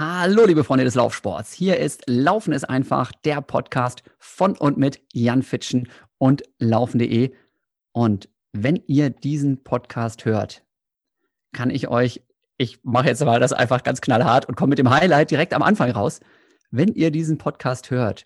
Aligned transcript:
Hallo, 0.00 0.46
liebe 0.46 0.62
Freunde 0.62 0.84
des 0.84 0.94
Laufsports. 0.94 1.52
Hier 1.52 1.78
ist 1.78 2.04
Laufen 2.06 2.52
ist 2.52 2.70
einfach, 2.70 3.10
der 3.24 3.40
Podcast 3.40 4.04
von 4.20 4.56
und 4.56 4.78
mit 4.78 5.00
Jan 5.12 5.42
Fitschen 5.42 5.88
und 6.18 6.44
laufen.de. 6.60 7.34
Und 7.90 8.28
wenn 8.52 8.76
ihr 8.86 9.10
diesen 9.10 9.64
Podcast 9.64 10.24
hört, 10.24 10.62
kann 11.52 11.70
ich 11.70 11.88
euch, 11.88 12.22
ich 12.58 12.78
mache 12.84 13.08
jetzt 13.08 13.24
mal 13.24 13.40
das 13.40 13.52
einfach 13.52 13.82
ganz 13.82 14.00
knallhart 14.00 14.46
und 14.46 14.54
komme 14.54 14.70
mit 14.70 14.78
dem 14.78 14.88
Highlight 14.88 15.32
direkt 15.32 15.52
am 15.52 15.64
Anfang 15.64 15.90
raus. 15.90 16.20
Wenn 16.70 16.94
ihr 16.94 17.10
diesen 17.10 17.36
Podcast 17.36 17.90
hört, 17.90 18.24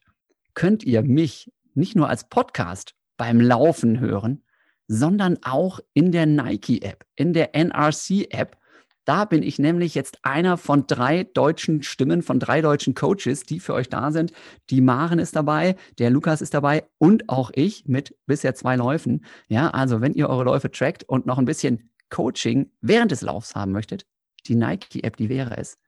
könnt 0.52 0.84
ihr 0.84 1.00
mich 1.00 1.50
nicht 1.72 1.96
nur 1.96 2.10
als 2.10 2.28
Podcast 2.28 2.96
beim 3.16 3.40
Laufen 3.40 3.98
hören, 3.98 4.44
sondern 4.88 5.38
auch 5.42 5.80
in 5.94 6.12
der 6.12 6.26
Nike-App, 6.26 7.06
in 7.16 7.32
der 7.32 7.54
NRC-App 7.54 8.58
da 9.04 9.24
bin 9.24 9.42
ich 9.42 9.58
nämlich 9.58 9.94
jetzt 9.94 10.18
einer 10.22 10.56
von 10.56 10.86
drei 10.86 11.24
deutschen 11.24 11.82
Stimmen, 11.82 12.22
von 12.22 12.38
drei 12.38 12.60
deutschen 12.60 12.94
Coaches, 12.94 13.42
die 13.44 13.58
für 13.58 13.74
euch 13.74 13.88
da 13.88 14.12
sind. 14.12 14.32
Die 14.70 14.80
Maren 14.80 15.18
ist 15.18 15.34
dabei, 15.34 15.76
der 15.98 16.10
Lukas 16.10 16.40
ist 16.40 16.54
dabei 16.54 16.86
und 16.98 17.28
auch 17.28 17.50
ich 17.54 17.86
mit 17.86 18.16
bisher 18.26 18.54
zwei 18.54 18.76
Läufen. 18.76 19.24
Ja, 19.48 19.70
also 19.70 20.00
wenn 20.00 20.14
ihr 20.14 20.28
eure 20.28 20.44
Läufe 20.44 20.70
trackt 20.70 21.04
und 21.04 21.26
noch 21.26 21.38
ein 21.38 21.44
bisschen 21.44 21.90
Coaching 22.10 22.70
während 22.80 23.10
des 23.10 23.22
Laufs 23.22 23.54
haben 23.54 23.72
möchtet, 23.72 24.06
die 24.46 24.54
Nike-App, 24.54 25.16
die 25.16 25.28
wäre 25.28 25.56
es. 25.56 25.78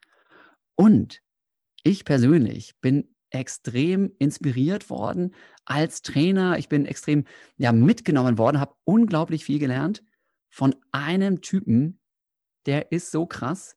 Und 0.76 1.20
ich 1.82 2.04
persönlich 2.04 2.74
bin 2.80 3.14
extrem 3.30 4.12
inspiriert 4.18 4.90
worden 4.90 5.34
als 5.64 6.02
Trainer. 6.02 6.58
Ich 6.58 6.68
bin 6.68 6.86
extrem 6.86 7.24
ja, 7.56 7.72
mitgenommen 7.72 8.38
worden, 8.38 8.60
habe 8.60 8.74
unglaublich 8.84 9.44
viel 9.44 9.58
gelernt 9.58 10.02
von 10.50 10.74
einem 10.92 11.40
Typen, 11.40 12.00
der 12.66 12.92
ist 12.92 13.10
so 13.10 13.26
krass, 13.26 13.76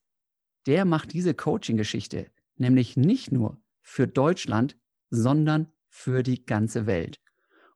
der 0.66 0.84
macht 0.84 1.12
diese 1.12 1.34
Coaching-Geschichte 1.34 2.26
nämlich 2.58 2.96
nicht 2.96 3.32
nur 3.32 3.58
für 3.82 4.06
Deutschland, 4.06 4.76
sondern 5.10 5.68
für 5.88 6.22
die 6.22 6.44
ganze 6.44 6.86
Welt. 6.86 7.20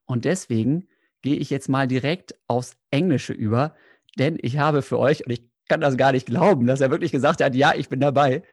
Und 0.05 0.25
deswegen 0.25 0.87
gehe 1.21 1.37
ich 1.37 1.49
jetzt 1.49 1.69
mal 1.69 1.87
direkt 1.87 2.35
aufs 2.47 2.77
Englische 2.91 3.33
über, 3.33 3.75
denn 4.17 4.37
ich 4.41 4.57
habe 4.57 4.81
für 4.81 4.99
euch, 4.99 5.25
und 5.25 5.31
ich 5.31 5.49
kann 5.67 5.81
das 5.81 5.97
gar 5.97 6.11
nicht 6.11 6.27
glauben, 6.27 6.67
dass 6.67 6.81
er 6.81 6.91
wirklich 6.91 7.11
gesagt 7.11 7.41
hat, 7.41 7.55
ja, 7.55 7.73
ich 7.73 7.89
bin 7.89 7.99
dabei. 7.99 8.43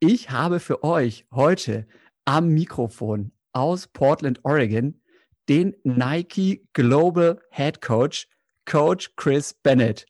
Ich 0.00 0.30
habe 0.30 0.58
für 0.58 0.82
euch 0.82 1.26
heute 1.30 1.86
am 2.24 2.48
Mikrofon 2.48 3.32
aus 3.52 3.86
Portland, 3.86 4.40
Oregon, 4.42 5.00
den 5.48 5.76
Nike 5.84 6.66
Global 6.72 7.40
Head 7.50 7.80
Coach, 7.80 8.28
Coach 8.64 9.14
Chris 9.14 9.52
Bennett. 9.52 10.06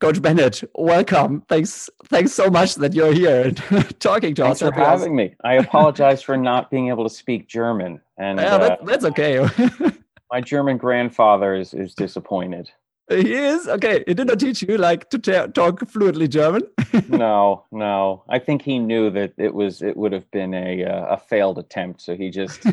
Coach 0.00 0.22
Bennett, 0.22 0.62
welcome. 0.76 1.42
Thanks, 1.48 1.90
thanks 2.04 2.32
so 2.32 2.48
much 2.48 2.76
that 2.76 2.94
you're 2.94 3.12
here 3.12 3.42
and 3.46 3.56
talking 4.00 4.32
to 4.36 4.42
thanks 4.42 4.62
us. 4.62 4.70
Thanks 4.70 4.76
for 4.76 4.84
having 4.84 5.16
me. 5.16 5.34
I 5.42 5.54
apologize 5.54 6.22
for 6.22 6.36
not 6.36 6.70
being 6.70 6.88
able 6.88 7.02
to 7.02 7.10
speak 7.10 7.48
German, 7.48 8.00
and 8.16 8.38
yeah, 8.38 8.58
that, 8.58 8.80
uh, 8.80 8.84
that's 8.84 9.04
okay. 9.06 9.44
my 10.30 10.40
German 10.40 10.76
grandfather 10.76 11.56
is 11.56 11.74
is 11.74 11.94
disappointed. 11.94 12.70
He 13.08 13.32
is 13.32 13.66
okay. 13.66 14.04
He 14.06 14.14
did 14.14 14.28
not 14.28 14.38
teach 14.38 14.62
you 14.62 14.78
like 14.78 15.10
to 15.10 15.18
ta- 15.18 15.46
talk 15.46 15.84
fluently 15.88 16.28
German. 16.28 16.62
no, 17.08 17.64
no. 17.72 18.22
I 18.28 18.38
think 18.38 18.62
he 18.62 18.78
knew 18.78 19.10
that 19.10 19.32
it 19.36 19.52
was 19.52 19.82
it 19.82 19.96
would 19.96 20.12
have 20.12 20.30
been 20.30 20.54
a 20.54 20.84
uh, 20.84 21.06
a 21.06 21.18
failed 21.18 21.58
attempt. 21.58 22.02
So 22.02 22.14
he 22.14 22.30
just 22.30 22.64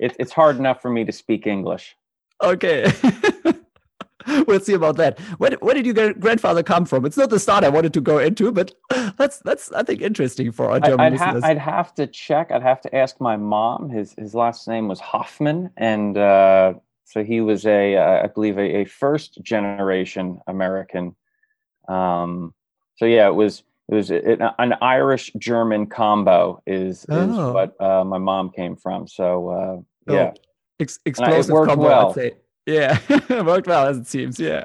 it, 0.00 0.16
it's 0.18 0.32
hard 0.32 0.56
enough 0.56 0.80
for 0.80 0.90
me 0.90 1.04
to 1.04 1.12
speak 1.12 1.46
English. 1.46 1.96
Okay. 2.42 2.90
we'll 4.46 4.60
see 4.60 4.74
about 4.74 4.96
that. 4.96 5.18
Where, 5.38 5.52
where 5.60 5.74
did 5.74 5.86
your 5.86 6.12
grandfather 6.14 6.62
come 6.62 6.84
from? 6.84 7.04
It's 7.04 7.16
not 7.16 7.30
the 7.30 7.38
start 7.38 7.64
I 7.64 7.68
wanted 7.68 7.92
to 7.94 8.00
go 8.00 8.18
into, 8.18 8.52
but 8.52 8.74
that's 9.16 9.38
that's 9.40 9.72
I 9.72 9.82
think 9.82 10.00
interesting 10.00 10.52
for 10.52 10.70
our 10.70 10.80
German 10.80 11.00
I'd, 11.00 11.12
listeners. 11.12 11.42
Ha- 11.42 11.50
I'd 11.50 11.58
have 11.58 11.94
to 11.94 12.06
check. 12.06 12.50
I'd 12.50 12.62
have 12.62 12.80
to 12.82 12.94
ask 12.94 13.20
my 13.20 13.36
mom. 13.36 13.90
His 13.90 14.14
his 14.16 14.34
last 14.34 14.66
name 14.68 14.88
was 14.88 15.00
Hoffman, 15.00 15.70
and 15.76 16.16
uh, 16.16 16.74
so 17.04 17.22
he 17.24 17.40
was 17.40 17.66
a 17.66 17.96
uh, 17.96 18.24
I 18.24 18.26
believe 18.28 18.58
a, 18.58 18.82
a 18.82 18.84
first 18.84 19.42
generation 19.42 20.40
American. 20.46 21.16
Um, 21.88 22.54
so 22.96 23.04
yeah, 23.04 23.26
it 23.28 23.34
was 23.34 23.62
it 23.90 23.94
was 23.94 24.10
it, 24.10 24.40
an 24.58 24.74
Irish 24.80 25.32
German 25.38 25.86
combo 25.86 26.62
is 26.66 27.00
is 27.00 27.06
oh. 27.10 27.52
what 27.52 27.80
uh, 27.80 28.04
my 28.04 28.18
mom 28.18 28.50
came 28.50 28.76
from. 28.76 29.06
So 29.06 29.48
uh, 30.08 30.12
yeah, 30.12 30.32
oh. 30.34 30.40
Ex- 30.80 30.98
explosive 31.04 31.54
combo. 31.54 31.76
Well. 31.84 32.08
I'd 32.08 32.14
say. 32.14 32.32
Yeah, 32.66 32.98
worked 33.42 33.66
well 33.66 33.86
as 33.86 33.98
it 33.98 34.06
seems. 34.06 34.38
Yeah. 34.38 34.64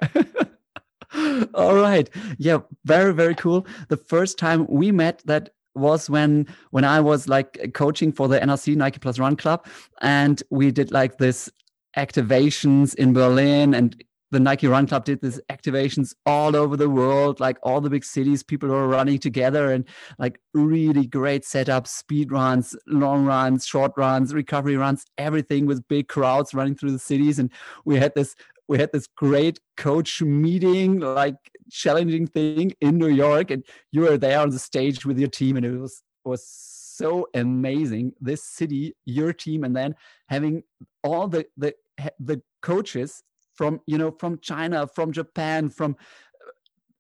All 1.53 1.75
right. 1.75 2.09
Yeah, 2.37 2.59
very 2.85 3.13
very 3.13 3.35
cool. 3.35 3.65
The 3.89 3.97
first 3.97 4.37
time 4.37 4.65
we 4.69 4.91
met 4.91 5.21
that 5.25 5.49
was 5.75 6.09
when 6.09 6.47
when 6.71 6.83
I 6.83 6.99
was 6.99 7.27
like 7.27 7.71
coaching 7.73 8.11
for 8.11 8.27
the 8.27 8.39
NRC 8.39 8.75
Nike 8.75 8.99
Plus 8.99 9.19
Run 9.19 9.35
Club, 9.35 9.65
and 10.01 10.41
we 10.49 10.71
did 10.71 10.91
like 10.91 11.17
this 11.17 11.49
activations 11.97 12.95
in 12.95 13.13
Berlin 13.13 13.73
and 13.73 14.01
the 14.31 14.40
Nike 14.40 14.67
Run 14.67 14.88
Club 14.88 15.06
did 15.06 15.22
these 15.22 15.40
activations 15.50 16.13
all 16.25 16.56
over 16.56 16.78
the 16.78 16.90
world, 16.90 17.40
like 17.40 17.57
all 17.63 17.81
the 17.81 17.90
big 17.90 18.03
cities, 18.03 18.44
people 18.44 18.69
were 18.69 18.88
running 18.88 19.17
together 19.19 19.72
and 19.72 19.85
like 20.17 20.40
really 20.53 21.07
great 21.07 21.44
setups, 21.44 21.88
speed 21.88 22.31
runs, 22.31 22.75
long 22.88 23.25
runs, 23.25 23.66
short 23.66 23.94
runs, 23.97 24.34
recovery 24.34 24.78
runs, 24.78 25.06
everything 25.17 25.66
with 25.66 25.88
big 25.88 26.07
crowds 26.07 26.53
running 26.53 26.75
through 26.75 26.91
the 26.91 27.00
cities. 27.00 27.40
And 27.40 27.51
we 27.85 27.97
had 27.97 28.13
this 28.16 28.35
we 28.67 28.78
had 28.78 28.91
this 28.94 29.07
great 29.07 29.59
coach 29.78 30.22
meeting, 30.22 31.00
like 31.00 31.38
challenging 31.72 32.28
thing 32.28 32.72
in 32.79 33.00
New 33.00 33.07
York, 33.07 33.50
and 33.50 33.66
you 33.91 34.01
were 34.01 34.17
there 34.17 34.40
on 34.40 34.51
the 34.51 34.59
stage 34.59 35.07
with 35.07 35.17
your 35.17 35.29
team, 35.29 35.57
and 35.57 35.66
it 35.66 35.78
was 35.78 36.03
was 36.23 36.46
so 36.47 37.28
amazing. 37.34 38.13
This 38.22 38.44
city, 38.44 38.96
your 39.06 39.34
team, 39.34 39.63
and 39.63 39.75
then 39.75 39.96
having 40.28 40.63
all 41.03 41.28
the 41.28 41.47
the 41.57 41.73
the 42.19 42.44
coaches 42.61 43.23
from 43.59 43.81
you 43.86 43.97
know 43.97 44.09
from 44.09 44.40
China, 44.40 44.88
from 44.88 45.12
Japan, 45.12 45.70
from 45.70 45.97
uh, 46.00 46.52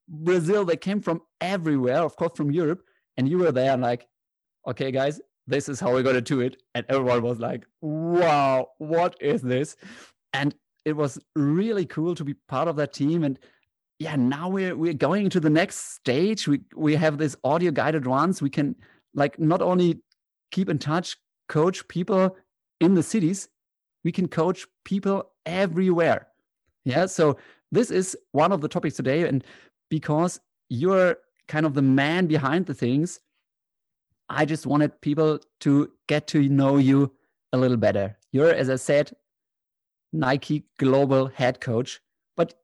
Brazil. 0.09 0.65
They 0.65 0.75
came 0.75 0.99
from 0.99 1.21
everywhere, 1.39 2.01
of 2.01 2.17
course, 2.17 2.33
from 2.35 2.51
Europe. 2.51 2.81
And 3.15 3.29
you 3.29 3.37
were 3.37 3.53
there, 3.53 3.71
and 3.71 3.81
like, 3.81 4.07
okay, 4.67 4.91
guys, 4.91 5.21
this 5.47 5.69
is 5.69 5.79
how 5.79 5.93
we're 5.93 6.03
gonna 6.03 6.19
do 6.19 6.41
it. 6.41 6.61
And 6.75 6.85
everyone 6.89 7.21
was 7.21 7.39
like, 7.39 7.65
wow, 7.79 8.67
what 8.77 9.15
is 9.21 9.41
this? 9.41 9.77
And 10.33 10.53
it 10.83 10.97
was 10.97 11.17
really 11.35 11.85
cool 11.85 12.13
to 12.15 12.25
be 12.25 12.33
part 12.33 12.67
of 12.67 12.75
that 12.75 12.91
team. 12.91 13.23
And 13.23 13.39
yeah, 13.99 14.17
now 14.17 14.49
we're 14.49 14.75
we're 14.75 14.93
going 15.09 15.29
to 15.29 15.39
the 15.39 15.49
next 15.49 15.95
stage. 15.95 16.45
We 16.45 16.59
we 16.75 16.95
have 16.95 17.17
this 17.17 17.37
audio 17.45 17.71
guided 17.71 18.05
runs. 18.05 18.41
We 18.41 18.49
can 18.49 18.75
like 19.13 19.39
not 19.39 19.61
only 19.61 20.01
keep 20.51 20.67
in 20.67 20.77
touch, 20.77 21.15
coach 21.47 21.87
people 21.87 22.35
in 22.81 22.95
the 22.95 23.03
cities, 23.03 23.47
we 24.03 24.11
can 24.11 24.27
coach 24.27 24.67
people 24.83 25.31
everywhere. 25.45 26.28
Yeah. 26.85 27.05
So 27.05 27.37
this 27.71 27.91
is 27.91 28.17
one 28.31 28.51
of 28.51 28.61
the 28.61 28.67
topics 28.67 28.95
today. 28.95 29.27
And 29.27 29.43
because 29.89 30.39
you're 30.69 31.17
kind 31.47 31.65
of 31.65 31.73
the 31.73 31.81
man 31.81 32.27
behind 32.27 32.65
the 32.65 32.73
things, 32.73 33.19
I 34.29 34.45
just 34.45 34.65
wanted 34.65 35.01
people 35.01 35.39
to 35.61 35.91
get 36.07 36.27
to 36.27 36.47
know 36.47 36.77
you 36.77 37.11
a 37.51 37.57
little 37.57 37.77
better. 37.77 38.17
You're, 38.31 38.53
as 38.53 38.69
I 38.69 38.75
said, 38.75 39.11
Nike 40.13 40.65
global 40.77 41.27
head 41.27 41.61
coach, 41.61 41.99
but 42.37 42.55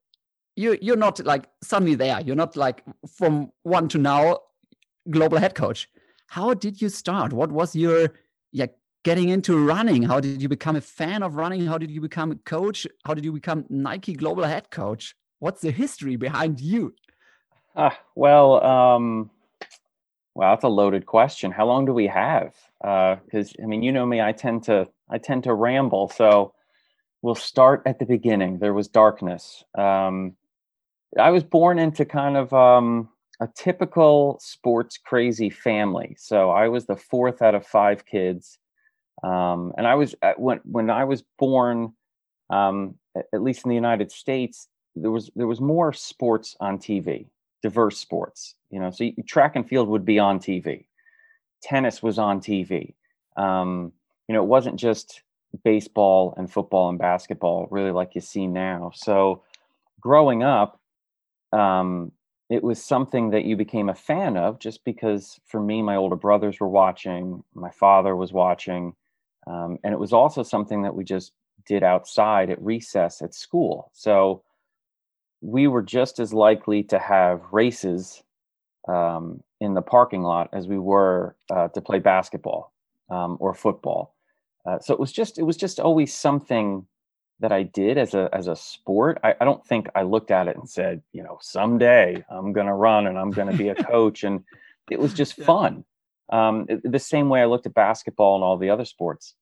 you 0.56 0.78
you're 0.82 0.96
not 0.96 1.24
like 1.26 1.46
suddenly 1.64 1.96
there. 1.96 2.22
You're 2.22 2.36
not 2.36 2.56
like 2.56 2.84
from 3.18 3.52
one 3.64 3.88
to 3.90 3.98
now 3.98 4.40
global 5.10 5.38
head 5.38 5.56
coach. 5.56 5.90
How 6.28 6.54
did 6.54 6.82
you 6.82 6.90
start? 6.90 7.34
What 7.34 7.52
was 7.52 7.76
your 7.76 8.14
yeah 8.52 8.68
getting 9.06 9.30
into 9.30 9.56
running? 9.56 10.02
How 10.02 10.20
did 10.20 10.42
you 10.42 10.50
become 10.50 10.76
a 10.76 10.82
fan 10.82 11.22
of 11.22 11.36
running? 11.36 11.68
How 11.68 11.78
did 11.78 11.92
you 11.92 12.02
become 12.02 12.32
a 12.32 12.36
coach? 12.36 12.88
How 13.06 13.14
did 13.14 13.24
you 13.24 13.32
become 13.32 13.64
Nike 13.70 14.14
global 14.14 14.44
head 14.44 14.72
coach? 14.72 15.16
What's 15.38 15.62
the 15.62 15.70
history 15.70 16.16
behind 16.16 16.60
you? 16.60 16.96
Ah, 17.76 17.98
well, 18.16 18.64
um, 18.64 19.30
well, 20.34 20.52
that's 20.52 20.64
a 20.64 20.70
loaded 20.70 21.06
question. 21.06 21.52
How 21.52 21.68
long 21.68 21.86
do 21.86 21.94
we 21.94 22.08
have? 22.08 22.56
Because 22.82 23.54
uh, 23.60 23.64
I 23.64 23.68
mean, 23.68 23.84
you 23.84 23.92
know 23.92 24.08
me, 24.08 24.22
I 24.22 24.32
tend 24.32 24.64
to 24.64 24.88
I 25.08 25.20
tend 25.20 25.44
to 25.44 25.54
ramble. 25.54 26.10
So 26.10 26.56
we'll 27.22 27.36
start 27.36 27.84
at 27.86 28.00
the 28.00 28.06
beginning. 28.06 28.58
There 28.58 28.74
was 28.74 28.88
darkness. 28.88 29.64
Um, 29.78 30.36
I 31.20 31.30
was 31.30 31.44
born 31.44 31.78
into 31.78 32.06
kind 32.06 32.38
of 32.38 32.52
um, 32.54 33.10
a 33.40 33.48
typical 33.56 34.40
sports 34.42 34.98
crazy 34.98 35.52
family. 35.52 36.16
So 36.18 36.50
I 36.50 36.70
was 36.70 36.88
the 36.88 36.96
fourth 36.96 37.44
out 37.44 37.54
of 37.54 37.68
five 37.68 38.08
kids. 38.08 38.58
Um, 39.26 39.74
and 39.78 39.88
I 39.88 39.96
was 39.96 40.14
uh, 40.22 40.34
when 40.38 40.60
when 40.66 40.90
I 40.92 41.04
was 41.04 41.24
born, 41.40 41.94
um, 42.52 42.96
at 43.34 43.42
least 43.42 43.66
in 43.66 43.70
the 43.70 43.76
United 43.76 44.12
States, 44.12 44.68
there 44.96 45.10
was 45.10 45.32
there 45.36 45.48
was 45.48 45.60
more 45.60 45.92
sports 45.94 46.56
on 46.60 46.78
TV, 46.78 47.26
diverse 47.64 47.98
sports. 47.98 48.54
You 48.70 48.80
know, 48.80 48.92
so 48.92 49.10
track 49.28 49.56
and 49.56 49.68
field 49.68 49.90
would 49.90 50.06
be 50.06 50.20
on 50.20 50.40
TV, 50.40 50.86
tennis 51.64 52.04
was 52.04 52.20
on 52.20 52.40
TV. 52.40 52.94
Um, 53.36 53.92
you 54.28 54.34
know, 54.34 54.44
it 54.44 54.48
wasn't 54.48 54.80
just 54.80 55.24
baseball 55.64 56.36
and 56.38 56.52
football 56.52 56.90
and 56.90 57.00
basketball, 57.00 57.68
really 57.72 57.92
like 57.92 58.14
you 58.14 58.22
see 58.22 58.46
now. 58.46 58.92
So, 58.94 59.42
growing 60.00 60.44
up, 60.44 60.80
um, 61.52 62.12
it 62.52 62.64
was 62.64 62.84
something 62.84 63.32
that 63.32 63.46
you 63.46 63.56
became 63.56 63.90
a 63.90 63.96
fan 63.96 64.38
of 64.38 64.60
just 64.60 64.84
because 64.86 65.40
for 65.46 65.60
me, 65.60 65.82
my 65.82 65.96
older 65.96 66.16
brothers 66.16 66.60
were 66.60 66.70
watching, 66.70 67.44
my 67.56 67.72
father 67.72 68.16
was 68.16 68.32
watching. 68.32 68.94
Um, 69.48 69.78
and 69.84 69.94
it 69.94 70.00
was 70.00 70.14
also 70.14 70.44
something 70.44 70.82
that 70.84 70.96
we 70.96 71.04
just 71.04 71.34
did 71.66 71.84
outside 71.84 72.50
at 72.50 72.62
recess 72.62 73.22
at 73.22 73.34
school. 73.34 73.92
So 73.94 74.44
we 75.42 75.68
were 75.68 75.82
just 75.82 76.20
as 76.20 76.34
likely 76.34 76.84
to 76.84 77.00
have 77.00 77.42
races 77.52 78.24
um, 78.88 79.44
in 79.60 79.74
the 79.74 79.82
parking 79.82 80.24
lot 80.24 80.50
as 80.54 80.68
we 80.68 80.78
were 80.78 81.36
uh, 81.50 81.68
to 81.70 81.82
play 81.82 82.00
basketball 82.00 82.72
um, 83.10 83.38
or 83.40 83.54
football. 83.54 84.16
Uh, 84.66 84.80
so 84.80 84.94
it 84.94 85.00
was 85.00 85.12
just 85.12 85.38
it 85.38 85.44
was 85.44 85.58
just 85.58 85.80
always 85.80 86.14
something 86.14 86.86
that 87.40 87.52
I 87.52 87.64
did 87.64 87.98
as 87.98 88.14
a 88.14 88.30
as 88.34 88.48
a 88.48 88.56
sport. 88.56 89.20
I, 89.24 89.36
I 89.40 89.46
don't 89.46 89.66
think 89.66 89.88
I 89.94 90.04
looked 90.04 90.32
at 90.32 90.48
it 90.48 90.58
and 90.58 90.68
said, 90.68 91.02
you 91.14 91.22
know, 91.22 91.38
someday 91.42 92.24
I'm 92.30 92.54
going 92.54 92.68
to 92.68 92.74
run 92.74 93.08
and 93.08 93.18
I'm 93.18 93.32
going 93.32 93.52
to 93.52 93.58
be 93.58 93.70
a 93.70 93.76
coach, 93.84 94.24
and 94.24 94.44
it 94.90 95.00
was 95.00 95.14
just 95.14 95.38
yeah. 95.38 95.46
fun. 95.46 95.86
Um, 96.32 96.68
the 96.84 97.00
same 97.00 97.30
way 97.30 97.42
I 97.42 97.46
looked 97.46 97.66
at 97.66 97.74
basketball 97.74 98.36
and 98.36 98.44
all 98.44 98.58
the 98.58 98.70
other 98.70 98.86
sports. 98.86 99.36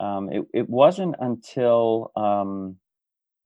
Um, 0.00 0.30
it, 0.32 0.44
it 0.52 0.68
wasn't 0.68 1.14
until 1.20 2.10
um, 2.16 2.76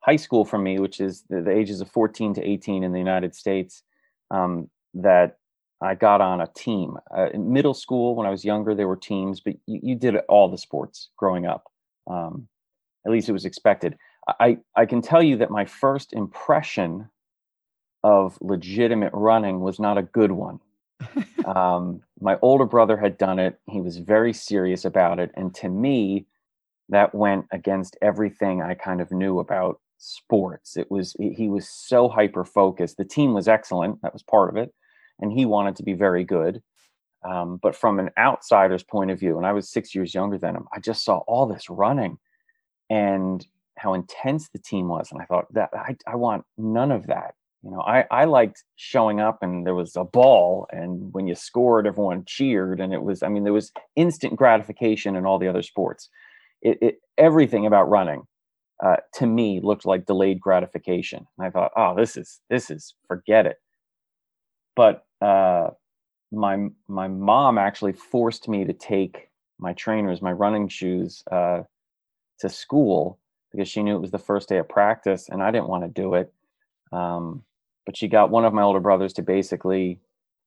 high 0.00 0.16
school 0.16 0.44
for 0.44 0.58
me, 0.58 0.78
which 0.78 1.00
is 1.00 1.24
the, 1.28 1.42
the, 1.42 1.50
ages 1.50 1.80
of 1.80 1.90
14 1.90 2.34
to 2.34 2.42
18 2.42 2.82
in 2.82 2.92
the 2.92 2.98
United 2.98 3.34
States, 3.34 3.82
um, 4.30 4.70
that 4.94 5.36
I 5.82 5.94
got 5.94 6.20
on 6.20 6.40
a 6.40 6.48
team. 6.56 6.96
Uh, 7.16 7.28
in 7.34 7.52
middle 7.52 7.74
school, 7.74 8.14
when 8.14 8.26
I 8.26 8.30
was 8.30 8.44
younger, 8.44 8.74
there 8.74 8.88
were 8.88 8.96
teams, 8.96 9.40
but 9.40 9.54
you, 9.66 9.80
you 9.82 9.94
did 9.94 10.16
all 10.28 10.48
the 10.48 10.58
sports 10.58 11.10
growing 11.16 11.46
up. 11.46 11.64
Um, 12.10 12.48
at 13.06 13.12
least 13.12 13.28
it 13.28 13.32
was 13.32 13.44
expected. 13.44 13.96
I, 14.40 14.58
I 14.76 14.86
can 14.86 15.00
tell 15.00 15.22
you 15.22 15.36
that 15.38 15.50
my 15.50 15.64
first 15.64 16.12
impression 16.12 17.08
of 18.04 18.38
legitimate 18.40 19.12
running 19.12 19.60
was 19.60 19.78
not 19.78 19.98
a 19.98 20.02
good 20.02 20.32
one. 20.32 20.60
Um, 21.44 22.00
my 22.20 22.38
older 22.42 22.64
brother 22.64 22.96
had 22.96 23.18
done 23.18 23.38
it. 23.38 23.58
He 23.68 23.80
was 23.80 23.98
very 23.98 24.32
serious 24.32 24.84
about 24.84 25.18
it. 25.18 25.30
And 25.34 25.54
to 25.56 25.68
me, 25.68 26.26
that 26.88 27.14
went 27.14 27.46
against 27.52 27.96
everything 28.02 28.62
I 28.62 28.74
kind 28.74 29.00
of 29.00 29.10
knew 29.10 29.38
about 29.38 29.80
sports. 29.98 30.76
It 30.76 30.90
was, 30.90 31.14
he 31.18 31.48
was 31.48 31.68
so 31.68 32.08
hyper 32.08 32.44
focused. 32.44 32.96
The 32.96 33.04
team 33.04 33.34
was 33.34 33.48
excellent. 33.48 34.00
That 34.02 34.12
was 34.12 34.22
part 34.22 34.50
of 34.50 34.56
it. 34.56 34.72
And 35.20 35.32
he 35.32 35.44
wanted 35.44 35.76
to 35.76 35.82
be 35.82 35.94
very 35.94 36.24
good. 36.24 36.62
Um, 37.24 37.58
but 37.60 37.74
from 37.74 37.98
an 37.98 38.10
outsider's 38.16 38.84
point 38.84 39.10
of 39.10 39.18
view, 39.18 39.36
and 39.36 39.46
I 39.46 39.52
was 39.52 39.68
six 39.68 39.94
years 39.94 40.14
younger 40.14 40.38
than 40.38 40.54
him, 40.54 40.68
I 40.72 40.78
just 40.78 41.04
saw 41.04 41.18
all 41.26 41.46
this 41.46 41.68
running 41.68 42.18
and 42.88 43.44
how 43.76 43.94
intense 43.94 44.48
the 44.48 44.58
team 44.58 44.88
was. 44.88 45.10
And 45.12 45.20
I 45.20 45.24
thought 45.24 45.52
that 45.54 45.70
I, 45.74 45.96
I 46.06 46.16
want 46.16 46.44
none 46.56 46.92
of 46.92 47.08
that. 47.08 47.34
You 47.62 47.72
know, 47.72 47.80
I, 47.80 48.04
I 48.10 48.24
liked 48.24 48.62
showing 48.76 49.20
up 49.20 49.42
and 49.42 49.66
there 49.66 49.74
was 49.74 49.96
a 49.96 50.04
ball 50.04 50.68
and 50.70 51.12
when 51.12 51.26
you 51.26 51.34
scored, 51.34 51.86
everyone 51.86 52.24
cheered. 52.24 52.80
And 52.80 52.92
it 52.92 53.02
was, 53.02 53.22
I 53.22 53.28
mean, 53.28 53.44
there 53.44 53.52
was 53.52 53.72
instant 53.96 54.36
gratification 54.36 55.16
in 55.16 55.26
all 55.26 55.38
the 55.38 55.48
other 55.48 55.62
sports. 55.62 56.08
It, 56.62 56.78
it 56.80 56.94
everything 57.16 57.66
about 57.66 57.90
running 57.90 58.22
uh, 58.82 58.96
to 59.14 59.26
me 59.26 59.60
looked 59.62 59.84
like 59.84 60.06
delayed 60.06 60.40
gratification. 60.40 61.26
And 61.36 61.46
I 61.46 61.50
thought, 61.50 61.72
oh, 61.76 61.96
this 61.96 62.16
is, 62.16 62.40
this 62.48 62.70
is, 62.70 62.94
forget 63.08 63.44
it. 63.46 63.56
But 64.76 65.04
uh, 65.20 65.70
my, 66.30 66.68
my 66.86 67.08
mom 67.08 67.58
actually 67.58 67.92
forced 67.92 68.48
me 68.48 68.64
to 68.66 68.72
take 68.72 69.30
my 69.58 69.72
trainers, 69.72 70.22
my 70.22 70.30
running 70.32 70.68
shoes, 70.68 71.24
uh, 71.32 71.62
to 72.38 72.48
school 72.48 73.18
because 73.50 73.68
she 73.68 73.82
knew 73.82 73.96
it 73.96 74.00
was 74.00 74.12
the 74.12 74.18
first 74.18 74.48
day 74.48 74.58
of 74.58 74.68
practice 74.68 75.28
and 75.28 75.42
I 75.42 75.50
didn't 75.50 75.68
want 75.68 75.82
to 75.82 75.88
do 75.88 76.14
it. 76.14 76.32
Um, 76.92 77.42
but 77.88 77.96
she 77.96 78.06
got 78.06 78.28
one 78.28 78.44
of 78.44 78.52
my 78.52 78.60
older 78.60 78.80
brothers 78.80 79.14
to 79.14 79.22
basically 79.22 79.98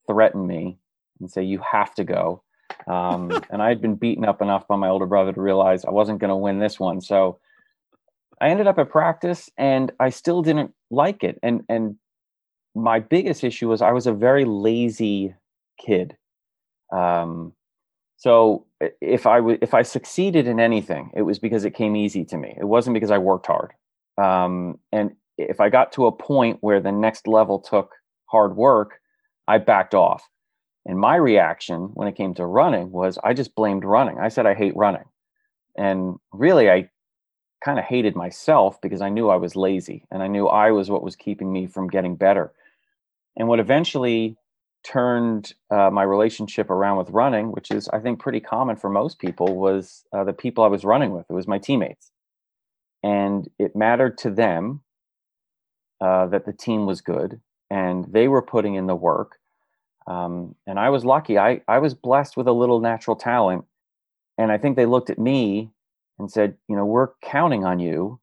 threaten 0.06 0.46
me 0.46 0.78
and 1.20 1.32
say, 1.32 1.42
You 1.42 1.58
have 1.72 1.92
to 1.96 2.04
go. 2.04 2.44
Um, 2.86 3.32
and 3.50 3.64
I 3.64 3.70
had 3.70 3.82
been 3.82 3.96
beaten 3.96 4.26
up 4.26 4.44
enough 4.44 4.68
by 4.68 4.76
my 4.76 4.90
older 4.90 5.08
brother 5.08 5.34
to 5.34 5.42
realize 5.42 5.84
I 5.84 5.90
wasn't 5.90 6.20
going 6.20 6.30
to 6.30 6.36
win 6.36 6.60
this 6.60 6.80
one. 6.80 7.02
So 7.02 7.40
I 8.40 8.50
ended 8.50 8.68
up 8.68 8.78
at 8.78 8.92
practice 8.92 9.50
and 9.58 9.92
I 10.00 10.12
still 10.12 10.44
didn't 10.44 10.76
like 10.92 11.24
it. 11.24 11.40
And, 11.42 11.64
and 11.68 11.96
my 12.76 13.00
biggest 13.00 13.44
issue 13.44 13.70
was 13.70 13.82
I 13.82 13.92
was 13.92 14.06
a 14.06 14.14
very 14.14 14.46
lazy 14.46 15.34
kid. 15.84 16.16
Um, 16.94 17.54
so 18.18 18.68
if 19.02 19.26
I 19.26 19.38
w- 19.38 19.58
if 19.64 19.74
I 19.74 19.82
succeeded 19.82 20.46
in 20.46 20.60
anything, 20.60 21.10
it 21.16 21.24
was 21.24 21.40
because 21.40 21.66
it 21.66 21.72
came 21.72 21.96
easy 21.96 22.24
to 22.26 22.38
me. 22.38 22.56
It 22.60 22.66
wasn't 22.66 22.94
because 22.94 23.10
I 23.10 23.18
worked 23.18 23.48
hard. 23.48 23.74
Um, 24.20 24.78
and 24.92 25.16
if 25.50 25.60
I 25.60 25.70
got 25.70 25.92
to 25.94 26.06
a 26.06 26.12
point 26.12 26.58
where 26.62 26.80
the 26.80 26.92
next 26.92 27.28
level 27.28 27.60
took 27.60 27.92
hard 28.26 28.56
work, 28.56 29.00
I 29.48 29.58
backed 29.58 29.94
off. 29.94 30.28
And 30.86 30.98
my 30.98 31.16
reaction 31.16 31.92
when 31.94 32.08
it 32.08 32.16
came 32.16 32.34
to 32.36 32.46
running 32.46 32.92
was 32.92 33.20
I 33.24 33.34
just 33.34 33.56
blamed 33.56 33.86
running. 33.86 34.18
I 34.20 34.30
said 34.30 34.46
I 34.46 34.54
hate 34.54 34.76
running. 34.76 35.06
And 35.78 36.18
really 36.34 36.70
I 36.70 36.90
kind 37.64 37.78
of 37.78 37.86
hated 37.86 38.16
myself 38.16 38.82
because 38.82 39.02
I 39.02 39.10
knew 39.10 39.30
I 39.30 39.36
was 39.36 39.56
lazy 39.56 40.06
and 40.12 40.24
I 40.24 40.28
knew 40.28 40.48
I 40.48 40.72
was 40.72 40.90
what 40.90 41.04
was 41.04 41.16
keeping 41.16 41.54
me 41.54 41.68
from 41.68 41.88
getting 41.88 42.16
better. 42.16 42.52
And 43.38 43.48
what 43.48 43.60
eventually 43.60 44.38
turned 44.84 45.54
uh, 45.70 45.90
my 45.92 46.04
relationship 46.04 46.70
around 46.70 46.98
with 46.98 47.10
running, 47.10 47.52
which 47.52 47.72
is 47.72 47.88
I 47.90 48.00
think 48.00 48.20
pretty 48.20 48.40
common 48.40 48.76
for 48.76 48.90
most 48.90 49.20
people, 49.20 49.56
was 49.56 50.04
uh, 50.12 50.24
the 50.24 50.34
people 50.34 50.64
I 50.64 50.68
was 50.68 50.84
running 50.84 51.12
with. 51.12 51.26
It 51.30 51.34
was 51.34 51.48
my 51.48 51.60
teammates, 51.60 52.12
and 53.04 53.48
it 53.60 53.76
mattered 53.76 54.18
to 54.20 54.32
them 54.32 54.82
uh, 56.01 56.27
that 56.27 56.45
the 56.45 56.53
team 56.53 56.86
was 56.86 57.01
good 57.01 57.39
and 57.69 58.06
they 58.12 58.27
were 58.27 58.42
putting 58.42 58.75
in 58.75 58.88
the 58.88 58.95
work. 58.95 59.38
Um, 60.07 60.56
and 60.68 60.80
I 60.80 60.89
was 60.89 61.06
lucky. 61.06 61.38
I 61.38 61.62
I 61.68 61.77
was 61.80 61.94
blessed 61.94 62.36
with 62.36 62.48
a 62.48 62.51
little 62.51 62.81
natural 62.81 63.15
talent, 63.15 63.65
and 64.38 64.51
I 64.51 64.57
think 64.57 64.75
they 64.75 64.88
looked 64.88 65.09
at 65.12 65.19
me 65.19 65.71
and 66.18 66.30
said, 66.31 66.57
you 66.68 66.75
know, 66.75 66.86
we're 66.86 67.09
counting 67.21 67.63
on 67.63 67.80
you 67.80 68.19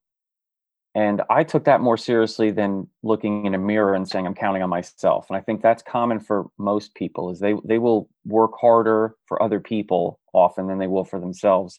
and 0.99 1.23
I 1.31 1.45
took 1.45 1.65
that 1.65 1.81
more 1.81 1.97
seriously 1.97 2.51
than 2.51 2.89
looking 3.05 3.47
in 3.47 3.55
a 3.55 3.59
mirror 3.59 3.95
and 3.95 4.09
saying 4.09 4.27
I'm 4.27 4.35
counting 4.35 4.63
on 4.63 4.69
myself. 4.69 5.27
And 5.29 5.37
I 5.37 5.41
think 5.41 5.63
that's 5.63 5.81
common 5.81 6.19
for 6.19 6.47
most 6.59 6.95
people 6.97 7.31
is 7.31 7.39
they 7.39 7.55
they 7.65 7.79
will 7.79 8.09
work 8.27 8.53
harder 8.61 9.15
for 9.27 9.41
other 9.41 9.61
people 9.61 10.19
often 10.33 10.67
than 10.67 10.79
they 10.79 10.89
will 10.89 11.05
for 11.05 11.21
themselves. 11.21 11.79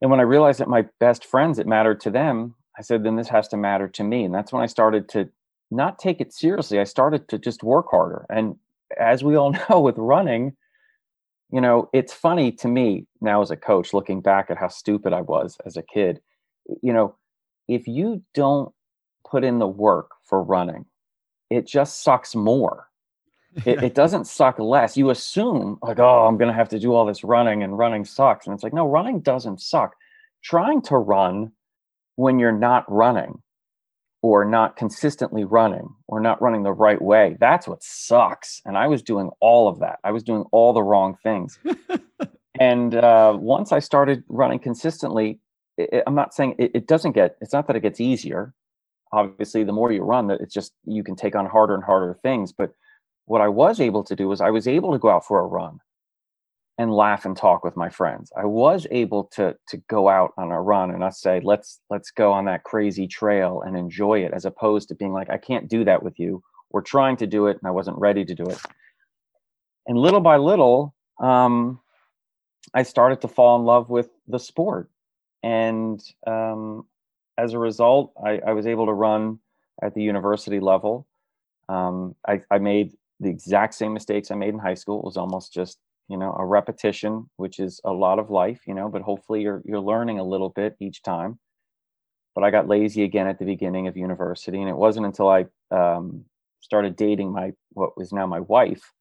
And 0.00 0.10
when 0.10 0.20
I 0.20 0.22
realized 0.22 0.60
that 0.60 0.68
my 0.68 0.86
best 1.00 1.26
friends 1.26 1.58
it 1.58 1.66
mattered 1.66 2.00
to 2.00 2.10
them, 2.10 2.54
I 2.80 2.82
said 2.82 3.04
then 3.04 3.16
this 3.16 3.28
has 3.28 3.46
to 3.48 3.58
matter 3.58 3.88
to 3.88 4.02
me. 4.02 4.24
And 4.24 4.34
that's 4.34 4.54
when 4.54 4.62
I 4.62 4.66
started 4.66 5.06
to 5.10 5.28
not 5.70 5.98
take 5.98 6.18
it 6.18 6.32
seriously. 6.32 6.80
I 6.80 6.84
started 6.84 7.28
to 7.28 7.38
just 7.38 7.62
work 7.62 7.90
harder. 7.90 8.24
And 8.30 8.56
as 8.98 9.22
we 9.22 9.36
all 9.36 9.54
know 9.68 9.80
with 9.80 9.98
running, 9.98 10.56
you 11.52 11.60
know, 11.60 11.90
it's 11.92 12.14
funny 12.14 12.50
to 12.52 12.68
me 12.68 13.06
now 13.20 13.42
as 13.42 13.50
a 13.50 13.56
coach 13.56 13.92
looking 13.92 14.22
back 14.22 14.50
at 14.50 14.56
how 14.56 14.68
stupid 14.68 15.12
I 15.12 15.20
was 15.20 15.58
as 15.66 15.76
a 15.76 15.82
kid. 15.82 16.22
You 16.82 16.94
know, 16.94 17.16
if 17.68 17.86
you 17.86 18.22
don't 18.32 18.72
put 19.30 19.44
in 19.44 19.58
the 19.58 19.68
work 19.68 20.12
for 20.24 20.42
running, 20.42 20.86
it 21.50 21.66
just 21.66 22.02
sucks 22.02 22.34
more. 22.34 22.88
It, 23.66 23.82
it, 23.82 23.94
doesn't 24.02 24.26
suck 24.26 24.58
less. 24.58 24.96
You 24.96 25.10
assume, 25.10 25.78
like, 25.82 25.98
oh, 25.98 26.26
I'm 26.26 26.38
going 26.38 26.48
to 26.48 26.56
have 26.56 26.70
to 26.70 26.78
do 26.78 26.94
all 26.94 27.04
this 27.04 27.24
running 27.24 27.62
and 27.62 27.76
running 27.76 28.06
sucks. 28.06 28.46
And 28.46 28.54
it's 28.54 28.62
like, 28.62 28.72
no, 28.72 28.88
running 28.88 29.20
doesn't 29.20 29.60
suck. 29.60 29.96
Trying 30.42 30.80
to 30.82 30.96
run 30.96 31.52
when 32.20 32.38
you're 32.38 32.52
not 32.52 32.84
running 32.86 33.40
or 34.20 34.44
not 34.44 34.76
consistently 34.76 35.42
running 35.42 35.88
or 36.06 36.20
not 36.20 36.42
running 36.42 36.62
the 36.62 36.72
right 36.72 37.00
way, 37.00 37.38
that's 37.40 37.66
what 37.66 37.82
sucks. 37.82 38.60
And 38.66 38.76
I 38.76 38.88
was 38.88 39.02
doing 39.02 39.30
all 39.40 39.68
of 39.68 39.78
that. 39.78 39.98
I 40.04 40.12
was 40.12 40.22
doing 40.22 40.44
all 40.52 40.74
the 40.74 40.82
wrong 40.82 41.16
things. 41.22 41.58
and 42.60 42.94
uh, 42.94 43.34
once 43.40 43.72
I 43.72 43.78
started 43.78 44.22
running 44.28 44.58
consistently, 44.58 45.40
it, 45.78 46.02
I'm 46.06 46.14
not 46.14 46.34
saying 46.34 46.56
it, 46.58 46.72
it, 46.74 46.86
doesn't 46.86 47.12
get. 47.12 47.36
It's 47.40 47.54
not 47.54 47.66
that 47.68 47.76
it 47.76 47.80
gets 47.80 48.02
easier. 48.02 48.52
Obviously, 49.12 49.64
the 49.64 49.72
more 49.72 49.90
you 49.90 50.02
run, 50.02 50.26
that 50.26 50.42
it's 50.42 50.52
just 50.52 50.74
you 50.84 51.02
can 51.02 51.16
take 51.16 51.34
on 51.34 51.46
harder 51.46 51.74
and 51.74 51.82
harder 51.82 52.18
things. 52.22 52.52
But 52.52 52.74
what 53.24 53.40
I 53.40 53.48
was 53.48 53.80
able 53.80 54.04
to 54.04 54.14
do 54.14 54.28
was 54.28 54.42
I 54.42 54.50
was 54.50 54.68
able 54.68 54.92
to 54.92 54.98
go 54.98 55.08
out 55.08 55.24
for 55.24 55.40
a 55.40 55.46
run 55.46 55.80
and 56.80 56.90
laugh 56.90 57.26
and 57.26 57.36
talk 57.36 57.62
with 57.62 57.76
my 57.76 57.90
friends. 57.90 58.32
I 58.36 58.46
was 58.46 58.86
able 58.90 59.24
to 59.34 59.54
to 59.68 59.76
go 59.88 60.08
out 60.08 60.32
on 60.38 60.50
a 60.50 60.60
run 60.60 60.90
and 60.90 61.04
us 61.04 61.20
say, 61.20 61.40
let's 61.44 61.80
let's 61.90 62.10
go 62.10 62.32
on 62.32 62.46
that 62.46 62.64
crazy 62.64 63.06
trail 63.06 63.62
and 63.64 63.76
enjoy 63.76 64.24
it, 64.24 64.32
as 64.32 64.46
opposed 64.46 64.88
to 64.88 64.94
being 64.94 65.12
like, 65.12 65.28
I 65.28 65.36
can't 65.36 65.68
do 65.68 65.84
that 65.84 66.02
with 66.02 66.18
you. 66.18 66.42
We're 66.70 66.80
trying 66.80 67.18
to 67.18 67.26
do 67.26 67.48
it, 67.48 67.58
and 67.58 67.68
I 67.68 67.70
wasn't 67.70 67.98
ready 67.98 68.24
to 68.24 68.34
do 68.34 68.44
it. 68.44 68.58
And 69.86 69.98
little 69.98 70.20
by 70.20 70.38
little, 70.38 70.94
um, 71.20 71.80
I 72.72 72.82
started 72.82 73.20
to 73.20 73.28
fall 73.28 73.58
in 73.58 73.66
love 73.66 73.90
with 73.90 74.08
the 74.26 74.38
sport 74.38 74.88
and 75.42 76.02
um, 76.26 76.86
as 77.38 77.52
a 77.52 77.58
result, 77.58 78.12
I, 78.24 78.40
I, 78.46 78.52
was 78.52 78.66
able 78.66 78.86
to 78.86 78.92
run 78.92 79.38
at 79.82 79.94
the 79.94 80.02
university 80.02 80.60
level. 80.60 81.06
Um, 81.68 82.14
I, 82.28 82.42
I, 82.50 82.58
made 82.58 82.92
the 83.20 83.30
exact 83.30 83.74
same 83.74 83.94
mistakes 83.94 84.30
I 84.30 84.34
made 84.34 84.52
in 84.52 84.58
high 84.58 84.74
school. 84.74 84.98
It 84.98 85.04
was 85.04 85.16
almost 85.16 85.54
just 85.54 85.78
you 86.10 86.18
know 86.18 86.34
a 86.38 86.44
repetition, 86.44 87.30
which 87.36 87.60
is 87.60 87.80
a 87.84 87.92
lot 87.92 88.18
of 88.18 88.30
life, 88.30 88.60
you 88.66 88.74
know. 88.74 88.88
But 88.90 89.02
hopefully, 89.02 89.42
you're 89.42 89.62
you're 89.64 89.80
learning 89.80 90.18
a 90.18 90.24
little 90.24 90.50
bit 90.50 90.76
each 90.80 91.02
time. 91.02 91.38
But 92.34 92.44
I 92.44 92.50
got 92.50 92.68
lazy 92.68 93.04
again 93.04 93.26
at 93.28 93.38
the 93.38 93.44
beginning 93.44 93.88
of 93.88 93.96
university, 93.96 94.60
and 94.60 94.68
it 94.68 94.76
wasn't 94.76 95.06
until 95.06 95.28
I 95.28 95.46
um, 95.70 96.24
started 96.60 96.96
dating 96.96 97.32
my 97.32 97.52
what 97.70 97.96
was 97.96 98.12
now 98.12 98.26
my 98.26 98.40
wife, 98.40 98.92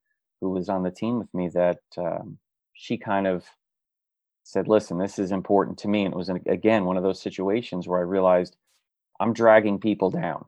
who 0.42 0.52
was 0.52 0.70
on 0.70 0.84
the 0.84 0.92
team 0.92 1.20
with 1.20 1.34
me, 1.34 1.50
that 1.50 1.80
um, 1.98 2.38
she 2.74 2.98
kind 2.98 3.28
of 3.28 3.46
said, 4.44 4.68
"Listen, 4.68 4.98
this 4.98 5.20
is 5.20 5.32
important 5.32 5.78
to 5.80 5.88
me." 5.88 6.06
And 6.06 6.14
it 6.14 6.18
was 6.18 6.30
again 6.30 6.86
one 6.86 6.98
of 6.98 7.04
those 7.04 7.22
situations 7.22 7.88
where 7.88 8.00
I 8.00 8.04
realized 8.04 8.56
I'm 9.20 9.34
dragging 9.34 9.80
people 9.80 10.12
down. 10.12 10.46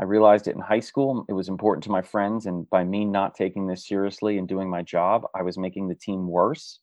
I 0.00 0.04
realized 0.04 0.48
it 0.48 0.54
in 0.54 0.62
high 0.62 0.80
school. 0.80 1.26
It 1.28 1.34
was 1.34 1.50
important 1.50 1.84
to 1.84 1.90
my 1.90 2.00
friends, 2.00 2.46
and 2.46 2.68
by 2.70 2.84
me 2.84 3.04
not 3.04 3.34
taking 3.34 3.66
this 3.66 3.86
seriously 3.86 4.38
and 4.38 4.48
doing 4.48 4.70
my 4.70 4.80
job, 4.80 5.26
I 5.34 5.42
was 5.42 5.58
making 5.58 5.88
the 5.88 5.94
team 5.94 6.26
worse. 6.26 6.80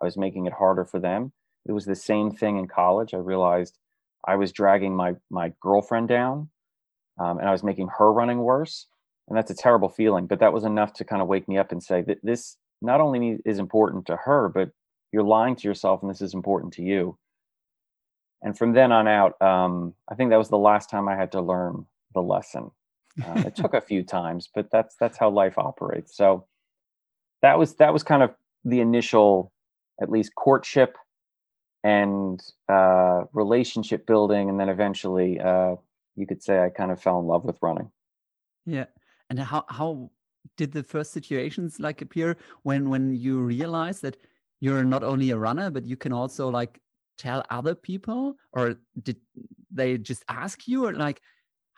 I 0.00 0.04
was 0.04 0.16
making 0.16 0.46
it 0.46 0.52
harder 0.52 0.84
for 0.84 1.00
them. 1.00 1.32
It 1.66 1.72
was 1.72 1.84
the 1.84 1.96
same 1.96 2.30
thing 2.30 2.58
in 2.58 2.68
college. 2.68 3.12
I 3.12 3.18
realized 3.18 3.76
I 4.26 4.36
was 4.36 4.52
dragging 4.52 4.94
my 4.94 5.16
my 5.30 5.52
girlfriend 5.60 6.08
down, 6.08 6.48
um, 7.18 7.38
and 7.40 7.48
I 7.48 7.52
was 7.52 7.64
making 7.64 7.88
her 7.98 8.12
running 8.12 8.38
worse. 8.38 8.86
And 9.26 9.36
that's 9.36 9.50
a 9.50 9.54
terrible 9.54 9.88
feeling. 9.88 10.26
But 10.26 10.38
that 10.38 10.52
was 10.52 10.64
enough 10.64 10.92
to 10.94 11.04
kind 11.04 11.22
of 11.22 11.28
wake 11.28 11.48
me 11.48 11.58
up 11.58 11.72
and 11.72 11.82
say 11.82 12.02
that 12.02 12.18
this 12.22 12.56
not 12.80 13.00
only 13.00 13.38
is 13.44 13.58
important 13.58 14.06
to 14.06 14.16
her, 14.16 14.48
but 14.48 14.70
you're 15.12 15.24
lying 15.24 15.56
to 15.56 15.66
yourself, 15.66 16.02
and 16.02 16.10
this 16.10 16.22
is 16.22 16.34
important 16.34 16.72
to 16.74 16.82
you. 16.82 17.18
And 18.42 18.56
from 18.56 18.74
then 18.74 18.92
on 18.92 19.08
out, 19.08 19.40
um, 19.42 19.94
I 20.08 20.14
think 20.14 20.30
that 20.30 20.38
was 20.38 20.48
the 20.48 20.56
last 20.56 20.88
time 20.88 21.08
I 21.08 21.16
had 21.16 21.32
to 21.32 21.40
learn 21.40 21.86
the 22.14 22.22
lesson. 22.22 22.70
Uh, 23.24 23.44
it 23.46 23.56
took 23.56 23.74
a 23.80 23.80
few 23.80 24.02
times, 24.02 24.48
but 24.54 24.70
that's 24.70 24.96
that's 25.00 25.18
how 25.18 25.30
life 25.30 25.58
operates. 25.58 26.16
So 26.16 26.46
that 27.42 27.58
was 27.58 27.74
that 27.76 27.92
was 27.92 28.02
kind 28.02 28.22
of 28.22 28.34
the 28.64 28.80
initial, 28.80 29.52
at 30.00 30.10
least 30.10 30.34
courtship 30.34 30.96
and 31.82 32.40
uh, 32.68 33.24
relationship 33.32 34.06
building, 34.06 34.50
and 34.50 34.60
then 34.60 34.68
eventually, 34.68 35.40
uh, 35.40 35.76
you 36.16 36.26
could 36.26 36.42
say 36.42 36.62
I 36.62 36.68
kind 36.68 36.90
of 36.90 37.00
fell 37.00 37.18
in 37.20 37.26
love 37.26 37.44
with 37.44 37.58
running. 37.62 37.90
Yeah, 38.66 38.86
and 39.28 39.38
how 39.38 39.64
how 39.68 40.10
did 40.56 40.72
the 40.72 40.82
first 40.82 41.12
situations 41.12 41.80
like 41.80 42.02
appear 42.02 42.36
when 42.62 42.90
when 42.90 43.14
you 43.14 43.40
realized 43.40 44.02
that 44.02 44.16
you're 44.60 44.84
not 44.84 45.02
only 45.02 45.30
a 45.30 45.38
runner, 45.38 45.70
but 45.70 45.86
you 45.86 45.96
can 45.96 46.12
also 46.12 46.48
like 46.48 46.80
tell 47.16 47.44
other 47.50 47.74
people, 47.74 48.36
or 48.52 48.76
did 49.02 49.16
they 49.70 49.96
just 49.98 50.24
ask 50.28 50.68
you, 50.68 50.86
or 50.86 50.92
like 50.92 51.20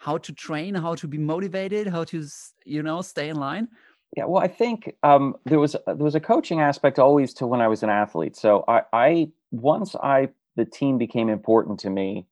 how 0.03 0.19
to 0.19 0.33
train, 0.33 0.75
how 0.75 0.97
to 0.97 1.07
be 1.07 1.17
motivated, 1.17 1.87
how 1.87 2.03
to 2.03 2.27
you 2.65 2.83
know 2.83 3.03
stay 3.03 3.29
in 3.29 3.37
line? 3.37 3.69
Yeah, 4.17 4.25
well, 4.25 4.43
I 4.43 4.49
think 4.49 4.97
um, 5.05 5.37
there 5.45 5.61
was 5.61 5.77
there 5.87 5.95
was 5.95 6.17
a 6.17 6.21
coaching 6.21 6.61
aspect 6.61 6.99
always 6.99 7.33
to 7.35 7.47
when 7.47 7.61
I 7.61 7.69
was 7.69 7.85
an 7.85 7.89
athlete. 7.91 8.37
So 8.37 8.65
I, 8.67 8.83
I 8.93 9.29
once 9.53 9.95
I 9.95 10.31
the 10.57 10.65
team 10.65 10.99
became 10.99 11.29
important 11.29 11.79
to 11.81 11.91
me, 11.91 12.27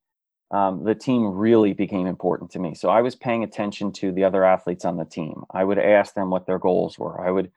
um, 0.51 0.83
the 0.83 0.97
team 0.97 1.25
really 1.27 1.73
became 1.73 2.09
important 2.09 2.51
to 2.51 2.59
me. 2.59 2.75
So 2.75 2.89
I 2.89 3.03
was 3.03 3.15
paying 3.15 3.45
attention 3.45 3.93
to 3.93 4.11
the 4.11 4.25
other 4.25 4.45
athletes 4.45 4.85
on 4.85 4.97
the 4.97 5.05
team. 5.05 5.45
I 5.55 5.63
would 5.63 5.79
ask 5.79 6.15
them 6.15 6.29
what 6.29 6.47
their 6.47 6.59
goals 6.59 6.99
were. 6.99 7.25
I 7.25 7.31
would 7.31 7.53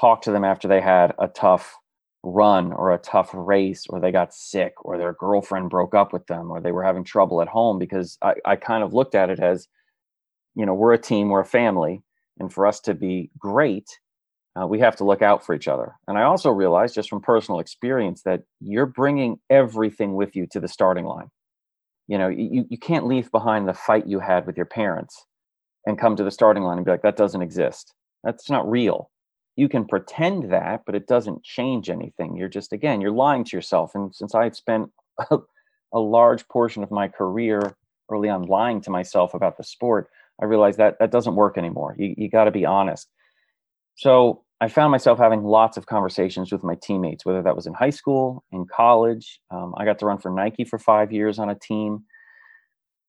talk 0.00 0.22
to 0.22 0.32
them 0.32 0.44
after 0.44 0.66
they 0.66 0.80
had 0.80 1.12
a 1.18 1.28
tough 1.28 1.76
run 2.22 2.72
or 2.72 2.92
a 2.92 2.98
tough 2.98 3.30
race 3.32 3.86
or 3.88 4.00
they 4.00 4.12
got 4.12 4.32
sick 4.34 4.74
or 4.84 4.96
their 4.96 5.12
girlfriend 5.12 5.70
broke 5.70 5.94
up 5.94 6.12
with 6.12 6.26
them 6.26 6.50
or 6.50 6.60
they 6.60 6.72
were 6.72 6.84
having 6.84 7.04
trouble 7.04 7.42
at 7.42 7.48
home 7.48 7.78
because 7.78 8.18
I, 8.22 8.34
I 8.44 8.56
kind 8.56 8.84
of 8.84 8.94
looked 8.94 9.14
at 9.14 9.30
it 9.30 9.40
as, 9.40 9.68
you 10.54 10.64
know, 10.64 10.74
we're 10.74 10.92
a 10.92 10.98
team, 10.98 11.28
we're 11.28 11.40
a 11.40 11.44
family 11.44 12.02
and 12.38 12.52
for 12.52 12.66
us 12.66 12.80
to 12.80 12.94
be 12.94 13.30
great, 13.38 13.98
uh, 14.60 14.66
we 14.66 14.80
have 14.80 14.96
to 14.96 15.04
look 15.04 15.22
out 15.22 15.46
for 15.46 15.54
each 15.54 15.68
other. 15.68 15.94
And 16.08 16.18
I 16.18 16.22
also 16.22 16.50
realized, 16.50 16.94
just 16.94 17.08
from 17.08 17.22
personal 17.22 17.60
experience, 17.60 18.22
that 18.22 18.42
you're 18.60 18.86
bringing 18.86 19.38
everything 19.48 20.14
with 20.14 20.34
you 20.36 20.46
to 20.48 20.60
the 20.60 20.68
starting 20.68 21.04
line. 21.04 21.30
You 22.08 22.18
know, 22.18 22.28
you, 22.28 22.66
you 22.68 22.78
can't 22.78 23.06
leave 23.06 23.30
behind 23.30 23.68
the 23.68 23.74
fight 23.74 24.08
you 24.08 24.18
had 24.18 24.44
with 24.44 24.56
your 24.56 24.66
parents 24.66 25.24
and 25.86 25.98
come 25.98 26.16
to 26.16 26.24
the 26.24 26.32
starting 26.32 26.64
line 26.64 26.78
and 26.78 26.84
be 26.84 26.90
like, 26.90 27.02
that 27.02 27.16
doesn't 27.16 27.42
exist. 27.42 27.94
That's 28.24 28.50
not 28.50 28.68
real. 28.68 29.11
You 29.54 29.68
can 29.68 29.84
pretend 29.84 30.50
that, 30.50 30.82
but 30.86 30.94
it 30.94 31.06
doesn't 31.06 31.44
change 31.44 31.90
anything. 31.90 32.36
You're 32.36 32.48
just, 32.48 32.72
again, 32.72 33.00
you're 33.02 33.10
lying 33.10 33.44
to 33.44 33.56
yourself. 33.56 33.94
And 33.94 34.14
since 34.14 34.34
I 34.34 34.44
had 34.44 34.56
spent 34.56 34.90
a, 35.30 35.38
a 35.92 36.00
large 36.00 36.48
portion 36.48 36.82
of 36.82 36.90
my 36.90 37.08
career 37.08 37.76
early 38.10 38.30
on 38.30 38.44
lying 38.44 38.80
to 38.80 38.90
myself 38.90 39.34
about 39.34 39.58
the 39.58 39.64
sport, 39.64 40.08
I 40.40 40.46
realized 40.46 40.78
that 40.78 40.98
that 41.00 41.10
doesn't 41.10 41.34
work 41.34 41.58
anymore. 41.58 41.94
You, 41.98 42.14
you 42.16 42.30
got 42.30 42.44
to 42.44 42.50
be 42.50 42.64
honest. 42.64 43.08
So 43.96 44.42
I 44.60 44.68
found 44.68 44.90
myself 44.90 45.18
having 45.18 45.44
lots 45.44 45.76
of 45.76 45.84
conversations 45.84 46.50
with 46.50 46.64
my 46.64 46.76
teammates, 46.76 47.26
whether 47.26 47.42
that 47.42 47.54
was 47.54 47.66
in 47.66 47.74
high 47.74 47.90
school, 47.90 48.44
in 48.52 48.64
college. 48.64 49.38
Um, 49.50 49.74
I 49.76 49.84
got 49.84 49.98
to 49.98 50.06
run 50.06 50.18
for 50.18 50.30
Nike 50.30 50.64
for 50.64 50.78
five 50.78 51.12
years 51.12 51.38
on 51.38 51.50
a 51.50 51.54
team. 51.54 52.04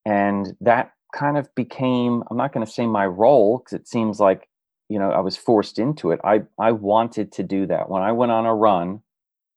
And 0.06 0.58
that 0.60 0.92
kind 1.16 1.38
of 1.38 1.48
became, 1.56 2.24
I'm 2.30 2.36
not 2.36 2.52
going 2.52 2.66
to 2.66 2.72
say 2.72 2.86
my 2.86 3.06
role 3.06 3.60
because 3.60 3.80
it 3.80 3.88
seems 3.88 4.20
like, 4.20 4.50
you 4.94 5.00
know, 5.00 5.10
I 5.10 5.22
was 5.22 5.36
forced 5.36 5.80
into 5.80 6.12
it. 6.12 6.20
I, 6.24 6.44
I 6.60 6.72
wanted 6.72 7.32
to 7.32 7.44
do 7.44 7.66
that. 7.66 7.90
When 7.90 8.04
I 8.04 8.12
went 8.12 8.32
on 8.32 8.46
a 8.46 8.54
run, 8.54 9.02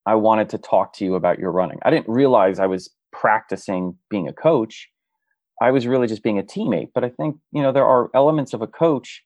I 0.07 0.15
wanted 0.15 0.49
to 0.49 0.59
talk 0.59 0.95
to 0.95 1.05
you 1.05 1.15
about 1.15 1.39
your 1.39 1.53
running. 1.53 1.79
I 1.83 1.91
didn't 1.91 2.09
realize 2.09 2.59
I 2.59 2.67
was 2.67 2.89
practicing 3.13 3.99
being 4.09 4.29
a 4.29 4.33
coach. 4.33 4.89
I 5.61 5.73
was 5.73 5.87
really 5.87 6.07
just 6.07 6.23
being 6.23 6.39
a 6.39 6.43
teammate. 6.43 6.91
But 6.95 7.05
I 7.05 7.11
think, 7.11 7.37
you 7.53 7.63
know, 7.63 7.71
there 7.71 7.85
are 7.85 8.09
elements 8.15 8.55
of 8.55 8.63
a 8.63 8.67
coach, 8.67 9.23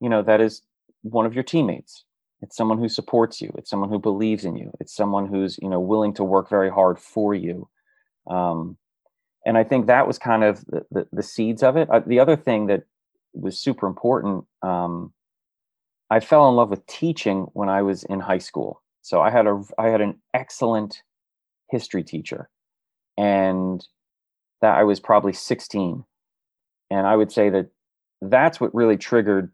you 0.00 0.08
know, 0.08 0.22
that 0.22 0.40
is 0.40 0.62
one 1.02 1.26
of 1.26 1.34
your 1.34 1.44
teammates. 1.44 2.04
It's 2.40 2.56
someone 2.56 2.78
who 2.78 2.88
supports 2.88 3.42
you. 3.42 3.52
It's 3.58 3.68
someone 3.68 3.90
who 3.90 3.98
believes 3.98 4.46
in 4.46 4.56
you. 4.56 4.72
It's 4.80 4.96
someone 4.96 5.26
who's, 5.26 5.58
you 5.60 5.68
know, 5.68 5.80
willing 5.80 6.14
to 6.14 6.24
work 6.24 6.48
very 6.48 6.70
hard 6.70 6.98
for 6.98 7.34
you. 7.34 7.68
Um, 8.26 8.78
and 9.44 9.58
I 9.58 9.64
think 9.64 9.86
that 9.86 10.06
was 10.06 10.18
kind 10.18 10.44
of 10.44 10.64
the, 10.64 10.86
the, 10.90 11.08
the 11.12 11.22
seeds 11.22 11.62
of 11.62 11.76
it. 11.76 11.90
Uh, 11.90 12.00
the 12.06 12.20
other 12.20 12.36
thing 12.36 12.68
that 12.68 12.84
was 13.34 13.58
super 13.58 13.86
important, 13.86 14.44
um, 14.62 15.12
I 16.12 16.20
fell 16.20 16.46
in 16.50 16.56
love 16.56 16.68
with 16.68 16.86
teaching 16.86 17.46
when 17.54 17.70
I 17.70 17.80
was 17.80 18.04
in 18.04 18.20
high 18.20 18.36
school. 18.36 18.82
So 19.00 19.22
I 19.22 19.30
had 19.30 19.46
a 19.46 19.62
I 19.78 19.88
had 19.88 20.02
an 20.02 20.20
excellent 20.34 21.02
history 21.70 22.04
teacher, 22.04 22.50
and 23.16 23.82
that 24.60 24.76
I 24.76 24.84
was 24.84 25.00
probably 25.00 25.32
16. 25.32 26.04
And 26.90 27.06
I 27.06 27.16
would 27.16 27.32
say 27.32 27.48
that 27.48 27.70
that's 28.20 28.60
what 28.60 28.74
really 28.74 28.98
triggered 28.98 29.52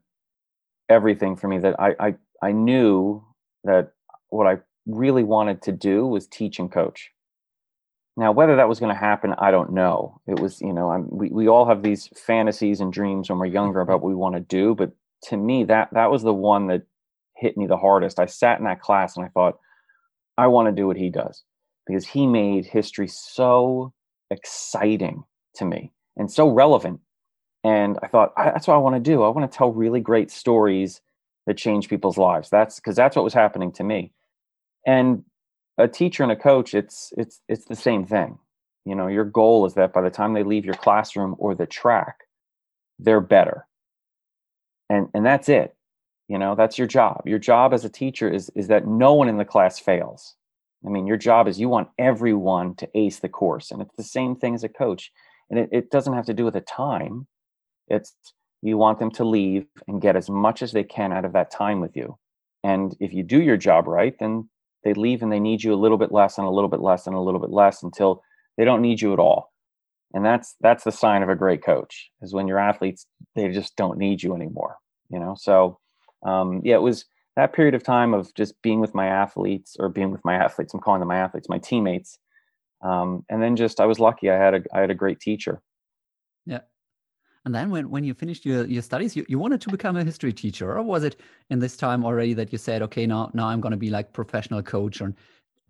everything 0.88 1.36
for 1.36 1.46
me 1.46 1.58
that 1.58 1.78
I, 1.78 1.94
I, 2.00 2.14
I 2.42 2.50
knew 2.50 3.24
that 3.62 3.92
what 4.30 4.48
I 4.48 4.58
really 4.84 5.22
wanted 5.22 5.62
to 5.62 5.72
do 5.72 6.06
was 6.06 6.26
teach 6.26 6.58
and 6.58 6.72
coach. 6.72 7.12
Now, 8.16 8.32
whether 8.32 8.56
that 8.56 8.68
was 8.68 8.80
going 8.80 8.92
to 8.92 8.98
happen, 8.98 9.32
I 9.38 9.52
don't 9.52 9.72
know. 9.72 10.20
It 10.26 10.40
was, 10.40 10.60
you 10.60 10.72
know, 10.72 10.90
I'm, 10.90 11.08
we, 11.08 11.28
we 11.28 11.48
all 11.48 11.68
have 11.68 11.84
these 11.84 12.08
fantasies 12.16 12.80
and 12.80 12.92
dreams 12.92 13.30
when 13.30 13.38
we're 13.38 13.46
younger 13.46 13.80
about 13.80 14.02
what 14.02 14.08
we 14.08 14.16
want 14.16 14.34
to 14.34 14.40
do. 14.40 14.74
But 14.74 14.90
to 15.24 15.36
me, 15.36 15.64
that, 15.64 15.88
that 15.92 16.10
was 16.10 16.22
the 16.22 16.34
one 16.34 16.66
that 16.68 16.82
hit 17.36 17.56
me 17.56 17.66
the 17.66 17.76
hardest. 17.76 18.18
I 18.18 18.26
sat 18.26 18.58
in 18.58 18.64
that 18.64 18.80
class 18.80 19.16
and 19.16 19.24
I 19.24 19.28
thought, 19.28 19.58
I 20.36 20.46
want 20.46 20.68
to 20.68 20.72
do 20.72 20.86
what 20.86 20.96
he 20.96 21.10
does 21.10 21.42
because 21.86 22.06
he 22.06 22.26
made 22.26 22.66
history 22.66 23.08
so 23.08 23.92
exciting 24.30 25.24
to 25.54 25.64
me 25.64 25.92
and 26.16 26.30
so 26.30 26.48
relevant. 26.48 27.00
And 27.64 27.98
I 28.02 28.06
thought, 28.06 28.32
that's 28.36 28.68
what 28.68 28.74
I 28.74 28.78
want 28.78 28.96
to 28.96 29.00
do. 29.00 29.22
I 29.22 29.28
want 29.28 29.50
to 29.50 29.56
tell 29.56 29.72
really 29.72 30.00
great 30.00 30.30
stories 30.30 31.00
that 31.46 31.56
change 31.56 31.88
people's 31.88 32.18
lives. 32.18 32.50
That's 32.50 32.76
because 32.76 32.94
that's 32.94 33.16
what 33.16 33.24
was 33.24 33.34
happening 33.34 33.72
to 33.72 33.84
me. 33.84 34.12
And 34.86 35.24
a 35.78 35.88
teacher 35.88 36.22
and 36.22 36.32
a 36.32 36.36
coach, 36.36 36.74
it's 36.74 37.12
it's 37.16 37.40
it's 37.48 37.64
the 37.66 37.76
same 37.76 38.04
thing. 38.04 38.38
You 38.84 38.94
know, 38.94 39.06
your 39.06 39.24
goal 39.24 39.66
is 39.66 39.74
that 39.74 39.92
by 39.92 40.02
the 40.02 40.10
time 40.10 40.34
they 40.34 40.42
leave 40.42 40.64
your 40.64 40.74
classroom 40.74 41.34
or 41.38 41.54
the 41.54 41.66
track, 41.66 42.20
they're 42.98 43.20
better. 43.20 43.66
And 44.88 45.08
and 45.14 45.24
that's 45.24 45.48
it. 45.48 45.74
You 46.28 46.38
know, 46.38 46.54
that's 46.54 46.78
your 46.78 46.86
job. 46.86 47.22
Your 47.24 47.38
job 47.38 47.72
as 47.72 47.84
a 47.84 47.90
teacher 47.90 48.30
is 48.30 48.50
is 48.54 48.68
that 48.68 48.86
no 48.86 49.14
one 49.14 49.28
in 49.28 49.38
the 49.38 49.44
class 49.44 49.78
fails. 49.78 50.34
I 50.86 50.90
mean, 50.90 51.06
your 51.06 51.16
job 51.16 51.48
is 51.48 51.58
you 51.58 51.68
want 51.68 51.88
everyone 51.98 52.74
to 52.76 52.88
ace 52.94 53.18
the 53.18 53.28
course. 53.28 53.70
And 53.70 53.82
it's 53.82 53.96
the 53.96 54.04
same 54.04 54.36
thing 54.36 54.54
as 54.54 54.62
a 54.62 54.68
coach. 54.68 55.10
And 55.50 55.58
it, 55.58 55.68
it 55.72 55.90
doesn't 55.90 56.12
have 56.12 56.26
to 56.26 56.34
do 56.34 56.44
with 56.44 56.54
the 56.54 56.60
time. 56.60 57.26
It's 57.88 58.14
you 58.62 58.76
want 58.76 58.98
them 58.98 59.10
to 59.12 59.24
leave 59.24 59.66
and 59.86 60.00
get 60.00 60.16
as 60.16 60.28
much 60.28 60.62
as 60.62 60.72
they 60.72 60.84
can 60.84 61.12
out 61.12 61.24
of 61.24 61.32
that 61.32 61.50
time 61.50 61.80
with 61.80 61.96
you. 61.96 62.18
And 62.64 62.96
if 63.00 63.12
you 63.12 63.22
do 63.22 63.40
your 63.40 63.56
job 63.56 63.86
right, 63.86 64.14
then 64.18 64.48
they 64.84 64.94
leave 64.94 65.22
and 65.22 65.32
they 65.32 65.40
need 65.40 65.62
you 65.62 65.72
a 65.72 65.76
little 65.76 65.98
bit 65.98 66.12
less 66.12 66.38
and 66.38 66.46
a 66.46 66.50
little 66.50 66.68
bit 66.68 66.80
less 66.80 67.06
and 67.06 67.14
a 67.14 67.20
little 67.20 67.40
bit 67.40 67.50
less 67.50 67.82
until 67.82 68.22
they 68.56 68.64
don't 68.64 68.82
need 68.82 69.00
you 69.00 69.12
at 69.12 69.18
all. 69.18 69.52
And 70.14 70.24
that's 70.24 70.56
that's 70.60 70.84
the 70.84 70.92
sign 70.92 71.22
of 71.22 71.28
a 71.28 71.36
great 71.36 71.62
coach 71.62 72.10
is 72.22 72.32
when 72.32 72.48
your 72.48 72.58
athletes 72.58 73.06
they 73.34 73.48
just 73.48 73.76
don't 73.76 73.98
need 73.98 74.22
you 74.22 74.34
anymore. 74.34 74.76
You 75.10 75.18
know, 75.18 75.34
so 75.38 75.78
um, 76.24 76.60
yeah, 76.64 76.76
it 76.76 76.82
was 76.82 77.04
that 77.38 77.52
period 77.52 77.76
of 77.76 77.84
time 77.84 78.14
of 78.14 78.34
just 78.34 78.60
being 78.62 78.80
with 78.80 78.96
my 78.96 79.06
athletes 79.06 79.76
or 79.78 79.88
being 79.88 80.10
with 80.10 80.24
my 80.24 80.34
athletes 80.34 80.74
i'm 80.74 80.80
calling 80.80 80.98
them 80.98 81.08
my 81.08 81.18
athletes 81.18 81.48
my 81.48 81.58
teammates 81.58 82.18
um, 82.82 83.24
and 83.30 83.40
then 83.40 83.54
just 83.54 83.80
i 83.80 83.86
was 83.86 84.00
lucky 84.00 84.28
i 84.28 84.36
had 84.36 84.54
a 84.54 84.62
i 84.74 84.80
had 84.80 84.90
a 84.90 84.94
great 84.94 85.20
teacher 85.20 85.62
yeah 86.46 86.60
and 87.44 87.54
then 87.54 87.70
when, 87.70 87.88
when 87.88 88.04
you 88.04 88.12
finished 88.12 88.44
your, 88.44 88.66
your 88.66 88.82
studies 88.82 89.14
you, 89.14 89.24
you 89.28 89.38
wanted 89.38 89.60
to 89.60 89.70
become 89.70 89.96
a 89.96 90.04
history 90.04 90.32
teacher 90.32 90.76
or 90.76 90.82
was 90.82 91.04
it 91.04 91.20
in 91.50 91.60
this 91.60 91.76
time 91.76 92.04
already 92.04 92.34
that 92.34 92.50
you 92.52 92.58
said 92.58 92.82
okay 92.82 93.06
now 93.06 93.30
now 93.34 93.46
i'm 93.46 93.60
going 93.60 93.70
to 93.70 93.84
be 93.86 93.90
like 93.90 94.12
professional 94.12 94.60
coach 94.60 95.00
or 95.00 95.14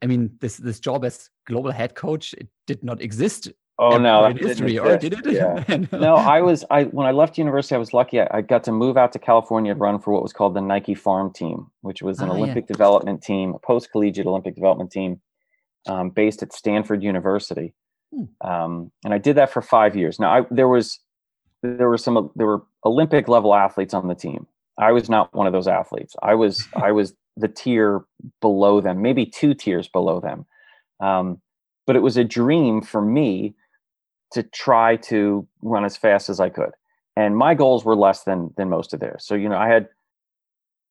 i 0.02 0.07
mean 0.07 0.30
this 0.40 0.57
this 0.57 0.80
job 0.80 1.04
as 1.04 1.28
global 1.47 1.71
head 1.71 1.95
coach 1.95 2.33
it 2.33 2.49
did 2.66 2.83
not 2.83 3.02
exist 3.02 3.52
Oh 3.81 3.97
no, 3.97 4.33
history, 4.33 4.77
or 4.79 4.97
did 4.97 5.13
it? 5.13 5.27
Yeah. 5.33 5.65
no, 5.93 6.17
I 6.17 6.41
was. 6.41 6.65
I 6.69 6.85
when 6.85 7.07
I 7.07 7.13
left 7.13 7.39
university, 7.39 7.77
I 7.77 7.79
was 7.79 7.93
lucky. 7.93 8.21
I, 8.21 8.29
I, 8.33 8.41
got 8.41 8.65
to 8.65 8.73
move 8.73 8.97
out 8.97 9.13
to 9.13 9.21
California 9.21 9.71
and 9.71 9.81
run 9.81 10.01
for 10.01 10.13
what 10.13 10.23
was 10.23 10.33
called 10.33 10.55
the 10.55 10.61
Nike 10.61 10.95
Farm 10.95 11.33
Team, 11.33 11.71
which 11.83 12.03
was 12.03 12.19
an 12.19 12.29
oh, 12.29 12.33
Olympic 12.33 12.65
yeah. 12.65 12.75
development 12.75 13.23
team, 13.23 13.55
a 13.55 13.59
post 13.61 13.93
collegiate 13.93 14.27
Olympic 14.27 14.57
development 14.57 14.91
team, 14.91 15.21
um, 15.87 16.11
based 16.11 16.43
at 16.43 16.53
Stanford 16.53 17.05
University. 17.05 17.73
Hmm. 18.13 18.25
Um, 18.49 18.93
and 19.05 19.15
I 19.15 19.19
did 19.19 19.37
that 19.37 19.53
for 19.53 19.63
five 19.63 19.95
years. 19.95 20.19
Now, 20.19 20.41
I, 20.41 20.47
there 20.51 20.69
was 20.69 20.99
there 21.63 21.89
were 21.89 21.99
some 21.99 22.33
there 22.35 22.49
were 22.49 22.63
Olympic 22.85 23.29
level 23.29 23.55
athletes 23.55 23.95
on 23.95 24.09
the 24.09 24.15
team. 24.17 24.49
I 24.77 24.91
was 24.91 25.09
not 25.09 25.33
one 25.35 25.47
of 25.47 25.53
those 25.53 25.69
athletes. 25.69 26.17
I 26.21 26.35
was 26.35 26.67
I 26.75 26.91
was 26.91 27.15
the 27.37 27.49
tier 27.49 28.05
below 28.41 28.81
them, 28.81 29.03
maybe 29.03 29.25
two 29.25 29.55
tiers 29.55 29.87
below 29.87 30.19
them. 30.19 30.47
Um, 30.99 31.41
but 31.87 31.95
it 31.95 32.03
was 32.03 32.17
a 32.17 32.25
dream 32.25 32.83
for 32.83 33.01
me 33.01 33.55
to 34.33 34.43
try 34.43 34.97
to 34.97 35.47
run 35.63 35.85
as 35.85 35.97
fast 35.97 36.29
as 36.29 36.41
I 36.41 36.49
could. 36.49 36.71
And 37.17 37.37
my 37.37 37.55
goals 37.55 37.85
were 37.85 37.97
less 37.97 38.25
than 38.25 38.53
than 38.57 38.69
most 38.69 38.95
of 38.95 39.01
theirs. 39.01 39.25
So 39.27 39.35
you 39.35 39.49
know, 39.49 39.57
I 39.57 39.69
had 39.69 39.89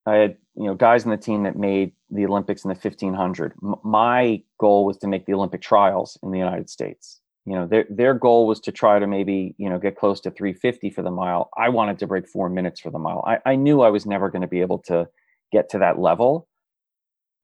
I 0.06 0.16
had 0.16 0.38
you 0.56 0.66
know 0.66 0.76
guys 0.76 1.06
in 1.06 1.12
the 1.12 1.18
team 1.18 1.44
that 1.44 1.56
made 1.56 1.94
the 2.10 2.26
Olympics 2.26 2.64
in 2.64 2.70
the 2.70 2.76
1500. 2.76 3.54
M- 3.64 3.76
my 3.84 4.42
goal 4.60 4.86
was 4.86 4.98
to 4.98 5.08
make 5.08 5.26
the 5.26 5.34
Olympic 5.34 5.62
trials 5.62 6.18
in 6.24 6.32
the 6.32 6.38
United 6.38 6.70
States. 6.70 7.22
You 7.46 7.54
know, 7.56 7.66
their 7.66 7.86
their 7.90 8.14
goal 8.14 8.46
was 8.46 8.60
to 8.62 8.72
try 8.72 9.00
to 9.00 9.08
maybe 9.08 9.56
you 9.58 9.70
know 9.70 9.80
get 9.80 9.98
close 9.98 10.20
to 10.22 10.32
350 10.32 10.90
for 10.90 11.02
the 11.02 11.12
mile. 11.12 11.50
I 11.58 11.70
wanted 11.70 12.00
to 12.00 12.08
break 12.08 12.28
four 12.28 12.50
minutes 12.50 12.82
for 12.82 12.92
the 12.92 13.00
mile. 13.00 13.24
I, 13.26 13.52
I 13.52 13.56
knew 13.56 13.82
I 13.82 13.90
was 13.90 14.06
never 14.06 14.30
going 14.30 14.42
to 14.42 14.48
be 14.48 14.62
able 14.62 14.80
to 14.80 15.08
get 15.54 15.70
to 15.70 15.80
that 15.80 15.98
level, 15.98 16.50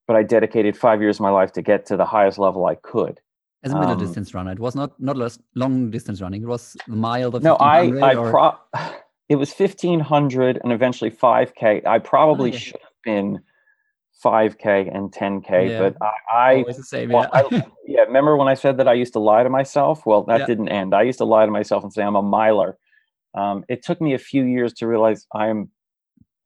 but 0.08 0.18
I 0.18 0.24
dedicated 0.24 0.76
five 0.76 1.02
years 1.02 1.18
of 1.18 1.22
my 1.22 1.30
life 1.30 1.54
to 1.54 1.62
get 1.62 1.86
to 1.86 1.96
the 1.96 2.06
highest 2.06 2.38
level 2.38 2.66
I 2.66 2.76
could 2.76 3.22
as 3.63 3.72
a 3.72 3.79
middle 3.79 3.93
um, 3.93 4.00
distance 4.00 4.34
runner. 4.34 4.51
It 4.51 4.60
was 4.60 4.75
not 4.75 5.00
not 5.00 5.17
long 5.55 5.89
distance 5.89 6.22
running. 6.22 6.43
It 6.43 6.48
was 6.48 6.75
a 6.88 6.91
mile. 6.91 7.32
No, 7.32 7.55
I 7.55 7.88
I 8.00 8.15
or... 8.15 8.29
pro- 8.29 8.58
it 9.29 9.36
was 9.36 9.53
fifteen 9.53 10.00
hundred 10.00 10.60
and 10.63 10.72
eventually 10.72 11.10
five 11.10 11.55
k. 11.55 11.82
I 11.86 12.00
probably 12.00 12.51
oh, 12.51 12.53
yeah. 12.53 12.60
should 12.60 12.82
have 12.82 13.01
been 13.03 13.39
five 14.22 14.58
k 14.58 14.89
and 14.93 15.12
ten 15.12 15.41
k, 15.41 15.70
yeah. 15.70 15.79
but 15.79 15.98
I, 16.01 16.63
I 16.63 16.63
the 16.67 16.84
same. 16.84 17.10
Well, 17.10 17.29
yeah. 17.34 17.58
I, 17.60 17.65
yeah. 17.86 18.01
Remember 18.01 18.38
when 18.38 18.48
I 18.48 18.53
said 18.53 18.77
that 18.77 18.88
I 18.88 18.93
used 18.93 19.13
to 19.13 19.20
lie 19.20 19.43
to 19.43 19.50
myself? 19.50 20.05
Well, 20.05 20.24
that 20.24 20.46
didn't 20.48 20.70
end. 20.70 20.93
I 20.93 21.03
used 21.03 21.20
to 21.20 21.25
lie 21.25 21.46
to 21.46 21.51
myself 21.51 21.84
and 21.84 21.91
say 21.91 22.03
I'm 22.03 22.15
a 22.15 22.22
miler. 22.22 22.77
Um, 23.36 23.65
it 23.67 23.84
took 23.84 24.00
me 24.00 24.13
a 24.13 24.20
few 24.20 24.43
years 24.43 24.74
to 24.74 24.88
realize 24.88 25.25
I'm 25.34 25.70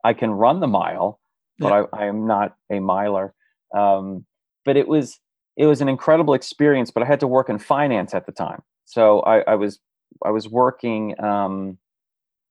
I 0.04 0.14
can 0.14 0.32
run 0.32 0.60
the 0.60 0.68
mile, 0.68 1.20
but 1.60 1.72
I, 1.74 2.04
I 2.04 2.06
am 2.06 2.28
not 2.28 2.56
a 2.72 2.80
miler. 2.80 3.34
Um, 3.76 4.26
but 4.64 4.78
it 4.78 4.88
was 4.88 5.20
it 5.58 5.66
was 5.66 5.82
an 5.82 5.90
incredible 5.90 6.36
experience, 6.36 6.92
but 6.92 7.04
I 7.04 7.08
had 7.08 7.20
to 7.20 7.28
work 7.28 7.50
in 7.50 7.58
finance 7.58 8.14
at 8.14 8.28
the 8.28 8.32
time. 8.32 8.62
So 8.86 9.22
I, 9.22 9.40
I 9.42 9.56
was 9.56 9.80
I 10.24 10.30
was 10.30 10.48
working 10.48 11.20
um, 11.22 11.78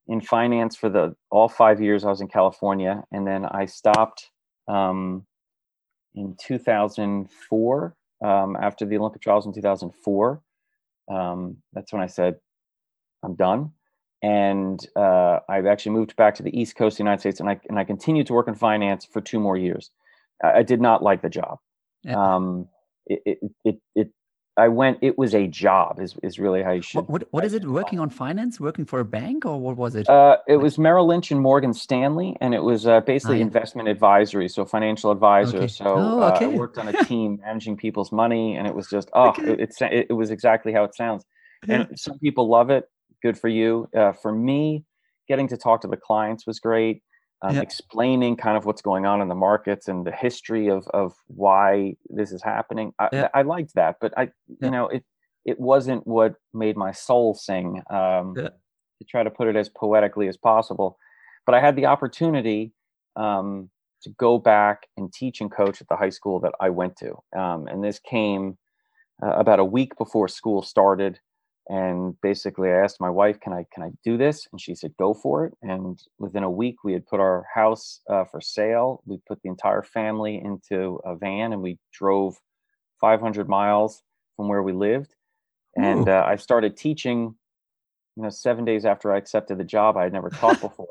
in 0.09 0.21
finance 0.21 0.77
for 0.77 0.89
the 0.89 1.15
all 1.31 1.49
five 1.49 1.81
years 1.81 2.05
I 2.05 2.09
was 2.09 2.21
in 2.21 2.29
California, 2.29 3.05
and 3.13 3.27
then 3.27 3.47
I 3.47 3.65
stopped 3.65 4.31
um, 4.69 5.25
in 6.15 6.37
2004 6.41 7.97
um, 8.25 8.57
after 8.61 8.85
the 8.85 8.97
Olympic 8.99 9.23
trials 9.23 9.47
in 9.47 9.53
2004. 9.53 10.43
Um, 11.09 11.57
that's 11.73 11.93
when 11.93 12.03
I 12.03 12.09
said 12.09 12.37
I'm 13.25 13.37
done, 13.37 13.71
and 14.21 14.85
uh, 14.97 15.39
I 15.49 15.59
actually 15.69 15.93
moved 15.93 16.17
back 16.17 16.35
to 16.37 16.43
the 16.43 16.59
East 16.59 16.75
Coast 16.75 16.95
of 16.95 16.99
the 16.99 17.05
United 17.05 17.21
States, 17.21 17.39
and 17.39 17.49
I 17.49 17.61
and 17.69 17.79
I 17.79 17.85
continued 17.85 18.27
to 18.27 18.33
work 18.33 18.49
in 18.49 18.57
finance 18.57 19.05
for 19.05 19.21
two 19.21 19.39
more 19.39 19.57
years. 19.57 19.93
I, 20.43 20.59
I 20.59 20.63
did 20.65 20.81
not 20.81 21.05
like 21.05 21.23
the 21.23 21.31
job. 21.31 21.59
Yeah. 22.03 22.35
Um, 23.11 23.17
it, 23.27 23.39
it, 23.65 23.77
it, 23.95 24.11
I 24.59 24.69
went, 24.69 24.99
it 25.03 25.19
was 25.19 25.35
a 25.35 25.47
job 25.47 26.01
is, 26.01 26.15
is 26.23 26.39
really 26.39 26.63
how 26.63 26.73
you 26.73 26.81
should. 26.81 27.07
What, 27.09 27.25
what, 27.31 27.45
is 27.45 27.53
it 27.53 27.67
working 27.67 28.01
on 28.01 28.09
finance, 28.09 28.59
working 28.59 28.87
for 28.87 29.01
a 29.01 29.05
bank 29.05 29.45
or 29.45 29.61
what 29.61 29.77
was 29.77 29.95
it? 29.95 30.09
Uh, 30.09 30.39
it 30.49 30.57
was 30.57 30.79
Merrill 30.79 31.07
Lynch 31.07 31.31
and 31.31 31.41
Morgan 31.41 31.75
Stanley 31.75 32.39
and 32.41 32.55
it 32.55 32.63
was 32.63 32.87
uh, 32.87 33.01
basically 33.01 33.37
oh, 33.37 33.39
yeah. 33.39 33.45
investment 33.45 33.89
advisory. 33.89 34.49
So 34.49 34.65
financial 34.65 35.11
advisor. 35.11 35.59
Okay. 35.59 35.69
So 35.69 35.85
oh, 35.85 36.23
okay. 36.35 36.47
uh, 36.47 36.51
I 36.51 36.57
worked 36.57 36.79
on 36.79 36.89
a 36.89 36.93
team 37.05 37.41
managing 37.45 37.77
people's 37.77 38.13
money 38.13 38.57
and 38.57 38.67
it 38.67 38.75
was 38.75 38.89
just, 38.89 39.11
oh, 39.13 39.29
okay. 39.29 39.43
it, 39.43 39.75
it, 39.81 40.07
it, 40.09 40.13
was 40.15 40.31
exactly 40.31 40.73
how 40.73 40.85
it 40.85 40.95
sounds. 40.95 41.25
And 41.69 41.89
some 41.99 42.19
people 42.19 42.49
love 42.49 42.71
it. 42.71 42.89
Good 43.23 43.39
for 43.39 43.49
you. 43.49 43.89
Uh, 43.95 44.13
for 44.13 44.33
me, 44.33 44.85
getting 45.29 45.49
to 45.49 45.57
talk 45.59 45.83
to 45.83 45.89
the 45.89 45.97
clients 45.97 46.47
was 46.47 46.61
great 46.61 47.03
um, 47.43 47.57
yeah. 47.57 47.61
explaining 47.61 48.37
kind 48.37 48.57
of 48.57 48.65
what's 48.65 48.83
going 48.83 49.07
on 49.07 49.21
in 49.21 49.29
the 49.29 49.35
markets 49.35 49.89
and 49.89 50.07
the 50.07 50.13
history 50.13 50.69
of 50.69 50.87
of 50.89 51.15
why 51.27 51.97
this 52.09 52.33
is 52.33 52.43
happening. 52.43 52.93
I, 52.99 53.09
yeah. 53.13 53.29
I 53.35 53.43
liked 53.43 53.75
that, 53.75 53.97
but 54.01 54.13
I, 54.17 54.23
yeah. 54.23 54.29
you 54.63 54.71
know, 54.71 54.89
it 54.89 55.05
it 55.45 55.61
wasn't 55.61 56.07
what 56.07 56.35
made 56.55 56.77
my 56.77 56.93
soul 56.93 57.35
sing. 57.35 57.83
Um, 57.91 58.35
to 58.35 59.05
try 59.05 59.23
to 59.23 59.31
put 59.31 59.47
it 59.47 59.57
as 59.57 59.69
poetically 59.69 60.27
as 60.27 60.39
possible, 60.39 60.97
but 61.45 61.55
I 61.55 61.61
had 61.61 61.77
the 61.77 61.85
opportunity 61.85 62.73
um, 63.15 63.69
to 64.01 64.09
go 64.09 64.39
back 64.39 64.87
and 64.97 65.13
teach 65.13 65.43
and 65.43 65.53
coach 65.53 65.83
at 65.83 65.89
the 65.89 65.97
high 65.97 66.09
school 66.09 66.41
that 66.41 66.53
I 66.61 66.71
went 66.71 66.97
to, 67.01 67.19
um, 67.39 67.67
and 67.67 67.85
this 67.85 67.99
came 67.99 68.57
uh, 69.23 69.37
about 69.37 69.59
a 69.59 69.65
week 69.65 69.99
before 69.99 70.29
school 70.29 70.63
started 70.63 71.21
and 71.69 72.15
basically 72.21 72.69
i 72.71 72.83
asked 72.83 73.01
my 73.01 73.11
wife 73.11 73.41
can 73.41 73.53
i 73.53 73.65
can 73.73 73.83
i 73.83 73.91
do 74.05 74.17
this? 74.17 74.47
And 74.53 74.61
she 74.61 74.75
said 74.75 74.95
go 74.99 75.15
for 75.15 75.47
it. 75.47 75.55
And 75.63 76.01
within 76.19 76.45
a 76.45 76.51
week 76.51 76.85
we 76.85 76.93
had 76.93 77.07
put 77.07 77.21
our 77.21 77.47
house 77.53 78.01
uh, 78.09 78.25
for 78.25 78.41
sale. 78.41 79.03
We 79.05 79.19
put 79.27 79.43
the 79.43 79.49
entire 79.49 79.83
family 79.83 80.41
into 80.43 81.01
a 81.05 81.17
van 81.17 81.53
and 81.53 81.63
we 81.63 81.79
drove 81.93 82.37
500 83.01 83.49
miles 83.49 84.03
from 84.37 84.49
where 84.49 84.63
we 84.63 84.73
lived. 84.73 85.15
And 85.77 86.09
uh, 86.09 86.25
i 86.27 86.37
started 86.37 86.77
teaching 86.77 87.35
you 88.17 88.23
know 88.23 88.31
seven 88.31 88.65
days 88.65 88.85
after 88.85 89.13
i 89.13 89.19
accepted 89.19 89.59
the 89.59 89.65
job 89.65 89.97
i 89.97 90.05
had 90.05 90.13
never 90.13 90.31
taught 90.31 90.61
before. 90.61 90.89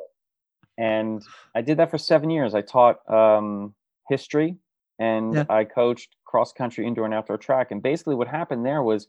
And 0.77 1.23
i 1.55 1.61
did 1.61 1.77
that 1.77 1.89
for 1.89 1.97
seven 1.97 2.29
years. 2.29 2.53
I 2.53 2.61
taught 2.61 2.97
um, 3.09 3.73
history 4.09 4.57
and 4.99 5.35
yeah. 5.35 5.45
i 5.49 5.63
coached 5.63 6.15
cross 6.25 6.51
country 6.51 6.85
indoor 6.85 7.05
and 7.05 7.13
outdoor 7.13 7.37
track. 7.37 7.71
And 7.71 7.81
basically 7.81 8.15
what 8.15 8.27
happened 8.27 8.65
there 8.65 8.83
was 8.83 9.07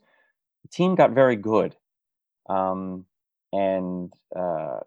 the 0.67 0.75
team 0.75 0.95
got 0.95 1.11
very 1.11 1.35
good, 1.35 1.75
um, 2.49 3.05
and 3.53 4.11
uh, 4.35 4.79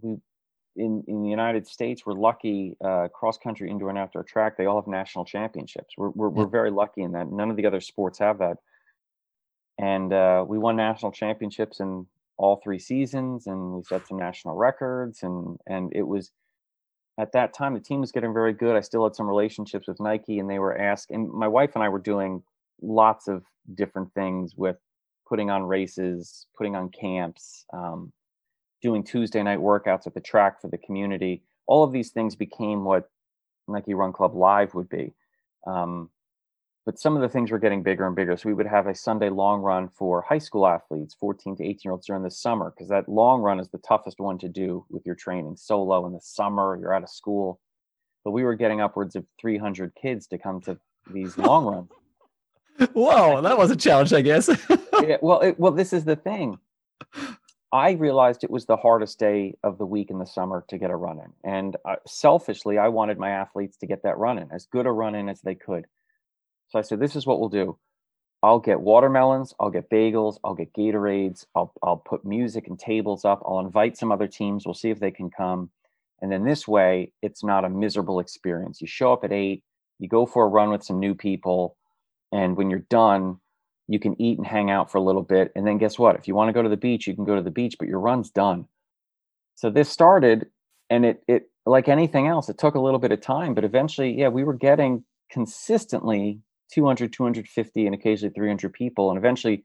we 0.00 0.16
in 0.76 1.04
in 1.06 1.22
the 1.22 1.28
United 1.28 1.66
States 1.66 2.04
we're 2.04 2.14
lucky. 2.14 2.76
Uh, 2.84 3.08
cross 3.08 3.38
country, 3.38 3.70
indoor 3.70 3.90
and 3.90 3.98
outdoor 3.98 4.22
track, 4.24 4.56
they 4.56 4.66
all 4.66 4.80
have 4.80 4.86
national 4.86 5.24
championships. 5.24 5.94
We're 5.96 6.10
we're, 6.10 6.28
we're 6.28 6.46
very 6.46 6.70
lucky 6.70 7.02
in 7.02 7.12
that. 7.12 7.30
None 7.30 7.50
of 7.50 7.56
the 7.56 7.66
other 7.66 7.80
sports 7.80 8.18
have 8.18 8.38
that, 8.38 8.58
and 9.78 10.12
uh, 10.12 10.44
we 10.46 10.58
won 10.58 10.76
national 10.76 11.12
championships 11.12 11.80
in 11.80 12.06
all 12.36 12.60
three 12.62 12.78
seasons, 12.78 13.46
and 13.46 13.72
we 13.72 13.82
set 13.82 14.06
some 14.06 14.18
national 14.18 14.56
records, 14.56 15.22
and 15.22 15.58
and 15.66 15.92
it 15.94 16.02
was 16.06 16.30
at 17.18 17.32
that 17.32 17.54
time 17.54 17.74
the 17.74 17.80
team 17.80 18.00
was 18.00 18.12
getting 18.12 18.32
very 18.32 18.52
good. 18.52 18.76
I 18.76 18.80
still 18.80 19.04
had 19.04 19.14
some 19.14 19.28
relationships 19.28 19.88
with 19.88 20.00
Nike, 20.00 20.38
and 20.38 20.50
they 20.50 20.58
were 20.58 20.76
asking. 20.76 21.16
And 21.16 21.28
my 21.30 21.48
wife 21.48 21.72
and 21.74 21.84
I 21.84 21.88
were 21.88 22.00
doing 22.00 22.42
lots 22.82 23.28
of 23.28 23.44
different 23.74 24.12
things 24.14 24.54
with 24.56 24.76
putting 25.26 25.50
on 25.50 25.62
races, 25.64 26.46
putting 26.56 26.76
on 26.76 26.90
camps, 26.90 27.64
um, 27.72 28.12
doing 28.82 29.02
Tuesday 29.02 29.42
night 29.42 29.58
workouts 29.58 30.06
at 30.06 30.14
the 30.14 30.20
track 30.20 30.60
for 30.60 30.68
the 30.68 30.78
community. 30.78 31.42
All 31.66 31.84
of 31.84 31.92
these 31.92 32.10
things 32.10 32.36
became 32.36 32.84
what 32.84 33.10
Nike 33.66 33.94
Run 33.94 34.12
Club 34.12 34.34
Live 34.34 34.74
would 34.74 34.88
be. 34.88 35.14
Um, 35.66 36.10
but 36.84 36.98
some 36.98 37.16
of 37.16 37.22
the 37.22 37.28
things 37.30 37.50
were 37.50 37.58
getting 37.58 37.82
bigger 37.82 38.06
and 38.06 38.14
bigger. 38.14 38.36
So 38.36 38.48
we 38.48 38.54
would 38.54 38.66
have 38.66 38.86
a 38.86 38.94
Sunday 38.94 39.30
long 39.30 39.62
run 39.62 39.88
for 39.88 40.20
high 40.20 40.38
school 40.38 40.66
athletes, 40.66 41.14
14 41.14 41.56
to 41.56 41.64
18 41.64 41.78
year 41.84 41.92
olds 41.92 42.06
during 42.06 42.22
the 42.22 42.30
summer, 42.30 42.70
because 42.70 42.90
that 42.90 43.08
long 43.08 43.40
run 43.40 43.58
is 43.58 43.68
the 43.68 43.78
toughest 43.78 44.20
one 44.20 44.36
to 44.38 44.48
do 44.48 44.84
with 44.90 45.06
your 45.06 45.14
training 45.14 45.56
solo 45.56 46.06
in 46.06 46.12
the 46.12 46.20
summer. 46.20 46.76
You're 46.78 46.94
out 46.94 47.02
of 47.02 47.08
school. 47.08 47.58
But 48.22 48.32
we 48.32 48.44
were 48.44 48.54
getting 48.54 48.82
upwards 48.82 49.16
of 49.16 49.24
300 49.40 49.94
kids 49.94 50.26
to 50.28 50.38
come 50.38 50.60
to 50.62 50.78
these 51.10 51.38
long 51.38 51.64
runs. 51.64 51.90
Whoa, 52.92 53.40
that 53.40 53.56
was 53.56 53.70
a 53.70 53.76
challenge, 53.76 54.12
I 54.12 54.20
guess. 54.20 54.48
yeah, 55.02 55.16
well, 55.22 55.40
it, 55.40 55.58
well, 55.58 55.72
this 55.72 55.92
is 55.92 56.04
the 56.04 56.16
thing. 56.16 56.58
I 57.72 57.92
realized 57.92 58.44
it 58.44 58.50
was 58.50 58.66
the 58.66 58.76
hardest 58.76 59.18
day 59.18 59.56
of 59.64 59.78
the 59.78 59.86
week 59.86 60.10
in 60.10 60.18
the 60.18 60.26
summer 60.26 60.64
to 60.68 60.78
get 60.78 60.90
a 60.90 60.96
run 60.96 61.18
in, 61.18 61.32
and 61.42 61.76
uh, 61.84 61.96
selfishly, 62.06 62.78
I 62.78 62.88
wanted 62.88 63.18
my 63.18 63.30
athletes 63.30 63.76
to 63.78 63.86
get 63.86 64.02
that 64.04 64.18
run 64.18 64.38
in, 64.38 64.50
as 64.52 64.66
good 64.66 64.86
a 64.86 64.92
run 64.92 65.14
in 65.14 65.28
as 65.28 65.40
they 65.40 65.56
could. 65.56 65.86
So 66.68 66.78
I 66.78 66.82
said, 66.82 67.00
"This 67.00 67.16
is 67.16 67.26
what 67.26 67.40
we'll 67.40 67.48
do. 67.48 67.76
I'll 68.42 68.60
get 68.60 68.80
watermelons, 68.80 69.54
I'll 69.58 69.70
get 69.70 69.90
bagels, 69.90 70.38
I'll 70.44 70.54
get 70.54 70.72
Gatorades, 70.72 71.46
I'll 71.54 71.72
I'll 71.82 71.96
put 71.96 72.24
music 72.24 72.68
and 72.68 72.78
tables 72.78 73.24
up. 73.24 73.42
I'll 73.44 73.60
invite 73.60 73.96
some 73.96 74.12
other 74.12 74.28
teams. 74.28 74.66
We'll 74.66 74.74
see 74.74 74.90
if 74.90 75.00
they 75.00 75.10
can 75.10 75.30
come, 75.30 75.70
and 76.22 76.30
then 76.30 76.44
this 76.44 76.68
way, 76.68 77.12
it's 77.22 77.42
not 77.42 77.64
a 77.64 77.70
miserable 77.70 78.20
experience. 78.20 78.80
You 78.80 78.86
show 78.86 79.12
up 79.12 79.24
at 79.24 79.32
eight, 79.32 79.64
you 79.98 80.08
go 80.08 80.26
for 80.26 80.44
a 80.44 80.48
run 80.48 80.70
with 80.70 80.84
some 80.84 81.00
new 81.00 81.14
people." 81.14 81.76
And 82.34 82.56
when 82.56 82.68
you're 82.68 82.80
done, 82.90 83.38
you 83.86 84.00
can 84.00 84.20
eat 84.20 84.38
and 84.38 84.46
hang 84.46 84.68
out 84.68 84.90
for 84.90 84.98
a 84.98 85.02
little 85.02 85.22
bit. 85.22 85.52
And 85.54 85.64
then 85.64 85.78
guess 85.78 85.98
what? 85.98 86.16
If 86.16 86.26
you 86.26 86.34
want 86.34 86.48
to 86.48 86.52
go 86.52 86.62
to 86.62 86.68
the 86.68 86.76
beach, 86.76 87.06
you 87.06 87.14
can 87.14 87.24
go 87.24 87.36
to 87.36 87.42
the 87.42 87.50
beach, 87.50 87.76
but 87.78 87.86
your 87.86 88.00
run's 88.00 88.28
done. 88.30 88.66
So 89.54 89.70
this 89.70 89.88
started 89.88 90.48
and 90.90 91.06
it 91.06 91.22
it 91.28 91.44
like 91.64 91.88
anything 91.88 92.26
else, 92.26 92.48
it 92.48 92.58
took 92.58 92.74
a 92.74 92.80
little 92.80 92.98
bit 92.98 93.12
of 93.12 93.20
time, 93.20 93.54
but 93.54 93.64
eventually, 93.64 94.12
yeah, 94.18 94.28
we 94.28 94.44
were 94.44 94.52
getting 94.54 95.04
consistently 95.30 96.40
200, 96.72 97.12
250, 97.12 97.86
and 97.86 97.94
occasionally 97.94 98.34
300 98.34 98.72
people. 98.72 99.10
And 99.10 99.16
eventually 99.16 99.64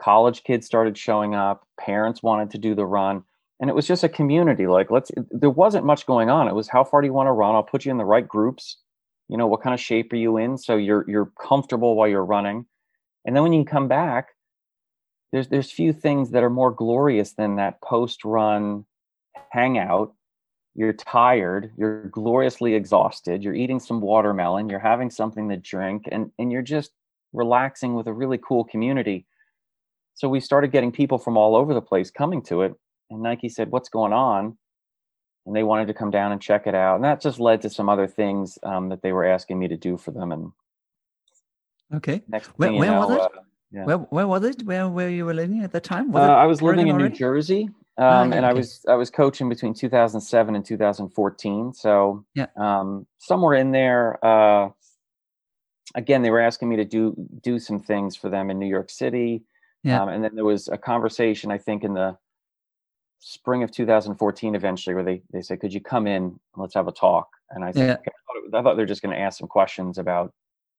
college 0.00 0.44
kids 0.44 0.64
started 0.64 0.96
showing 0.96 1.34
up, 1.34 1.66
parents 1.78 2.22
wanted 2.22 2.50
to 2.52 2.58
do 2.58 2.74
the 2.74 2.86
run, 2.86 3.24
and 3.60 3.68
it 3.68 3.76
was 3.76 3.86
just 3.86 4.04
a 4.04 4.08
community. 4.08 4.66
Like, 4.66 4.90
let's, 4.90 5.10
there 5.30 5.50
wasn't 5.50 5.84
much 5.84 6.06
going 6.06 6.30
on. 6.30 6.48
It 6.48 6.54
was 6.54 6.68
how 6.68 6.84
far 6.84 7.00
do 7.00 7.06
you 7.06 7.12
want 7.12 7.26
to 7.26 7.32
run? 7.32 7.54
I'll 7.54 7.62
put 7.62 7.84
you 7.84 7.90
in 7.90 7.98
the 7.98 8.04
right 8.04 8.26
groups. 8.26 8.78
You 9.28 9.36
know, 9.36 9.46
what 9.46 9.62
kind 9.62 9.74
of 9.74 9.80
shape 9.80 10.12
are 10.12 10.16
you 10.16 10.36
in? 10.36 10.58
So 10.58 10.76
you're 10.76 11.04
you're 11.08 11.32
comfortable 11.40 11.96
while 11.96 12.08
you're 12.08 12.24
running. 12.24 12.66
And 13.24 13.34
then 13.34 13.42
when 13.42 13.52
you 13.52 13.64
come 13.64 13.88
back, 13.88 14.28
there's 15.32 15.48
there's 15.48 15.70
few 15.70 15.92
things 15.92 16.30
that 16.30 16.42
are 16.42 16.50
more 16.50 16.70
glorious 16.70 17.32
than 17.32 17.56
that 17.56 17.80
post 17.82 18.24
run 18.24 18.84
hangout 19.50 20.14
you're 20.74 20.92
tired 20.92 21.72
you're 21.76 22.04
gloriously 22.08 22.74
exhausted 22.74 23.42
you're 23.42 23.54
eating 23.54 23.80
some 23.80 24.00
watermelon 24.00 24.68
you're 24.68 24.78
having 24.78 25.10
something 25.10 25.48
to 25.48 25.56
drink 25.56 26.04
and 26.10 26.30
and 26.38 26.52
you're 26.52 26.62
just 26.62 26.92
relaxing 27.32 27.94
with 27.94 28.06
a 28.06 28.12
really 28.12 28.38
cool 28.38 28.64
community 28.64 29.26
so 30.14 30.28
we 30.28 30.40
started 30.40 30.72
getting 30.72 30.92
people 30.92 31.18
from 31.18 31.36
all 31.36 31.54
over 31.54 31.74
the 31.74 31.82
place 31.82 32.10
coming 32.10 32.42
to 32.42 32.62
it 32.62 32.74
and 33.10 33.22
nike 33.22 33.48
said 33.48 33.70
what's 33.70 33.88
going 33.88 34.12
on 34.12 34.56
and 35.46 35.54
they 35.54 35.62
wanted 35.62 35.86
to 35.86 35.94
come 35.94 36.10
down 36.10 36.32
and 36.32 36.40
check 36.40 36.66
it 36.66 36.74
out 36.74 36.96
and 36.96 37.04
that 37.04 37.20
just 37.20 37.40
led 37.40 37.62
to 37.62 37.70
some 37.70 37.88
other 37.88 38.06
things 38.06 38.58
um, 38.62 38.88
that 38.88 39.02
they 39.02 39.12
were 39.12 39.24
asking 39.24 39.58
me 39.58 39.68
to 39.68 39.76
do 39.76 39.96
for 39.96 40.10
them 40.10 40.32
and 40.32 40.52
okay 41.94 42.22
where, 42.56 42.72
where 42.72 42.90
know, 42.90 42.98
was 43.00 43.10
it 43.10 43.20
uh, 43.20 43.40
yeah. 43.72 43.84
Where, 43.84 43.96
where 43.98 44.26
was 44.26 44.44
it? 44.44 44.62
Where 44.62 44.88
where 44.88 45.10
you 45.10 45.24
were 45.24 45.34
living 45.34 45.62
at 45.62 45.72
the 45.72 45.80
time? 45.80 46.14
Uh, 46.14 46.20
I 46.20 46.46
was 46.46 46.62
living 46.62 46.88
in 46.88 46.94
already? 46.94 47.10
New 47.10 47.18
Jersey, 47.18 47.68
ah, 47.98 48.20
um, 48.20 48.32
and 48.32 48.44
okay. 48.44 48.50
I 48.50 48.52
was 48.52 48.84
I 48.88 48.94
was 48.94 49.10
coaching 49.10 49.48
between 49.48 49.74
2007 49.74 50.54
and 50.54 50.64
2014. 50.64 51.72
So 51.74 52.24
yeah, 52.34 52.46
um, 52.56 53.06
somewhere 53.18 53.54
in 53.54 53.72
there. 53.72 54.24
Uh, 54.24 54.70
again, 55.94 56.22
they 56.22 56.30
were 56.30 56.40
asking 56.40 56.68
me 56.68 56.76
to 56.76 56.84
do 56.84 57.14
do 57.42 57.58
some 57.58 57.80
things 57.80 58.14
for 58.14 58.30
them 58.30 58.50
in 58.50 58.58
New 58.58 58.68
York 58.68 58.88
City. 58.88 59.42
Yeah. 59.82 60.02
Um, 60.02 60.08
and 60.08 60.24
then 60.24 60.34
there 60.34 60.44
was 60.44 60.68
a 60.68 60.78
conversation, 60.78 61.50
I 61.50 61.58
think, 61.58 61.84
in 61.84 61.94
the 61.94 62.16
spring 63.18 63.62
of 63.62 63.70
2014, 63.70 64.54
eventually, 64.54 64.94
where 64.94 65.04
they 65.04 65.22
they 65.32 65.42
said, 65.42 65.60
"Could 65.60 65.72
you 65.72 65.80
come 65.80 66.06
in? 66.06 66.38
Let's 66.56 66.74
have 66.74 66.88
a 66.88 66.92
talk." 66.92 67.28
And 67.50 67.64
I 67.64 67.70
said, 67.72 67.86
yeah. 67.86 67.94
okay. 67.94 68.10
I, 68.10 68.50
thought, 68.50 68.58
I 68.58 68.62
thought 68.62 68.76
they're 68.76 68.86
just 68.86 69.02
going 69.02 69.14
to 69.14 69.20
ask 69.20 69.38
some 69.38 69.48
questions 69.48 69.98
about 69.98 70.32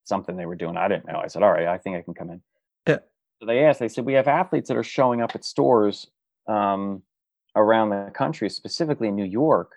something 0.03 0.35
they 0.35 0.45
were 0.45 0.55
doing. 0.55 0.75
I 0.77 0.87
didn't 0.87 1.07
know. 1.07 1.19
I 1.23 1.27
said, 1.27 1.43
"All 1.43 1.51
right, 1.51 1.67
I 1.67 1.77
think 1.77 1.97
I 1.97 2.01
can 2.01 2.13
come 2.13 2.29
in." 2.29 2.41
Yeah. 2.87 2.99
So 3.39 3.45
they 3.45 3.65
asked, 3.65 3.79
they 3.79 3.87
said, 3.87 4.05
we 4.05 4.13
have 4.13 4.27
athletes 4.27 4.67
that 4.69 4.77
are 4.77 4.83
showing 4.83 5.21
up 5.21 5.35
at 5.35 5.45
stores 5.45 6.07
um, 6.47 7.03
around 7.55 7.89
the 7.89 8.11
country, 8.13 8.49
specifically 8.49 9.09
in 9.09 9.15
New 9.15 9.25
York, 9.25 9.73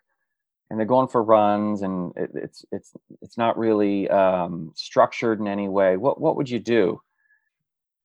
and 0.70 0.78
they're 0.78 0.86
going 0.86 1.08
for 1.08 1.22
runs, 1.22 1.82
and 1.82 2.12
it, 2.16 2.30
it's 2.34 2.64
it's 2.72 2.92
it's 3.20 3.36
not 3.36 3.58
really 3.58 4.08
um, 4.08 4.72
structured 4.74 5.40
in 5.40 5.48
any 5.48 5.68
way. 5.68 5.96
What 5.96 6.20
what 6.20 6.36
would 6.36 6.48
you 6.48 6.60
do? 6.60 7.02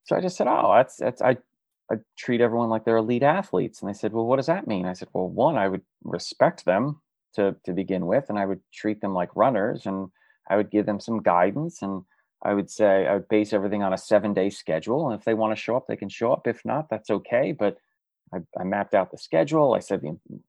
So 0.06 0.16
I 0.16 0.22
just 0.22 0.36
said, 0.36 0.48
oh, 0.48 0.74
that's 0.76 0.98
that's 0.98 1.22
I 1.22 1.38
I 1.92 1.96
treat 2.18 2.42
everyone 2.42 2.70
like 2.70 2.84
they're 2.84 2.98
elite 2.98 3.24
athletes, 3.24 3.82
and 3.82 3.90
they 3.90 3.94
said, 3.94 4.12
well, 4.12 4.26
what 4.26 4.38
does 4.38 4.48
that 4.48 4.68
mean? 4.68 4.86
I 4.86 4.94
said, 4.94 5.10
well, 5.14 5.30
one, 5.30 5.56
I 5.58 5.68
would 5.68 5.84
respect 6.04 6.66
them 6.66 7.02
to 7.36 7.56
to 7.66 7.74
begin 7.74 8.06
with, 8.06 8.30
and 8.30 8.40
I 8.40 8.46
would 8.46 8.62
treat 8.74 9.02
them 9.02 9.14
like 9.14 9.36
runners, 9.36 9.86
and 9.86 10.10
I 10.50 10.58
would 10.58 10.72
give 10.72 10.86
them 10.86 11.00
some 11.00 11.22
guidance 11.22 11.82
and 11.82 12.04
I 12.46 12.54
would 12.54 12.70
say 12.70 13.08
I 13.08 13.14
would 13.16 13.28
base 13.28 13.54
everything 13.54 13.82
on 13.82 13.92
a 13.92 13.98
seven 13.98 14.34
day 14.34 14.52
schedule. 14.52 15.10
And 15.10 15.20
if 15.20 15.26
they 15.26 15.34
want 15.34 15.56
to 15.56 15.62
show 15.62 15.76
up, 15.76 15.88
they 15.88 15.96
can 15.96 16.10
show 16.10 16.32
up. 16.32 16.48
If 16.48 16.64
not, 16.64 16.90
that's 16.90 17.10
okay. 17.10 17.52
But 17.52 17.78
I, 18.32 18.40
I 18.60 18.64
mapped 18.64 18.94
out 18.94 19.10
the 19.10 19.18
schedule. 19.18 19.74
I 19.74 19.80
said, 19.80 20.02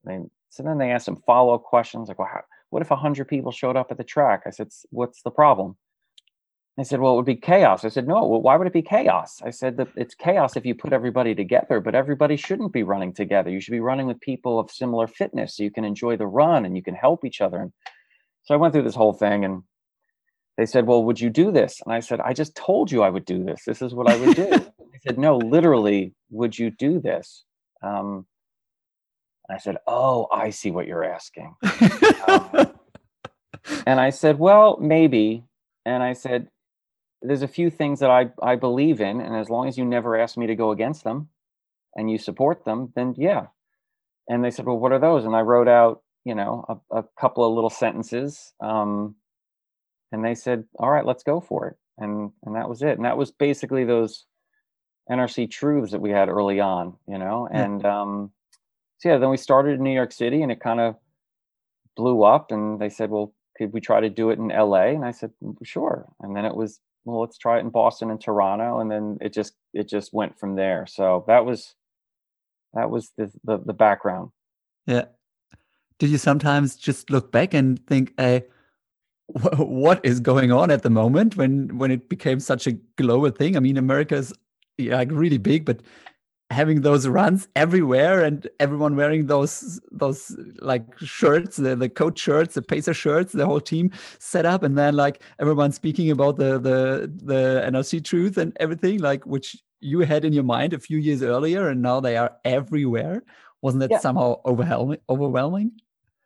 they, 0.05 0.19
so 0.49 0.63
then 0.63 0.77
they 0.77 0.91
asked 0.91 1.05
some 1.05 1.23
follow 1.25 1.55
up 1.55 1.63
questions 1.63 2.07
like, 2.07 2.19
well, 2.19 2.29
how, 2.31 2.41
what 2.69 2.83
if 2.83 2.91
100 2.91 3.27
people 3.27 3.51
showed 3.51 3.75
up 3.75 3.91
at 3.91 3.97
the 3.97 4.03
track? 4.03 4.43
I 4.45 4.51
said, 4.51 4.69
what's 4.91 5.23
the 5.23 5.31
problem? 5.31 5.75
They 6.77 6.83
said, 6.83 6.99
well, 6.99 7.13
it 7.13 7.15
would 7.15 7.25
be 7.25 7.35
chaos. 7.35 7.83
I 7.83 7.89
said, 7.89 8.07
no, 8.07 8.23
well, 8.27 8.41
why 8.41 8.55
would 8.55 8.67
it 8.67 8.73
be 8.73 8.83
chaos? 8.83 9.41
I 9.43 9.49
said 9.49 9.77
that 9.77 9.87
it's 9.95 10.13
chaos 10.13 10.55
if 10.55 10.65
you 10.65 10.75
put 10.75 10.93
everybody 10.93 11.33
together, 11.33 11.79
but 11.79 11.95
everybody 11.95 12.35
shouldn't 12.37 12.71
be 12.71 12.83
running 12.83 13.13
together. 13.13 13.49
You 13.49 13.59
should 13.59 13.71
be 13.71 13.79
running 13.79 14.05
with 14.05 14.21
people 14.21 14.59
of 14.59 14.69
similar 14.69 15.07
fitness 15.07 15.57
so 15.57 15.63
you 15.63 15.71
can 15.71 15.83
enjoy 15.83 16.17
the 16.17 16.27
run 16.27 16.65
and 16.65 16.75
you 16.77 16.83
can 16.83 16.93
help 16.93 17.25
each 17.25 17.41
other. 17.41 17.57
And 17.57 17.73
so 18.43 18.53
I 18.53 18.57
went 18.57 18.73
through 18.75 18.83
this 18.83 18.93
whole 18.95 19.13
thing 19.13 19.43
and 19.43 19.63
they 20.57 20.67
said, 20.67 20.85
Well, 20.85 21.03
would 21.03 21.19
you 21.19 21.31
do 21.31 21.51
this? 21.51 21.81
And 21.83 21.91
I 21.91 21.99
said, 21.99 22.19
I 22.19 22.33
just 22.33 22.55
told 22.55 22.91
you 22.91 23.01
I 23.01 23.09
would 23.09 23.25
do 23.25 23.43
this. 23.43 23.63
This 23.65 23.81
is 23.81 23.95
what 23.95 24.09
I 24.09 24.17
would 24.17 24.35
do. 24.35 24.49
I 24.53 24.99
said, 25.03 25.17
No, 25.17 25.37
literally, 25.37 26.13
would 26.29 26.57
you 26.57 26.69
do 26.69 26.99
this? 26.99 27.43
Um, 27.81 28.27
I 29.49 29.57
said, 29.57 29.77
Oh, 29.87 30.27
I 30.31 30.51
see 30.51 30.69
what 30.69 30.85
you're 30.85 31.03
asking. 31.03 31.55
um, 32.27 32.49
and 33.87 33.99
I 33.99 34.11
said, 34.11 34.37
Well, 34.37 34.77
maybe. 34.79 35.43
And 35.85 36.03
I 36.03 36.13
said, 36.13 36.49
There's 37.21 37.41
a 37.41 37.47
few 37.47 37.69
things 37.69 37.99
that 37.99 38.09
I, 38.09 38.29
I 38.41 38.55
believe 38.55 39.01
in. 39.01 39.21
And 39.21 39.35
as 39.35 39.49
long 39.49 39.67
as 39.67 39.77
you 39.77 39.85
never 39.85 40.17
ask 40.17 40.37
me 40.37 40.47
to 40.47 40.55
go 40.55 40.71
against 40.71 41.03
them 41.03 41.29
and 41.95 42.09
you 42.11 42.17
support 42.17 42.65
them, 42.65 42.93
then 42.95 43.15
yeah. 43.17 43.47
And 44.29 44.43
they 44.43 44.51
said, 44.51 44.65
Well, 44.65 44.77
what 44.77 44.91
are 44.91 44.99
those? 44.99 45.25
And 45.25 45.35
I 45.35 45.41
wrote 45.41 45.67
out, 45.67 46.03
you 46.25 46.35
know, 46.35 46.65
a, 46.91 46.99
a 46.99 47.03
couple 47.19 47.45
of 47.45 47.53
little 47.53 47.69
sentences. 47.69 48.53
Um, 48.61 49.15
and 50.11 50.23
they 50.23 50.35
said, 50.35 50.63
"All 50.79 50.89
right, 50.89 51.05
let's 51.05 51.23
go 51.23 51.39
for 51.39 51.67
it." 51.67 51.75
And 51.97 52.31
and 52.45 52.55
that 52.55 52.69
was 52.69 52.81
it. 52.81 52.97
And 52.97 53.05
that 53.05 53.17
was 53.17 53.31
basically 53.31 53.85
those 53.85 54.25
NRC 55.09 55.49
truths 55.49 55.91
that 55.91 56.01
we 56.01 56.11
had 56.11 56.29
early 56.29 56.59
on, 56.59 56.95
you 57.07 57.17
know. 57.17 57.47
Yeah. 57.51 57.63
And 57.63 57.85
um, 57.85 58.31
so 58.99 59.09
yeah, 59.09 59.17
then 59.17 59.29
we 59.29 59.37
started 59.37 59.77
in 59.77 59.83
New 59.83 59.93
York 59.93 60.11
City, 60.11 60.41
and 60.41 60.51
it 60.51 60.59
kind 60.59 60.79
of 60.79 60.95
blew 61.95 62.23
up. 62.23 62.51
And 62.51 62.79
they 62.79 62.89
said, 62.89 63.09
"Well, 63.09 63.33
could 63.57 63.73
we 63.73 63.81
try 63.81 63.99
to 63.99 64.09
do 64.09 64.29
it 64.29 64.39
in 64.39 64.49
LA?" 64.49 64.87
And 64.87 65.05
I 65.05 65.11
said, 65.11 65.31
"Sure." 65.63 66.07
And 66.21 66.35
then 66.35 66.45
it 66.45 66.55
was, 66.55 66.79
"Well, 67.07 67.21
let's 67.21 67.37
try 67.37 67.57
it 67.57 67.61
in 67.61 67.69
Boston 67.69 68.11
and 68.11 68.21
Toronto." 68.21 68.79
And 68.79 68.91
then 68.91 69.17
it 69.21 69.33
just 69.33 69.53
it 69.73 69.87
just 69.87 70.13
went 70.13 70.39
from 70.39 70.55
there. 70.55 70.85
So 70.87 71.23
that 71.27 71.45
was 71.45 71.75
that 72.73 72.89
was 72.89 73.11
the 73.17 73.31
the, 73.43 73.57
the 73.57 73.73
background. 73.73 74.31
Yeah. 74.85 75.05
Did 75.99 76.11
you 76.11 76.17
sometimes 76.19 76.75
just 76.75 77.09
look 77.09 77.31
back 77.31 77.53
and 77.53 77.85
think, 77.87 78.13
"Hey"? 78.17 78.43
what 79.57 79.99
is 80.05 80.19
going 80.19 80.51
on 80.51 80.71
at 80.71 80.83
the 80.83 80.89
moment 80.89 81.35
when 81.35 81.77
when 81.77 81.91
it 81.91 82.07
became 82.07 82.39
such 82.39 82.65
a 82.65 82.71
global 82.95 83.29
thing 83.29 83.57
i 83.57 83.59
mean 83.59 83.75
america 83.75 84.15
is 84.15 84.33
yeah, 84.77 84.95
like 84.95 85.09
really 85.11 85.37
big 85.37 85.65
but 85.65 85.81
having 86.49 86.81
those 86.81 87.07
runs 87.07 87.47
everywhere 87.55 88.23
and 88.23 88.47
everyone 88.59 88.95
wearing 88.95 89.25
those 89.27 89.81
those 89.91 90.35
like 90.59 90.83
shirts 90.99 91.57
the, 91.57 91.75
the 91.75 91.89
coach 91.89 92.17
shirts 92.17 92.55
the 92.55 92.61
pacer 92.61 92.93
shirts 92.93 93.33
the 93.33 93.45
whole 93.45 93.59
team 93.59 93.91
set 94.19 94.45
up 94.45 94.63
and 94.63 94.77
then 94.77 94.95
like 94.95 95.21
everyone 95.39 95.71
speaking 95.71 96.09
about 96.09 96.37
the 96.37 96.57
the 96.57 97.11
the 97.23 97.63
nrc 97.69 98.03
truth 98.05 98.37
and 98.37 98.55
everything 98.61 98.99
like 98.99 99.25
which 99.25 99.57
you 99.81 99.99
had 99.99 100.23
in 100.23 100.31
your 100.31 100.43
mind 100.43 100.73
a 100.73 100.79
few 100.79 100.97
years 100.97 101.21
earlier 101.21 101.67
and 101.67 101.81
now 101.81 101.99
they 101.99 102.15
are 102.15 102.33
everywhere 102.45 103.23
wasn't 103.61 103.81
that 103.81 103.91
yeah. 103.91 103.99
somehow 103.99 104.39
overwhelming 104.45 104.99
overwhelming 105.09 105.71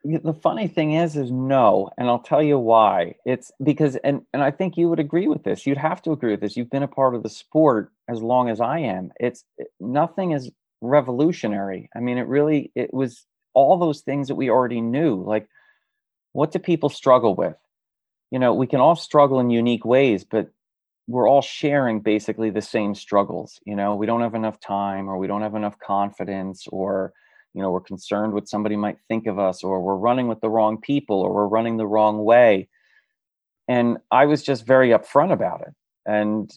the 0.04 0.34
funny 0.34 0.68
thing 0.68 0.94
is 0.94 1.16
is 1.16 1.32
no 1.32 1.90
and 1.98 2.08
i'll 2.08 2.20
tell 2.20 2.42
you 2.42 2.58
why. 2.58 3.16
It's 3.26 3.52
because 3.64 3.96
and 3.98 4.22
and 4.34 4.42
i 4.42 4.50
think 4.52 4.78
you 4.78 4.90
would 4.90 5.00
agree 5.00 5.28
with 5.28 5.44
this 5.44 5.66
you'd 5.66 5.78
have 5.78 6.02
to 6.04 6.12
agree 6.12 6.32
with 6.32 6.42
this 6.42 6.58
you've 6.58 6.70
been 6.70 6.84
a 6.84 6.88
part 6.88 7.14
of 7.16 7.24
the 7.24 7.30
sport 7.30 7.92
as 8.10 8.22
long 8.22 8.50
as 8.50 8.60
i 8.60 8.80
am. 8.80 9.12
It's 9.20 9.44
it, 9.58 9.68
nothing 9.80 10.32
is 10.32 10.52
revolutionary. 10.82 11.90
I 11.96 12.00
mean 12.00 12.18
it 12.18 12.28
really 12.28 12.72
it 12.76 12.94
was 12.94 13.26
all 13.54 13.78
those 13.78 14.02
things 14.02 14.30
that 14.30 14.36
we 14.36 14.50
already 14.50 14.82
knew 14.82 15.24
like 15.24 15.48
what 16.34 16.52
do 16.52 16.60
people 16.60 16.90
struggle 16.90 17.36
with? 17.36 17.58
You 18.32 18.40
know 18.40 18.54
we 18.56 18.68
can 18.68 18.80
all 18.80 18.96
struggle 18.96 19.40
in 19.40 19.50
unique 19.50 19.86
ways 19.86 20.24
but 20.24 20.50
we're 21.08 21.28
all 21.28 21.42
sharing 21.42 22.00
basically 22.00 22.50
the 22.50 22.62
same 22.62 22.96
struggles 22.96 23.60
you 23.66 23.76
know? 23.76 23.96
We 23.96 24.08
don't 24.08 24.22
have 24.22 24.36
enough 24.36 24.60
time 24.60 25.10
or 25.10 25.18
we 25.18 25.28
don't 25.28 25.42
have 25.44 25.56
enough 25.56 25.78
confidence 25.78 26.66
or 26.72 27.14
you 27.54 27.62
know 27.62 27.72
we're 27.72 27.82
concerned 27.82 28.34
what 28.34 28.48
somebody 28.48 28.76
might 28.76 28.98
think 29.08 29.28
of 29.28 29.40
us 29.40 29.64
or 29.64 29.82
we're 29.82 29.96
running 29.96 30.28
with 30.28 30.42
the 30.42 30.50
wrong 30.50 30.80
people 30.80 31.22
or 31.22 31.34
we're 31.34 31.48
running 31.48 31.78
the 31.78 31.88
wrong 31.88 32.24
way. 32.24 32.70
And 33.68 33.98
i 34.12 34.26
was 34.26 34.44
just 34.44 34.66
very 34.66 34.90
upfront 34.90 35.32
about 35.32 35.62
it. 35.62 35.74
And 36.06 36.52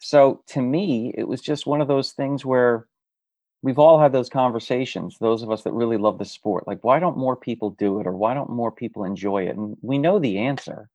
so 0.00 0.42
to 0.48 0.62
me 0.62 1.12
it 1.16 1.26
was 1.26 1.40
just 1.40 1.66
one 1.66 1.80
of 1.80 1.88
those 1.88 2.12
things 2.12 2.44
where 2.44 2.86
we've 3.62 3.78
all 3.78 3.98
had 3.98 4.12
those 4.12 4.28
conversations 4.28 5.16
those 5.20 5.42
of 5.42 5.50
us 5.50 5.62
that 5.62 5.72
really 5.72 5.96
love 5.96 6.18
the 6.18 6.24
sport. 6.24 6.66
Like 6.66 6.82
why 6.82 6.98
don't 7.00 7.16
more 7.16 7.36
people 7.36 7.70
do 7.70 8.00
it 8.00 8.06
or 8.06 8.12
why 8.12 8.34
don't 8.34 8.50
more 8.50 8.72
people 8.72 9.04
enjoy 9.04 9.44
it? 9.46 9.56
And 9.56 9.76
we 9.82 9.98
know 9.98 10.18
the 10.18 10.38
answer. 10.38 10.88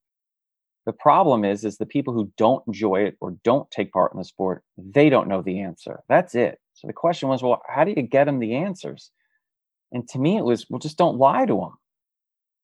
The 0.86 0.92
problem 0.94 1.44
is 1.44 1.64
is 1.64 1.76
the 1.76 1.86
people 1.86 2.14
who 2.14 2.32
don't 2.38 2.66
enjoy 2.66 3.02
it 3.02 3.16
or 3.20 3.36
don't 3.44 3.70
take 3.70 3.92
part 3.92 4.12
in 4.12 4.18
the 4.18 4.24
sport 4.24 4.64
they 4.78 5.10
don't 5.10 5.28
know 5.28 5.42
the 5.42 5.60
answer. 5.60 6.00
That's 6.08 6.34
it 6.34 6.58
so 6.80 6.86
the 6.86 6.94
question 6.94 7.28
was, 7.28 7.42
well, 7.42 7.60
how 7.68 7.84
do 7.84 7.92
you 7.94 8.00
get 8.00 8.24
them 8.24 8.38
the 8.38 8.54
answers? 8.54 9.10
And 9.92 10.08
to 10.08 10.18
me, 10.18 10.38
it 10.38 10.44
was, 10.44 10.64
well, 10.70 10.78
just 10.78 10.96
don't 10.96 11.18
lie 11.18 11.44
to 11.44 11.54
them. 11.54 11.72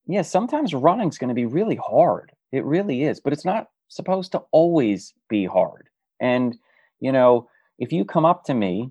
Yeah, 0.06 0.22
sometimes 0.22 0.72
running's 0.72 1.18
going 1.18 1.28
to 1.28 1.34
be 1.34 1.44
really 1.44 1.76
hard. 1.76 2.32
It 2.50 2.64
really 2.64 3.02
is, 3.02 3.20
but 3.20 3.34
it's 3.34 3.44
not 3.44 3.68
supposed 3.88 4.32
to 4.32 4.42
always 4.52 5.12
be 5.28 5.44
hard. 5.44 5.90
And, 6.18 6.56
you 6.98 7.12
know, 7.12 7.50
if 7.78 7.92
you 7.92 8.06
come 8.06 8.24
up 8.24 8.44
to 8.44 8.54
me, 8.54 8.90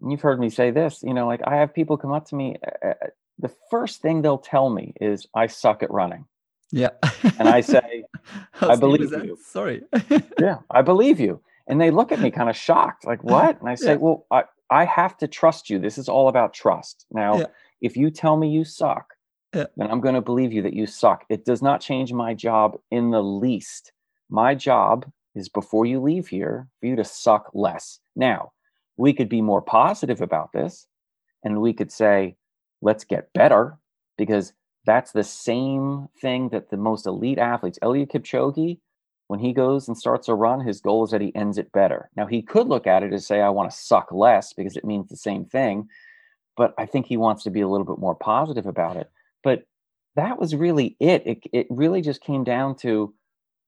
and 0.00 0.12
you've 0.12 0.20
heard 0.20 0.38
me 0.38 0.50
say 0.50 0.70
this, 0.70 1.02
you 1.02 1.14
know, 1.14 1.26
like 1.26 1.40
I 1.44 1.56
have 1.56 1.74
people 1.74 1.96
come 1.96 2.12
up 2.12 2.26
to 2.26 2.36
me, 2.36 2.58
uh, 2.86 2.92
the 3.40 3.50
first 3.72 4.00
thing 4.02 4.22
they'll 4.22 4.38
tell 4.38 4.70
me 4.70 4.92
is, 5.00 5.26
I 5.34 5.48
suck 5.48 5.82
at 5.82 5.90
running. 5.90 6.26
Yeah. 6.70 6.90
and 7.40 7.48
I 7.48 7.60
say, 7.60 8.04
I 8.60 8.76
believe 8.76 9.10
you. 9.10 9.36
Sorry. 9.42 9.82
yeah, 10.38 10.58
I 10.70 10.82
believe 10.82 11.18
you 11.18 11.40
And 11.68 11.80
they 11.80 11.90
look 11.90 12.12
at 12.12 12.20
me 12.20 12.30
kind 12.30 12.48
of 12.48 12.56
shocked, 12.56 13.06
like, 13.06 13.22
what? 13.22 13.60
And 13.60 13.68
I 13.68 13.74
say, 13.74 13.92
yeah. 13.92 13.96
well, 13.96 14.26
I, 14.30 14.44
I 14.70 14.84
have 14.86 15.16
to 15.18 15.28
trust 15.28 15.68
you. 15.68 15.78
This 15.78 15.98
is 15.98 16.08
all 16.08 16.28
about 16.28 16.54
trust. 16.54 17.04
Now, 17.10 17.40
yeah. 17.40 17.46
if 17.82 17.96
you 17.96 18.10
tell 18.10 18.36
me 18.38 18.48
you 18.48 18.64
suck, 18.64 19.14
yeah. 19.54 19.66
then 19.76 19.90
I'm 19.90 20.00
going 20.00 20.14
to 20.14 20.22
believe 20.22 20.52
you 20.52 20.62
that 20.62 20.72
you 20.72 20.86
suck. 20.86 21.24
It 21.28 21.44
does 21.44 21.62
not 21.62 21.80
change 21.80 22.12
my 22.12 22.34
job 22.34 22.78
in 22.90 23.10
the 23.10 23.22
least. 23.22 23.92
My 24.30 24.54
job 24.54 25.10
is 25.34 25.48
before 25.48 25.86
you 25.86 26.00
leave 26.00 26.28
here 26.28 26.68
for 26.80 26.86
you 26.86 26.96
to 26.96 27.04
suck 27.04 27.50
less. 27.54 28.00
Now, 28.16 28.52
we 28.96 29.12
could 29.12 29.28
be 29.28 29.42
more 29.42 29.62
positive 29.62 30.20
about 30.20 30.52
this 30.52 30.86
and 31.44 31.60
we 31.60 31.72
could 31.72 31.92
say, 31.92 32.36
let's 32.82 33.04
get 33.04 33.32
better 33.32 33.78
because 34.16 34.52
that's 34.84 35.12
the 35.12 35.24
same 35.24 36.08
thing 36.20 36.48
that 36.50 36.70
the 36.70 36.76
most 36.76 37.06
elite 37.06 37.38
athletes, 37.38 37.78
Eliud 37.82 38.10
Kipchoge, 38.10 38.78
when 39.28 39.38
he 39.38 39.52
goes 39.52 39.88
and 39.88 39.96
starts 39.96 40.28
a 40.28 40.34
run, 40.34 40.60
his 40.60 40.80
goal 40.80 41.04
is 41.04 41.10
that 41.10 41.20
he 41.20 41.34
ends 41.34 41.58
it 41.58 41.70
better. 41.70 42.10
Now, 42.16 42.26
he 42.26 42.42
could 42.42 42.66
look 42.66 42.86
at 42.86 43.02
it 43.02 43.12
and 43.12 43.22
say, 43.22 43.40
I 43.40 43.50
want 43.50 43.70
to 43.70 43.76
suck 43.76 44.10
less 44.10 44.54
because 44.54 44.76
it 44.76 44.84
means 44.84 45.08
the 45.08 45.16
same 45.16 45.44
thing. 45.44 45.88
But 46.56 46.74
I 46.78 46.86
think 46.86 47.06
he 47.06 47.18
wants 47.18 47.44
to 47.44 47.50
be 47.50 47.60
a 47.60 47.68
little 47.68 47.86
bit 47.86 47.98
more 47.98 48.14
positive 48.14 48.66
about 48.66 48.96
it. 48.96 49.10
But 49.44 49.64
that 50.16 50.40
was 50.40 50.56
really 50.56 50.96
it. 50.98 51.22
It, 51.26 51.38
it 51.52 51.66
really 51.68 52.00
just 52.00 52.22
came 52.22 52.42
down 52.42 52.74
to, 52.76 53.14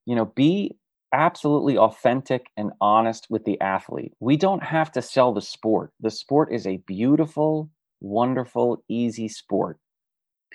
you 0.07 0.17
know, 0.17 0.25
be 0.25 0.77
absolutely 1.13 1.77
authentic 1.77 2.47
and 2.57 2.73
honest 2.81 3.27
with 3.29 3.45
the 3.45 3.61
athlete. 3.61 4.15
We 4.19 4.39
don't 4.39 4.63
have 4.63 4.91
to 4.93 5.03
sell 5.03 5.35
the 5.35 5.43
sport. 5.43 5.93
The 6.01 6.11
sport 6.11 6.53
is 6.53 6.67
a 6.67 6.79
beautiful, 6.79 7.71
wonderful, 8.01 8.83
easy 8.89 9.29
sport 9.29 9.79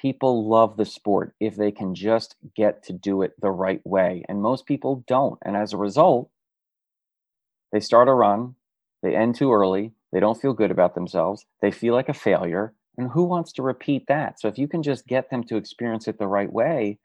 people 0.05 0.47
love 0.47 0.77
the 0.77 0.85
sport 0.85 1.33
if 1.39 1.55
they 1.55 1.71
can 1.71 1.95
just 1.95 2.35
get 2.55 2.83
to 2.83 2.93
do 2.93 3.23
it 3.23 3.33
the 3.41 3.49
right 3.49 3.81
way. 3.83 4.23
And 4.29 4.39
most 4.39 4.67
people 4.67 5.03
don't. 5.07 5.39
And 5.43 5.57
as 5.57 5.73
a 5.73 5.77
result, 5.77 6.29
they 7.71 7.79
start 7.79 8.07
a 8.07 8.13
run, 8.13 8.53
they 9.01 9.15
end 9.15 9.33
too 9.33 9.51
early, 9.51 9.93
they 10.13 10.19
don't 10.19 10.39
feel 10.39 10.53
good 10.53 10.69
about 10.69 10.93
themselves, 10.93 11.47
they 11.59 11.71
feel 11.71 11.95
like 11.95 12.07
a 12.07 12.13
failure. 12.13 12.75
And 12.99 13.09
who 13.09 13.23
wants 13.23 13.51
to 13.53 13.63
repeat 13.63 14.05
that? 14.07 14.39
So 14.39 14.47
if 14.47 14.59
you 14.59 14.67
can 14.67 14.83
just 14.83 15.07
get 15.07 15.31
them 15.31 15.43
to 15.45 15.57
experience 15.57 16.07
it 16.07 16.19
the 16.19 16.27
right 16.27 16.53
way, 16.53 16.99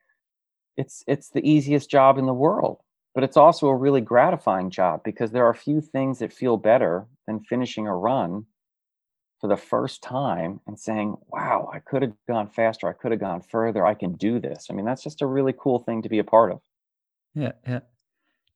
it's 0.77 1.03
it's 1.07 1.31
the 1.31 1.49
easiest 1.51 1.89
job 1.89 2.19
in 2.19 2.27
the 2.27 2.35
world. 2.35 2.81
But 3.15 3.25
it's 3.25 3.39
also 3.39 3.69
a 3.69 3.75
really 3.75 4.03
gratifying 4.03 4.69
job 4.69 5.01
because 5.07 5.31
there 5.31 5.47
are 5.47 5.55
few 5.55 5.81
things 5.81 6.19
that 6.19 6.35
feel 6.35 6.59
better 6.59 7.07
than 7.27 7.41
finishing 7.41 7.87
a 7.87 7.97
run 7.97 8.45
for 9.40 9.48
the 9.48 9.57
first 9.57 10.03
time 10.03 10.61
and 10.66 10.79
saying, 10.79 11.16
wow, 11.29 11.70
I 11.72 11.79
could 11.79 12.03
have 12.03 12.12
gone 12.29 12.48
faster. 12.48 12.88
I 12.88 12.92
could 12.92 13.11
have 13.11 13.20
gone 13.20 13.40
further. 13.40 13.87
I 13.87 13.94
can 13.94 14.12
do 14.12 14.38
this. 14.38 14.66
I 14.68 14.74
mean, 14.74 14.85
that's 14.85 15.03
just 15.03 15.22
a 15.22 15.26
really 15.26 15.55
cool 15.59 15.79
thing 15.79 16.03
to 16.03 16.09
be 16.09 16.18
a 16.18 16.24
part 16.24 16.53
of. 16.53 16.61
Yeah. 17.35 17.53
Yeah. 17.66 17.81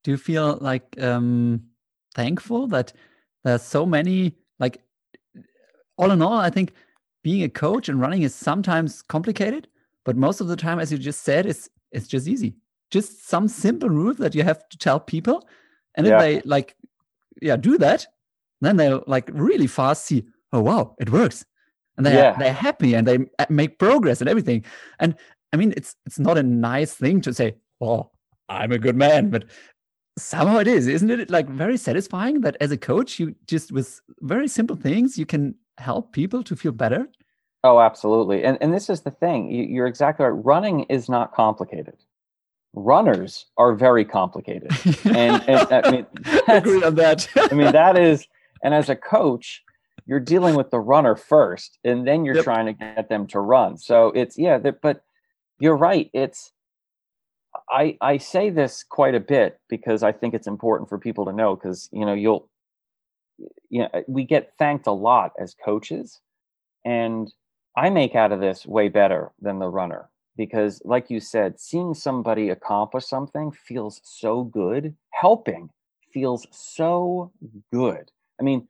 Do 0.03 0.11
you 0.11 0.19
feel 0.19 0.59
like 0.61 1.01
um, 1.01 1.63
thankful 2.15 2.67
that 2.69 2.93
there's 3.45 3.63
so 3.63 3.87
many, 3.87 4.37
like, 4.59 4.83
all 5.97 6.11
in 6.11 6.21
all, 6.21 6.37
I 6.37 6.51
think 6.51 6.75
being 7.23 7.43
a 7.45 7.49
coach 7.49 7.89
and 7.89 7.99
running 7.99 8.23
is 8.23 8.35
sometimes 8.35 9.01
complicated, 9.01 9.69
but 10.05 10.17
most 10.17 10.43
of 10.43 10.49
the 10.49 10.57
time, 10.57 10.79
as 10.79 10.93
you 10.93 10.99
just 10.99 11.23
said, 11.23 11.47
it's, 11.47 11.71
it's 11.93 12.07
just 12.07 12.29
easy. 12.29 12.57
Just 12.91 13.27
some 13.27 13.49
simple 13.49 13.89
rules 13.89 14.19
that 14.19 14.35
you 14.35 14.43
have 14.43 14.69
to 14.69 14.77
tell 14.77 15.01
people. 15.01 15.49
And 15.95 16.07
if 16.07 16.11
yeah. 16.11 16.19
they 16.19 16.41
like, 16.43 16.77
yeah, 17.41 17.57
do 17.57 17.79
that, 17.79 18.07
then 18.61 18.77
they'll 18.77 19.05
like 19.07 19.31
really 19.33 19.67
fast 19.67 20.05
see, 20.05 20.25
oh 20.55 20.61
wow 20.61 20.97
it 20.99 21.11
works. 21.11 21.45
And 21.97 22.05
they 22.05 22.15
yeah. 22.15 22.35
they're 22.39 22.53
happy 22.53 22.95
and 22.95 23.07
they 23.07 23.19
make 23.49 23.79
progress 23.79 24.21
and 24.21 24.29
everything. 24.31 24.65
And 24.99 25.15
i 25.53 25.57
mean 25.57 25.75
it's 25.77 25.95
it's 26.07 26.19
not 26.19 26.39
a 26.39 26.43
nice 26.43 26.95
thing 26.95 27.21
to 27.21 27.33
say 27.33 27.55
well 27.79 28.13
i'm 28.49 28.73
a 28.73 28.79
good 28.79 28.97
man 28.97 29.31
but 29.31 29.45
somehow 30.19 30.59
it 30.59 30.69
is 30.69 30.87
isn't 30.87 31.11
it? 31.11 31.31
Like 31.31 31.49
very 31.49 31.77
satisfying 31.77 32.41
that 32.43 32.57
as 32.61 32.71
a 32.71 32.77
coach 32.77 33.19
you 33.19 33.35
just 33.47 33.73
with 33.73 34.01
very 34.21 34.49
simple 34.49 34.77
things 34.77 35.19
you 35.19 35.27
can 35.27 35.55
help 35.79 36.13
people 36.13 36.43
to 36.45 36.57
feel 36.57 36.73
better? 36.73 37.09
Oh 37.63 37.81
absolutely. 37.81 38.45
And 38.45 38.59
and 38.61 38.73
this 38.73 38.89
is 38.91 39.01
the 39.03 39.11
thing 39.11 39.51
you're 39.51 39.87
exactly 39.87 40.25
right. 40.25 40.45
Running 40.45 40.85
is 40.85 41.09
not 41.09 41.33
complicated. 41.33 41.97
Runners 42.75 43.47
are 43.57 43.75
very 43.75 44.05
complicated. 44.05 44.71
And, 45.05 45.49
and 45.49 45.73
i 45.73 45.91
mean 45.91 46.07
agree 46.49 46.83
on 46.83 46.95
that. 46.97 47.29
I 47.37 47.55
mean 47.55 47.73
that 47.73 47.99
is 47.99 48.27
and 48.63 48.75
as 48.75 48.89
a 48.89 48.97
coach 48.97 49.63
you're 50.07 50.21
dealing 50.21 50.55
with 50.55 50.71
the 50.71 50.81
runner 50.81 51.17
first 51.17 51.79
and 51.85 52.07
then 52.07 52.25
you're 52.25 52.37
yep. 52.37 52.45
trying 52.45 52.67
to 52.67 52.73
get 52.73 53.09
them 53.09 53.27
to 53.29 53.41
run. 53.41 53.77
So 53.77 54.09
it's 54.09 54.39
yeah 54.39 54.59
but 54.59 55.03
you're 55.59 55.77
right 55.77 56.11
it's 56.13 56.53
i 57.71 57.97
i 58.01 58.17
say 58.17 58.51
this 58.51 58.83
quite 58.83 59.15
a 59.15 59.21
bit 59.21 59.61
because 59.69 60.03
i 60.03 60.11
think 60.11 60.35
it's 60.35 60.49
important 60.49 60.89
for 60.89 60.99
people 60.99 61.25
to 61.25 61.33
know 61.33 61.55
because 61.55 61.89
you 61.93 62.05
know 62.05 62.13
you'll 62.13 62.51
you 63.71 63.81
know 63.81 63.89
we 64.09 64.25
get 64.25 64.53
thanked 64.59 64.89
a 64.89 64.93
lot 64.93 65.31
as 65.39 65.55
coaches 65.65 66.21
and 66.85 67.33
i 67.77 67.89
make 67.89 68.17
out 68.17 68.33
of 68.33 68.41
this 68.41 68.67
way 68.67 68.89
better 68.89 69.31
than 69.41 69.61
the 69.61 69.69
runner 69.69 70.11
because 70.37 70.83
like 70.85 71.11
you 71.11 71.21
said 71.21 71.61
seeing 71.61 71.95
somebody 71.95 72.51
accomplish 72.51 73.07
something 73.07 73.53
feels 73.53 74.01
so 74.05 74.45
good. 74.45 74.95
Helping 75.11 75.71
feels 76.13 76.47
so 76.51 77.33
good. 77.73 78.11
I 78.41 78.43
mean 78.43 78.69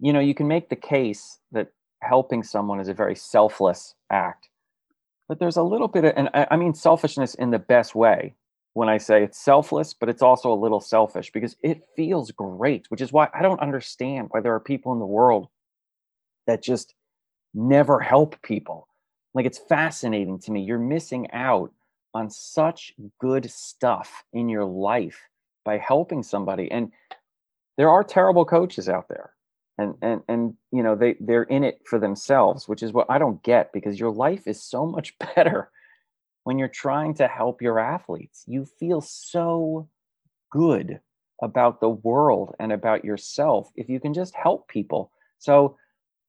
you 0.00 0.12
know, 0.12 0.20
you 0.20 0.34
can 0.34 0.48
make 0.48 0.68
the 0.68 0.76
case 0.76 1.38
that 1.52 1.68
helping 2.02 2.42
someone 2.42 2.80
is 2.80 2.88
a 2.88 2.94
very 2.94 3.14
selfless 3.14 3.94
act. 4.10 4.48
But 5.28 5.38
there's 5.38 5.58
a 5.58 5.62
little 5.62 5.88
bit 5.88 6.04
of, 6.04 6.14
and 6.16 6.30
I, 6.34 6.56
mean 6.56 6.74
selfishness 6.74 7.34
in 7.34 7.50
the 7.50 7.58
best 7.58 7.94
way 7.94 8.34
when 8.72 8.88
I 8.88 8.98
say 8.98 9.22
it's 9.22 9.38
selfless, 9.38 9.94
but 9.94 10.08
it's 10.08 10.22
also 10.22 10.52
a 10.52 10.54
little 10.54 10.80
selfish 10.80 11.30
because 11.30 11.54
it 11.62 11.82
feels 11.94 12.32
great, 12.32 12.86
which 12.88 13.00
is 13.00 13.12
why 13.12 13.28
I 13.34 13.42
don't 13.42 13.60
understand 13.60 14.28
why 14.30 14.40
there 14.40 14.54
are 14.54 14.60
people 14.60 14.92
in 14.92 14.98
the 14.98 15.06
world 15.06 15.48
that 16.46 16.62
just 16.62 16.94
never 17.54 18.00
help 18.00 18.40
people. 18.42 18.88
Like 19.34 19.46
it's 19.46 19.58
fascinating 19.58 20.38
to 20.40 20.50
me. 20.50 20.62
You're 20.62 20.78
missing 20.78 21.30
out 21.32 21.72
on 22.14 22.30
such 22.30 22.94
good 23.20 23.48
stuff 23.50 24.24
in 24.32 24.48
your 24.48 24.64
life 24.64 25.20
by 25.64 25.78
helping 25.78 26.22
somebody. 26.22 26.70
And 26.70 26.90
there 27.76 27.90
are 27.90 28.02
terrible 28.02 28.44
coaches 28.44 28.88
out 28.88 29.08
there 29.08 29.32
and 29.80 29.94
and 30.02 30.22
and 30.28 30.54
you 30.70 30.82
know 30.82 30.94
they 30.94 31.16
they're 31.20 31.44
in 31.44 31.64
it 31.64 31.80
for 31.86 31.98
themselves 31.98 32.68
which 32.68 32.82
is 32.82 32.92
what 32.92 33.06
i 33.08 33.18
don't 33.18 33.42
get 33.42 33.72
because 33.72 33.98
your 33.98 34.10
life 34.12 34.46
is 34.46 34.62
so 34.62 34.86
much 34.86 35.18
better 35.34 35.70
when 36.44 36.58
you're 36.58 36.68
trying 36.68 37.14
to 37.14 37.28
help 37.28 37.62
your 37.62 37.78
athletes. 37.78 38.44
You 38.46 38.64
feel 38.64 39.00
so 39.00 39.88
good 40.50 41.00
about 41.42 41.80
the 41.80 41.88
world 41.88 42.54
and 42.58 42.72
about 42.72 43.04
yourself 43.04 43.70
if 43.76 43.88
you 43.88 44.00
can 44.00 44.12
just 44.12 44.34
help 44.34 44.68
people. 44.68 45.10
So 45.38 45.76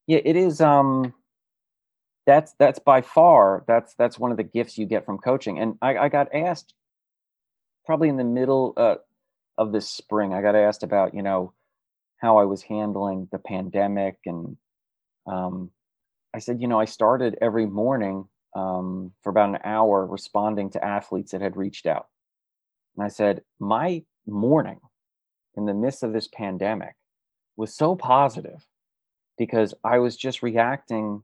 yeah 0.07 0.19
it 0.23 0.35
is 0.35 0.61
um 0.61 1.13
that's 2.25 2.53
that's 2.57 2.79
by 2.79 3.01
far 3.01 3.63
that's 3.67 3.93
that's 3.95 4.17
one 4.17 4.31
of 4.31 4.37
the 4.37 4.43
gifts 4.43 4.77
you 4.77 4.85
get 4.85 5.05
from 5.05 5.17
coaching. 5.17 5.59
And 5.59 5.77
i, 5.81 5.97
I 5.97 6.09
got 6.09 6.33
asked 6.33 6.73
probably 7.85 8.09
in 8.09 8.17
the 8.17 8.23
middle 8.23 8.73
uh, 8.77 8.95
of 9.57 9.71
this 9.71 9.87
spring 9.89 10.33
i 10.33 10.41
got 10.41 10.55
asked 10.55 10.83
about 10.83 11.13
you 11.13 11.21
know 11.21 11.51
how 12.21 12.38
I 12.38 12.45
was 12.45 12.62
handling 12.62 13.27
the 13.31 13.39
pandemic. 13.39 14.17
And 14.25 14.55
um, 15.25 15.71
I 16.34 16.39
said, 16.39 16.62
you 16.62 16.67
know, 16.67 16.79
I 16.79 16.86
started 16.86 17.38
every 17.41 17.65
morning 17.65 18.25
um, 18.55 19.12
for 19.21 19.29
about 19.29 19.49
an 19.49 19.60
hour 19.63 20.05
responding 20.05 20.69
to 20.71 20.86
athletes 20.86 21.31
that 21.31 21.41
had 21.41 21.57
reached 21.57 21.86
out. 21.86 22.07
And 22.95 23.03
I 23.03 23.07
said, 23.07 23.41
my 23.60 24.03
morning 24.27 24.79
in 25.55 25.65
the 25.65 25.73
midst 25.73 26.03
of 26.03 26.13
this 26.13 26.27
pandemic 26.27 26.95
was 27.57 27.75
so 27.75 27.95
positive 27.95 28.67
because 29.38 29.73
I 29.84 29.97
was 29.97 30.15
just 30.15 30.43
reacting 30.43 31.23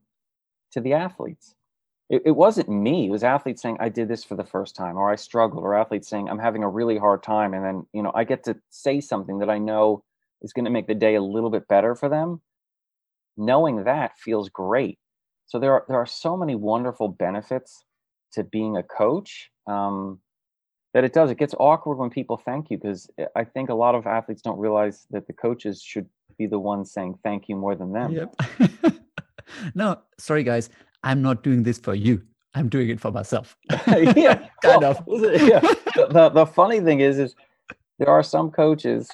to 0.72 0.82
the 0.82 0.94
athletes. 0.94 1.54
It, 2.10 2.24
it, 2.26 2.32
wasn't 2.32 2.70
me. 2.70 3.08
It 3.08 3.12
was 3.12 3.24
athletes 3.24 3.62
saying, 3.62 3.78
I 3.80 3.90
did 3.90 4.08
this 4.08 4.24
for 4.24 4.36
the 4.36 4.46
first 4.46 4.76
time, 4.76 4.98
or 4.98 5.12
I 5.12 5.16
struggled, 5.16 5.64
or 5.64 5.76
athletes 5.76 6.08
saying, 6.08 6.30
I'm 6.30 6.40
having 6.40 6.64
a 6.64 6.70
really 6.70 6.98
hard 6.98 7.22
time. 7.22 7.54
And 7.54 7.64
then, 7.64 7.86
you 7.94 8.02
know, 8.02 8.12
I 8.16 8.24
get 8.24 8.46
to 8.46 8.56
say 8.70 9.02
something 9.02 9.40
that 9.40 9.50
I 9.50 9.58
know 9.58 10.04
is 10.42 10.54
going 10.54 10.66
to 10.66 10.72
make 10.72 10.88
the 10.88 10.96
day 10.96 11.16
a 11.16 11.22
little 11.22 11.50
bit 11.50 11.68
better 11.68 11.96
for 11.96 12.10
them. 12.10 12.42
Knowing 13.36 13.84
that 13.84 14.18
feels 14.18 14.50
great. 14.50 14.98
So 15.46 15.60
there 15.60 15.74
are 15.74 15.86
there 15.88 15.98
are 15.98 16.06
so 16.06 16.36
many 16.36 16.56
wonderful 16.56 17.08
benefits 17.08 17.84
to 18.34 18.44
being 18.44 18.76
a 18.78 18.84
coach 18.84 19.50
um, 19.68 20.20
that 20.94 21.04
it 21.04 21.14
does. 21.14 21.32
It 21.32 21.38
gets 21.38 21.54
awkward 21.60 21.98
when 21.98 22.10
people 22.10 22.38
thank 22.38 22.70
you 22.70 22.78
because 22.78 23.10
i 23.36 23.44
think 23.44 23.70
a 23.70 23.74
lot 23.74 23.96
of 23.96 24.06
athletes 24.08 24.42
don't 24.42 24.58
realize 24.58 25.06
that 25.12 25.28
the 25.28 25.34
coaches 25.34 25.82
should 25.82 26.08
be 26.38 26.48
the 26.48 26.60
ones 26.60 26.92
saying 26.92 27.18
thank 27.24 27.48
you 27.48 27.56
more 27.56 27.76
than 27.76 27.94
them. 27.94 28.12
Yep. 28.12 28.36
No 29.76 30.00
sorry 30.18 30.44
guys. 30.44 30.70
I'm 31.04 31.22
not 31.22 31.44
doing 31.44 31.64
this 31.64 31.80
for 31.80 31.96
you. 31.96 32.22
I'm 32.54 32.70
doing 32.70 32.90
it 32.90 33.00
for 33.00 33.12
myself. 33.12 33.56
Yeah 33.88 34.48
kind 34.62 34.82
well, 34.82 34.92
of. 34.92 35.42
yeah. 35.42 35.62
The, 35.96 36.30
the 36.34 36.46
funny 36.46 36.82
thing 36.82 37.00
is 37.00 37.20
is 37.20 37.36
there 38.00 38.10
are 38.10 38.24
some 38.24 38.52
coaches 38.52 39.10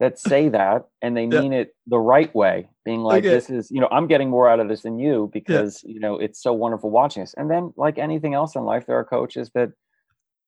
that 0.00 0.18
say 0.18 0.48
that 0.48 0.86
and 1.02 1.16
they 1.16 1.26
mean 1.26 1.52
yeah. 1.52 1.60
it 1.60 1.74
the 1.86 1.98
right 1.98 2.34
way 2.34 2.68
being 2.84 3.00
like 3.00 3.24
okay. 3.24 3.32
this 3.32 3.48
is 3.48 3.70
you 3.70 3.80
know 3.80 3.88
i'm 3.92 4.06
getting 4.06 4.28
more 4.28 4.48
out 4.48 4.60
of 4.60 4.68
this 4.68 4.82
than 4.82 4.98
you 4.98 5.30
because 5.32 5.82
yeah. 5.84 5.94
you 5.94 6.00
know 6.00 6.18
it's 6.18 6.42
so 6.42 6.52
wonderful 6.52 6.90
watching 6.90 7.22
this 7.22 7.34
and 7.36 7.50
then 7.50 7.72
like 7.76 7.98
anything 7.98 8.34
else 8.34 8.56
in 8.56 8.64
life 8.64 8.86
there 8.86 8.98
are 8.98 9.04
coaches 9.04 9.50
that 9.54 9.70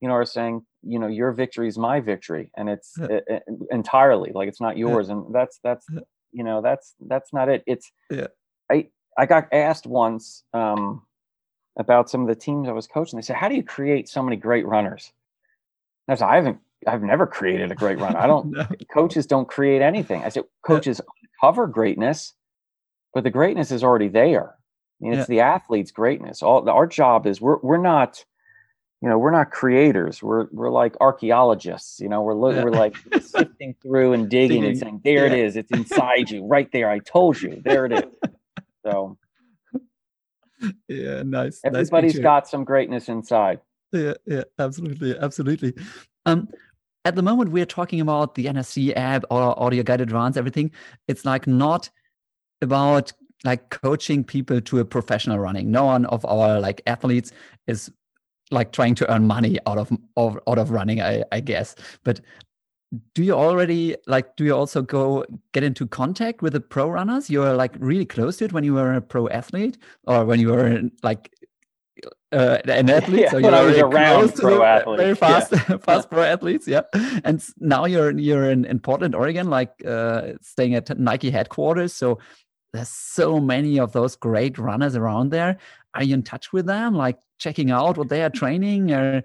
you 0.01 0.09
know 0.09 0.15
are 0.15 0.25
saying 0.25 0.65
you 0.83 0.99
know 0.99 1.07
your 1.07 1.33
victory 1.33 1.69
is 1.69 1.79
my 1.79 2.01
victory 2.01 2.51
and 2.57 2.69
it's 2.69 2.95
yeah. 2.99 3.21
it, 3.29 3.43
entirely 3.71 4.33
like 4.35 4.49
it's 4.49 4.61
not 4.61 4.77
yours 4.77 5.09
and 5.09 5.35
that's 5.35 5.59
that's 5.63 5.87
you 6.33 6.45
know 6.45 6.61
that's 6.61 6.95
that's 7.07 7.33
not 7.33 7.49
it 7.49 7.63
it's 7.67 7.91
yeah 8.11 8.27
i 8.71 8.87
i 9.17 9.27
got 9.27 9.49
asked 9.53 9.87
once 9.87 10.43
um 10.55 11.03
about 11.79 12.11
some 12.11 12.23
of 12.23 12.29
the 12.29 12.35
teams 12.35 12.69
i 12.69 12.73
was 12.73 12.87
coaching 12.87 13.17
they 13.17 13.23
said 13.23 13.37
how 13.37 13.49
do 13.49 13.55
you 13.55 13.63
create 13.63 14.09
so 14.09 14.23
many 14.23 14.37
great 14.37 14.67
runners 14.67 15.13
and 16.09 16.15
i 16.15 16.19
said 16.19 16.27
i 16.27 16.37
haven't 16.37 16.59
i've 16.87 17.03
never 17.03 17.27
created 17.27 17.71
a 17.71 17.75
great 17.75 17.99
run. 17.99 18.17
i 18.17 18.27
don't 18.27 18.47
no. 18.51 18.67
coaches 18.93 19.27
don't 19.27 19.49
create 19.49 19.83
anything 19.83 20.23
i 20.23 20.29
said 20.29 20.45
coaches 20.65 21.01
yeah. 21.01 21.29
uncover 21.43 21.67
greatness 21.67 22.35
but 23.15 23.25
the 23.25 23.31
greatness 23.31 23.71
is 23.71 23.83
already 23.83 24.09
there 24.09 24.55
I 25.01 25.05
mean, 25.05 25.12
it's 25.12 25.29
yeah. 25.29 25.37
the 25.37 25.41
athlete's 25.41 25.91
greatness 25.91 26.43
all 26.43 26.69
our 26.69 26.87
job 26.87 27.27
is 27.27 27.41
we're 27.41 27.59
we're 27.59 27.77
not 27.77 28.25
you 29.03 29.09
know 29.09 29.19
we're 29.19 29.31
not 29.31 29.51
creators 29.51 30.23
we're 30.23 30.47
we're 30.53 30.71
like 30.71 30.97
archaeologists 31.01 32.01
you 32.01 32.09
know 32.09 32.23
we're 32.23 32.35
lo- 32.35 32.51
yeah. 32.51 32.65
we're 32.65 32.71
like 32.71 32.97
sifting 33.21 33.75
through 33.83 34.12
and 34.12 34.29
digging, 34.29 34.62
digging. 34.62 34.71
and 34.71 34.79
saying 34.79 35.01
there 35.05 35.27
it 35.27 35.33
is 35.33 35.57
it's 35.57 35.71
inside 35.71 36.31
you 36.31 36.45
right 36.47 36.73
there 36.73 36.91
i 36.91 36.99
told 37.01 37.41
you 37.41 37.61
there 37.65 37.87
it 37.87 37.93
is 37.93 38.33
so 38.85 39.19
yeah 40.89 41.23
nice 41.23 41.61
everybody's 41.65 42.15
nice 42.15 42.23
got 42.23 42.49
some 42.49 42.65
greatness 42.65 43.09
inside 43.09 43.61
yeah 43.93 44.15
yeah 44.27 44.45
absolutely 44.59 45.17
absolutely 45.19 45.75
um 46.27 46.49
at 47.05 47.15
the 47.15 47.23
moment 47.23 47.53
we're 47.53 47.65
talking 47.65 48.01
about 48.01 48.35
the 48.35 48.47
nrc 48.47 48.97
app 48.97 49.25
or 49.31 49.59
audio 49.59 49.83
guided 49.83 50.12
runs 50.12 50.37
everything. 50.37 50.71
It's 51.09 51.25
like 51.25 51.47
not 51.47 51.89
about 52.61 53.12
like 53.45 53.71
coaching 53.71 54.25
people 54.25 54.61
to 54.61 54.81
a 54.81 54.85
professional 54.85 55.39
running. 55.39 55.71
No 55.71 55.85
one 55.85 56.05
of 56.07 56.25
our 56.25 56.61
like 56.61 56.83
athletes 56.87 57.33
is 57.67 57.91
like 58.51 58.73
trying 58.73 58.95
to 58.97 59.12
earn 59.12 59.27
money 59.27 59.59
out 59.67 59.79
of, 59.79 59.91
of 60.17 60.39
out 60.49 60.59
of 60.59 60.71
running 60.71 61.01
I, 61.01 61.25
I 61.33 61.41
guess. 61.41 61.77
But 62.05 62.21
do 63.15 63.23
you 63.23 63.33
already 63.33 63.97
like 64.07 64.37
do 64.37 64.45
you 64.45 64.55
also 64.55 64.83
go 64.83 65.25
get 65.53 65.62
into 65.62 65.87
contact 65.87 66.43
with 66.43 66.55
the 66.55 66.61
pro 66.61 66.89
runners? 66.89 67.31
You're 67.31 67.55
like 67.55 67.75
really 67.79 68.07
close 68.07 68.39
to 68.39 68.47
it 68.47 68.53
when 68.53 68.65
you 68.65 68.75
were 68.75 68.95
a 68.95 69.01
pro 69.01 69.29
athlete 69.29 69.79
or 70.07 70.25
when 70.25 70.41
you 70.41 70.49
were 70.49 70.83
like 71.03 71.33
uh, 72.33 72.59
an 72.65 72.91
athlete 72.99 73.21
yeah, 73.21 73.31
so 73.31 73.39
you're 73.39 73.51
very 73.51 73.81
around 73.81 74.35
pro 74.35 74.63
athletes 74.63 75.03
very 75.03 75.15
fast 75.15 75.53
yeah. 75.53 75.77
fast 75.83 76.11
pro 76.11 76.23
athletes 76.23 76.69
yeah. 76.69 76.83
And 77.25 77.43
now 77.59 77.85
you're 77.87 78.11
you're 78.19 78.51
in, 78.51 78.65
in 78.65 78.81
portland 78.81 79.15
oregon 79.15 79.49
like 79.49 79.73
uh, 79.87 80.33
staying 80.43 80.75
at 80.75 80.99
nike 80.99 81.31
headquarters 81.31 81.93
so 81.93 82.19
there's 82.73 82.89
so 82.89 83.41
many 83.41 83.79
of 83.81 83.93
those 83.93 84.17
great 84.17 84.59
runners 84.59 84.97
around 84.97 85.31
there. 85.31 85.57
Are 85.95 86.05
you 86.05 86.15
in 86.15 86.23
touch 86.23 86.53
with 86.53 86.67
them 86.67 86.95
like 86.95 87.19
checking 87.39 87.71
out 87.71 87.97
what 87.97 88.11
they 88.11 88.23
are 88.23 88.31
training 88.31 88.93
or 88.93 89.23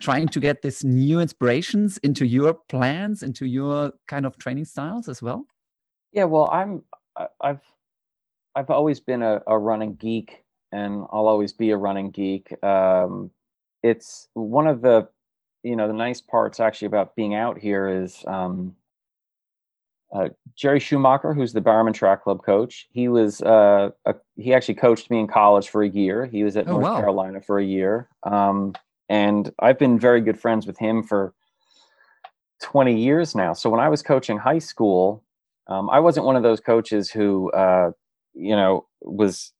trying 0.00 0.28
to 0.28 0.40
get 0.40 0.62
this 0.62 0.84
new 0.84 1.20
inspirations 1.20 1.98
into 1.98 2.26
your 2.26 2.54
plans 2.54 3.22
into 3.22 3.46
your 3.46 3.92
kind 4.08 4.24
of 4.24 4.38
training 4.38 4.64
styles 4.64 5.08
as 5.08 5.20
well? 5.20 5.46
Yeah 6.12 6.24
well 6.24 6.48
i'm 6.52 6.82
i've 7.40 7.60
i've 8.54 8.70
always 8.70 9.00
been 9.00 9.22
a, 9.22 9.42
a 9.46 9.58
running 9.58 9.94
geek 9.94 10.44
and 10.72 11.04
i'll 11.12 11.26
always 11.26 11.52
be 11.52 11.70
a 11.70 11.76
running 11.76 12.10
geek 12.10 12.52
um, 12.64 13.30
it's 13.82 14.28
one 14.34 14.66
of 14.66 14.82
the 14.82 15.08
you 15.62 15.76
know 15.76 15.86
the 15.86 15.94
nice 15.94 16.20
parts 16.20 16.60
actually 16.60 16.86
about 16.86 17.14
being 17.14 17.34
out 17.34 17.58
here 17.58 17.88
is 17.88 18.24
um, 18.26 18.74
uh, 20.12 20.28
Jerry 20.54 20.78
Schumacher, 20.78 21.32
who's 21.32 21.54
the 21.54 21.60
Bowerman 21.62 21.94
Track 21.94 22.22
Club 22.22 22.44
coach, 22.44 22.86
he 22.92 23.08
was 23.08 23.40
uh, 23.40 23.90
a, 24.04 24.14
he 24.36 24.52
actually 24.52 24.74
coached 24.74 25.10
me 25.10 25.18
in 25.18 25.26
college 25.26 25.70
for 25.70 25.82
a 25.82 25.88
year. 25.88 26.26
He 26.26 26.44
was 26.44 26.56
at 26.56 26.68
oh, 26.68 26.72
North 26.72 26.84
wow. 26.84 27.00
Carolina 27.00 27.40
for 27.40 27.58
a 27.58 27.64
year, 27.64 28.08
um, 28.24 28.74
and 29.08 29.50
I've 29.58 29.78
been 29.78 29.98
very 29.98 30.20
good 30.20 30.38
friends 30.38 30.66
with 30.66 30.78
him 30.78 31.02
for 31.02 31.32
20 32.62 32.98
years 32.98 33.34
now. 33.34 33.52
So 33.52 33.70
when 33.70 33.80
I 33.80 33.88
was 33.88 34.02
coaching 34.02 34.38
high 34.38 34.58
school, 34.58 35.24
um, 35.66 35.88
I 35.90 36.00
wasn't 36.00 36.26
one 36.26 36.36
of 36.36 36.42
those 36.42 36.60
coaches 36.60 37.10
who, 37.10 37.50
uh, 37.52 37.92
you 38.34 38.54
know, 38.54 38.86
was 39.00 39.52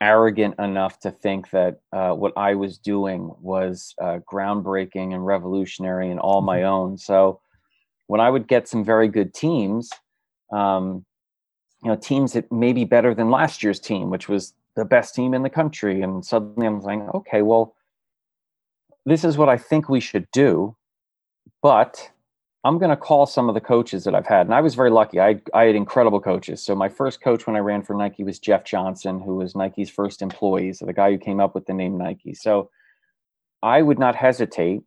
arrogant 0.00 0.58
enough 0.58 0.98
to 1.00 1.10
think 1.10 1.50
that 1.50 1.80
uh, 1.92 2.12
what 2.12 2.32
I 2.36 2.54
was 2.54 2.78
doing 2.78 3.32
was 3.40 3.94
uh, 4.00 4.18
groundbreaking 4.30 5.14
and 5.14 5.24
revolutionary 5.24 6.10
and 6.10 6.18
all 6.18 6.40
my 6.40 6.58
mm-hmm. 6.58 6.68
own. 6.68 6.98
So 6.98 7.40
when 8.06 8.20
I 8.20 8.30
would 8.30 8.48
get 8.48 8.66
some 8.66 8.84
very 8.84 9.08
good 9.08 9.34
teams, 9.34 9.90
um, 10.52 11.04
you 11.82 11.90
know, 11.90 11.96
teams 11.96 12.32
that 12.32 12.50
may 12.50 12.72
be 12.72 12.84
better 12.84 13.14
than 13.14 13.30
last 13.30 13.62
year's 13.62 13.80
team, 13.80 14.10
which 14.10 14.28
was 14.28 14.54
the 14.76 14.84
best 14.84 15.14
team 15.14 15.34
in 15.34 15.42
the 15.42 15.50
country, 15.50 16.02
and 16.02 16.24
suddenly 16.24 16.66
I'm 16.66 16.82
saying, 16.82 17.08
okay, 17.14 17.42
well, 17.42 17.74
this 19.06 19.24
is 19.24 19.36
what 19.36 19.48
I 19.48 19.56
think 19.56 19.88
we 19.88 20.00
should 20.00 20.30
do, 20.32 20.76
but 21.62 22.10
I'm 22.62 22.78
going 22.78 22.90
to 22.90 22.96
call 22.96 23.24
some 23.24 23.48
of 23.48 23.54
the 23.54 23.60
coaches 23.60 24.04
that 24.04 24.14
I've 24.14 24.26
had, 24.26 24.46
and 24.46 24.54
I 24.54 24.60
was 24.60 24.74
very 24.74 24.90
lucky. 24.90 25.18
I 25.18 25.40
I 25.54 25.64
had 25.64 25.74
incredible 25.74 26.20
coaches. 26.20 26.62
So 26.62 26.74
my 26.74 26.88
first 26.88 27.22
coach 27.22 27.46
when 27.46 27.56
I 27.56 27.60
ran 27.60 27.82
for 27.82 27.94
Nike 27.94 28.22
was 28.22 28.38
Jeff 28.38 28.64
Johnson, 28.64 29.20
who 29.20 29.36
was 29.36 29.56
Nike's 29.56 29.88
first 29.88 30.20
employee, 30.20 30.74
so 30.74 30.84
the 30.84 30.92
guy 30.92 31.10
who 31.10 31.18
came 31.18 31.40
up 31.40 31.54
with 31.54 31.66
the 31.66 31.72
name 31.72 31.96
Nike. 31.96 32.34
So 32.34 32.70
I 33.62 33.80
would 33.82 33.98
not 33.98 34.14
hesitate 34.14 34.82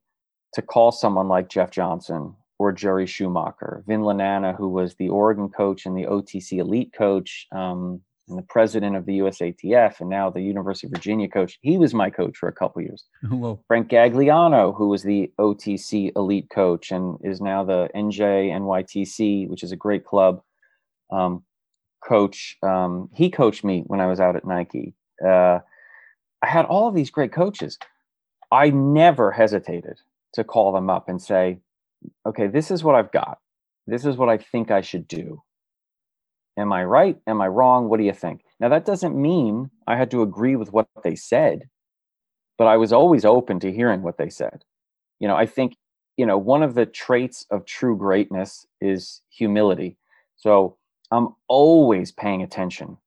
to 0.53 0.61
call 0.61 0.91
someone 0.91 1.27
like 1.27 1.49
Jeff 1.49 1.71
Johnson 1.71 2.35
or 2.59 2.71
Jerry 2.71 3.07
Schumacher. 3.07 3.83
Vin 3.87 4.01
Lananna, 4.01 4.55
who 4.55 4.69
was 4.69 4.95
the 4.95 5.09
Oregon 5.09 5.49
coach 5.49 5.85
and 5.85 5.97
the 5.97 6.05
OTC 6.05 6.59
elite 6.59 6.93
coach, 6.95 7.47
um, 7.51 8.01
and 8.27 8.37
the 8.37 8.43
president 8.43 8.95
of 8.95 9.05
the 9.05 9.19
USATF, 9.19 9.99
and 9.99 10.09
now 10.09 10.29
the 10.29 10.41
University 10.41 10.87
of 10.87 10.91
Virginia 10.91 11.27
coach. 11.27 11.57
He 11.61 11.77
was 11.77 11.93
my 11.93 12.09
coach 12.09 12.37
for 12.37 12.47
a 12.47 12.53
couple 12.53 12.81
years. 12.81 13.05
Whoa. 13.29 13.59
Frank 13.67 13.89
Gagliano, 13.89 14.75
who 14.75 14.87
was 14.87 15.03
the 15.03 15.31
OTC 15.39 16.11
elite 16.15 16.49
coach 16.49 16.91
and 16.91 17.17
is 17.23 17.41
now 17.41 17.63
the 17.63 17.89
NJ 17.95 18.49
NYTC, 18.49 19.49
which 19.49 19.63
is 19.63 19.71
a 19.71 19.75
great 19.75 20.05
club 20.05 20.41
um, 21.11 21.43
coach. 22.07 22.57
Um, 22.63 23.09
he 23.13 23.29
coached 23.29 23.63
me 23.63 23.83
when 23.87 23.99
I 23.99 24.07
was 24.07 24.19
out 24.19 24.35
at 24.35 24.45
Nike. 24.45 24.95
Uh, 25.23 25.59
I 26.41 26.47
had 26.47 26.65
all 26.65 26.87
of 26.87 26.95
these 26.95 27.09
great 27.09 27.33
coaches. 27.33 27.77
I 28.51 28.69
never 28.69 29.31
hesitated 29.31 29.99
to 30.33 30.43
call 30.43 30.73
them 30.73 30.89
up 30.89 31.09
and 31.09 31.21
say, 31.21 31.59
okay, 32.25 32.47
this 32.47 32.71
is 32.71 32.83
what 32.83 32.95
I've 32.95 33.11
got. 33.11 33.39
This 33.87 34.05
is 34.05 34.17
what 34.17 34.29
I 34.29 34.37
think 34.37 34.71
I 34.71 34.81
should 34.81 35.07
do. 35.07 35.41
Am 36.57 36.71
I 36.71 36.83
right? 36.83 37.17
Am 37.27 37.41
I 37.41 37.47
wrong? 37.47 37.89
What 37.89 37.97
do 37.97 38.03
you 38.03 38.13
think? 38.13 38.41
Now, 38.59 38.69
that 38.69 38.85
doesn't 38.85 39.19
mean 39.19 39.71
I 39.87 39.95
had 39.95 40.11
to 40.11 40.21
agree 40.21 40.55
with 40.55 40.71
what 40.71 40.87
they 41.03 41.15
said, 41.15 41.69
but 42.57 42.65
I 42.65 42.77
was 42.77 42.93
always 42.93 43.25
open 43.25 43.59
to 43.61 43.71
hearing 43.71 44.03
what 44.03 44.17
they 44.17 44.29
said. 44.29 44.63
You 45.19 45.27
know, 45.27 45.35
I 45.35 45.45
think, 45.45 45.75
you 46.17 46.25
know, 46.25 46.37
one 46.37 46.63
of 46.63 46.75
the 46.75 46.85
traits 46.85 47.45
of 47.49 47.65
true 47.65 47.97
greatness 47.97 48.67
is 48.81 49.21
humility. 49.29 49.97
So 50.37 50.77
I'm 51.11 51.29
always 51.47 52.11
paying 52.11 52.43
attention 52.43 52.97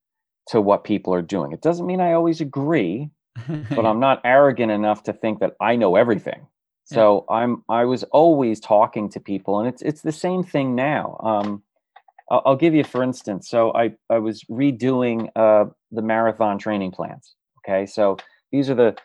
to 0.49 0.61
what 0.61 0.85
people 0.85 1.15
are 1.15 1.23
doing. 1.23 1.53
It 1.53 1.61
doesn't 1.61 1.87
mean 1.87 2.01
I 2.01 2.13
always 2.13 2.41
agree, 2.41 3.11
but 3.49 3.85
I'm 3.85 4.01
not 4.01 4.21
arrogant 4.25 4.73
enough 4.73 5.05
to 5.05 5.13
think 5.13 5.41
that 5.41 5.55
I 5.61 5.77
know 5.77 5.97
everything. 5.97 6.47
So 6.85 7.27
yeah. 7.29 7.37
I'm 7.37 7.65
I 7.69 7.85
was 7.85 8.05
always 8.05 8.61
talking 8.61 9.09
to 9.11 9.21
people, 9.21 9.59
and 9.59 9.69
it's 9.69 9.83
it's 9.83 10.03
the 10.03 10.13
same 10.13 10.45
thing 10.45 10.77
now. 10.77 11.19
Um, 11.21 11.63
I'll, 12.31 12.43
I'll, 12.45 12.57
give 12.57 12.75
you 12.75 12.85
for 12.85 13.03
instance. 13.03 13.49
So 13.49 13.73
I 13.75 13.95
I 14.11 14.19
was 14.19 14.43
redoing 14.45 15.29
uh, 15.37 15.67
the 15.91 16.03
marathon 16.03 16.59
training 16.59 16.93
plans. 16.93 17.35
Okay, 17.59 17.87
so 17.87 18.17
these 18.53 18.71
are 18.71 18.75
the 18.75 18.97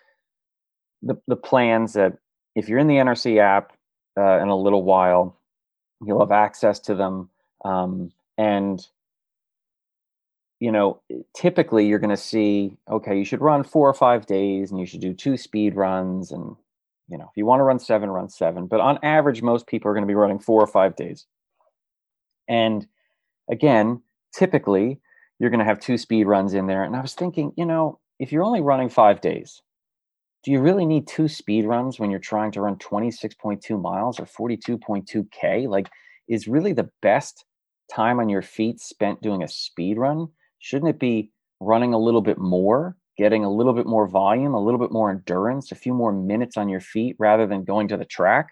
the 1.02 1.16
the 1.28 1.36
plans 1.36 1.94
that 1.94 2.18
if 2.56 2.68
you're 2.68 2.80
in 2.80 2.88
the 2.88 2.96
NRC 2.96 3.40
app 3.40 3.74
uh, 4.18 4.40
in 4.40 4.48
a 4.48 4.58
little 4.58 4.84
while, 4.84 5.38
you'll 6.04 6.20
have 6.20 6.32
access 6.32 6.80
to 6.80 6.96
them, 6.96 7.30
um, 7.64 8.12
and 8.38 8.86
you 10.60 10.72
know, 10.72 11.02
typically 11.36 11.88
you're 11.88 11.98
going 11.98 12.12
to 12.12 12.16
see, 12.16 12.78
okay, 12.88 13.18
you 13.18 13.26
should 13.26 13.42
run 13.42 13.64
four 13.64 13.90
or 13.90 13.96
five 13.96 14.28
days 14.28 14.70
and 14.70 14.80
you 14.80 14.86
should 14.86 15.02
do 15.02 15.12
two 15.12 15.36
speed 15.36 15.76
runs 15.76 16.32
and 16.32 16.56
you 17.12 17.18
know, 17.18 17.26
if 17.26 17.36
you 17.36 17.46
want 17.46 17.60
to 17.60 17.64
run 17.64 17.78
seven, 17.78 18.10
run 18.10 18.30
seven. 18.30 18.68
But 18.68 18.80
on 18.80 18.98
average, 19.04 19.42
most 19.42 19.68
people 19.68 19.92
are 19.92 19.94
going 19.94 20.06
to 20.06 20.08
be 20.08 20.16
running 20.16 20.40
four 20.40 20.62
or 20.62 20.68
five 20.68 20.96
days. 20.96 21.26
And 22.48 22.88
again, 23.52 24.02
typically 24.34 25.00
you're 25.40 25.50
going 25.50 25.60
to 25.60 25.66
have 25.66 25.80
two 25.80 25.98
speed 25.98 26.26
runs 26.26 26.54
in 26.54 26.68
there. 26.68 26.84
And 26.84 26.96
I 26.96 27.02
was 27.02 27.14
thinking, 27.14 27.52
you 27.58 27.66
know, 27.66 28.00
if 28.20 28.32
you're 28.32 28.44
only 28.44 28.62
running 28.62 28.90
five 28.90 29.22
days, 29.22 29.62
do 30.44 30.52
you 30.52 30.60
really 30.60 30.86
need 30.86 31.08
two 31.08 31.28
speed 31.28 31.66
runs 31.66 32.00
when 32.00 32.10
you're 32.10 32.20
trying 32.20 32.52
to 32.54 32.62
run 32.62 32.78
26.2 32.78 33.82
miles 33.82 34.20
or 34.20 34.26
42.2K? 34.26 35.68
Like, 35.68 35.90
is 36.28 36.48
really 36.48 36.74
the 36.74 36.90
best 37.02 37.46
time 37.94 38.20
on 38.20 38.30
your 38.30 38.42
feet 38.42 38.80
spent 38.80 39.22
doing 39.22 39.44
a 39.44 39.48
speed 39.48 39.98
run? 39.98 40.28
Shouldn't 40.60 40.90
it 40.90 41.00
be 41.00 41.32
running 41.60 41.94
a 41.94 42.00
little 42.00 42.22
bit 42.22 42.38
more 42.40 42.96
getting 43.18 43.44
a 43.44 43.54
little 43.54 43.74
bit 43.74 43.86
more 43.86 44.08
volume, 44.08 44.54
a 44.54 44.60
little 44.60 44.80
bit 44.80 44.92
more 44.92 45.12
endurance, 45.12 45.72
a 45.72 45.76
few 45.76 45.94
more 45.94 46.12
minutes 46.12 46.58
on 46.58 46.70
your 46.70 46.80
feet 46.80 47.16
rather 47.20 47.46
than 47.46 47.64
going 47.64 47.88
to 47.88 47.98
the 47.98 48.06
track, 48.06 48.48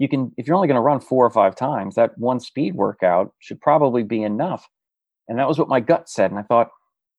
you 0.00 0.08
can, 0.08 0.32
if 0.38 0.46
you're 0.46 0.56
only 0.56 0.66
going 0.66 0.76
to 0.76 0.80
run 0.80 0.98
four 0.98 1.26
or 1.26 1.30
five 1.30 1.54
times, 1.54 1.94
that 1.94 2.16
one 2.16 2.40
speed 2.40 2.74
workout 2.74 3.34
should 3.38 3.60
probably 3.60 4.02
be 4.02 4.22
enough. 4.22 4.66
And 5.28 5.38
that 5.38 5.46
was 5.46 5.58
what 5.58 5.68
my 5.68 5.80
gut 5.80 6.08
said. 6.08 6.30
And 6.30 6.40
I 6.40 6.42
thought, 6.42 6.70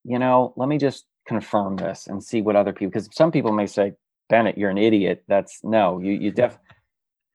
you 0.04 0.18
know, 0.18 0.52
let 0.58 0.68
me 0.68 0.80
just 0.80 1.06
confirm 1.28 1.76
this 1.76 2.08
and 2.08 2.24
see 2.24 2.42
what 2.42 2.56
other 2.56 2.74
people, 2.74 2.90
because 2.90 3.08
some 3.16 3.32
people 3.32 3.52
may 3.52 3.68
say, 3.68 3.94
Bennett, 4.30 4.58
you're 4.58 4.72
an 4.72 4.80
idiot. 4.80 5.24
That's 5.28 5.60
no, 5.64 6.00
you, 6.00 6.14
you 6.14 6.32
def, 6.42 6.58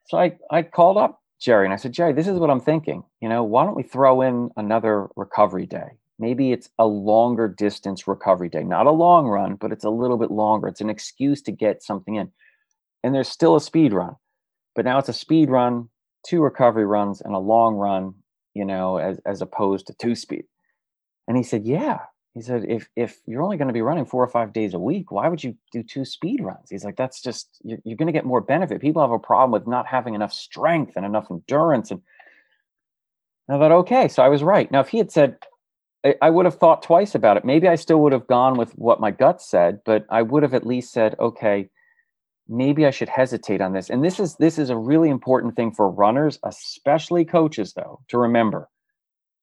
So 0.09 0.19
I, 0.19 0.37
I 0.51 0.63
called 0.65 0.97
up 0.97 1.23
Jerry 1.41 1.65
and 1.65 1.73
I 1.73 1.77
said, 1.77 1.93
Jerry, 1.93 2.13
this 2.13 2.27
is 2.27 2.41
what 2.41 2.51
I'm 2.51 2.61
thinking. 2.61 3.05
You 3.21 3.29
know, 3.29 3.45
why 3.45 3.65
don't 3.65 3.77
we 3.77 3.85
throw 3.85 4.23
in 4.23 4.51
another 4.57 5.07
recovery 5.15 5.67
day? 5.67 5.91
Maybe 6.19 6.51
it's 6.51 6.71
a 6.77 6.87
longer 6.87 7.47
distance 7.47 8.09
recovery 8.09 8.49
day, 8.49 8.65
not 8.65 8.87
a 8.87 8.91
long 8.91 9.29
run, 9.29 9.55
but 9.55 9.71
it's 9.71 9.85
a 9.85 9.91
little 9.91 10.17
bit 10.17 10.33
longer. 10.33 10.67
It's 10.67 10.81
an 10.81 10.91
excuse 10.91 11.41
to 11.43 11.53
get 11.53 11.85
something 11.85 12.17
in. 12.17 12.33
And 13.05 13.15
there's 13.15 13.29
still 13.29 13.55
a 13.55 13.61
speed 13.61 13.93
run, 13.93 14.17
but 14.77 14.85
now 14.85 14.99
it's 14.99 15.09
a 15.09 15.15
speed 15.15 15.51
run, 15.51 15.89
two 16.25 16.43
recovery 16.43 16.87
runs, 16.87 17.21
and 17.21 17.35
a 17.35 17.39
long 17.39 17.75
run, 17.75 18.15
you 18.55 18.65
know, 18.65 18.99
as, 18.99 19.19
as 19.27 19.43
opposed 19.43 19.89
to 19.89 19.95
two 19.95 20.15
speed. 20.15 20.45
And 21.27 21.37
he 21.37 21.43
said, 21.43 21.67
Yeah, 21.67 21.99
he 22.37 22.43
said 22.43 22.67
if 22.69 22.91
if 22.97 23.19
you're 23.27 23.43
only 23.43 23.57
going 23.57 23.69
to 23.69 23.75
be 23.75 23.81
running 23.81 24.05
four 24.05 24.23
or 24.23 24.29
five 24.29 24.53
days 24.53 24.75
a 24.75 24.79
week 24.79 25.11
why 25.11 25.27
would 25.27 25.43
you 25.43 25.57
do 25.73 25.83
two 25.83 26.05
speed 26.05 26.43
runs? 26.43 26.69
He's 26.69 26.85
like 26.85 26.97
that's 26.97 27.23
just 27.23 27.49
you're, 27.65 27.79
you're 27.83 27.97
going 27.97 28.09
to 28.09 28.13
get 28.13 28.27
more 28.27 28.43
benefit. 28.43 28.83
People 28.83 29.01
have 29.01 29.11
a 29.11 29.19
problem 29.19 29.53
with 29.53 29.67
not 29.67 29.87
having 29.87 30.15
enough 30.15 30.35
strength 30.35 30.93
and 30.97 31.07
enough 31.07 31.29
endurance. 31.31 31.91
And 31.91 32.03
i 33.49 33.57
thought 33.57 33.73
okay 33.73 34.07
so 34.07 34.23
i 34.23 34.29
was 34.29 34.43
right. 34.43 34.71
Now 34.71 34.81
if 34.81 34.89
he 34.89 34.99
had 34.99 35.11
said 35.11 35.39
I, 36.05 36.15
I 36.21 36.29
would 36.29 36.45
have 36.45 36.59
thought 36.59 36.83
twice 36.83 37.15
about 37.15 37.39
it. 37.39 37.45
Maybe 37.47 37.69
i 37.69 37.75
still 37.75 38.03
would 38.03 38.13
have 38.13 38.27
gone 38.27 38.59
with 38.59 38.73
what 38.73 39.01
my 39.01 39.13
gut 39.13 39.41
said 39.41 39.81
but 39.87 40.05
i 40.11 40.21
would 40.21 40.43
have 40.43 40.53
at 40.53 40.67
least 40.67 40.93
said 40.93 41.17
okay 41.19 41.71
maybe 42.49 42.87
i 42.87 42.91
should 42.91 43.09
hesitate 43.09 43.61
on 43.61 43.73
this 43.73 43.91
and 43.91 44.05
this 44.05 44.21
is 44.21 44.37
this 44.37 44.59
is 44.59 44.71
a 44.71 44.77
really 44.77 45.11
important 45.11 45.57
thing 45.57 45.73
for 45.73 45.91
runners 45.91 46.39
especially 46.45 47.25
coaches 47.25 47.73
though 47.75 48.01
to 48.09 48.19
remember 48.19 48.69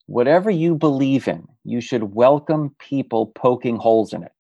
whatever 0.08 0.52
you 0.52 0.76
believe 0.76 1.28
in, 1.28 1.48
you 1.64 1.82
should 1.82 2.16
welcome 2.16 2.76
people 2.80 3.28
poking 3.28 3.78
holes 3.78 4.14
in 4.14 4.24
it. 4.24 4.32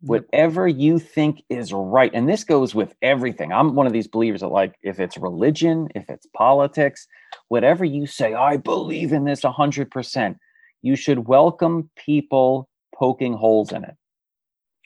Whatever 0.00 0.68
you 0.68 1.00
think 1.00 1.42
is 1.48 1.72
right. 1.72 2.12
And 2.14 2.28
this 2.28 2.44
goes 2.44 2.72
with 2.72 2.94
everything. 3.02 3.52
I'm 3.52 3.74
one 3.74 3.88
of 3.88 3.92
these 3.92 4.06
believers 4.06 4.40
that, 4.42 4.48
like, 4.48 4.76
if 4.82 5.00
it's 5.00 5.18
religion, 5.18 5.88
if 5.94 6.08
it's 6.08 6.26
politics, 6.36 7.08
whatever 7.48 7.84
you 7.84 8.06
say, 8.06 8.32
I 8.32 8.58
believe 8.58 9.12
in 9.12 9.24
this 9.24 9.40
100%, 9.40 10.36
you 10.82 10.94
should 10.94 11.26
welcome 11.26 11.90
people 11.96 12.68
poking 12.94 13.32
holes 13.32 13.72
in 13.72 13.82
it, 13.82 13.96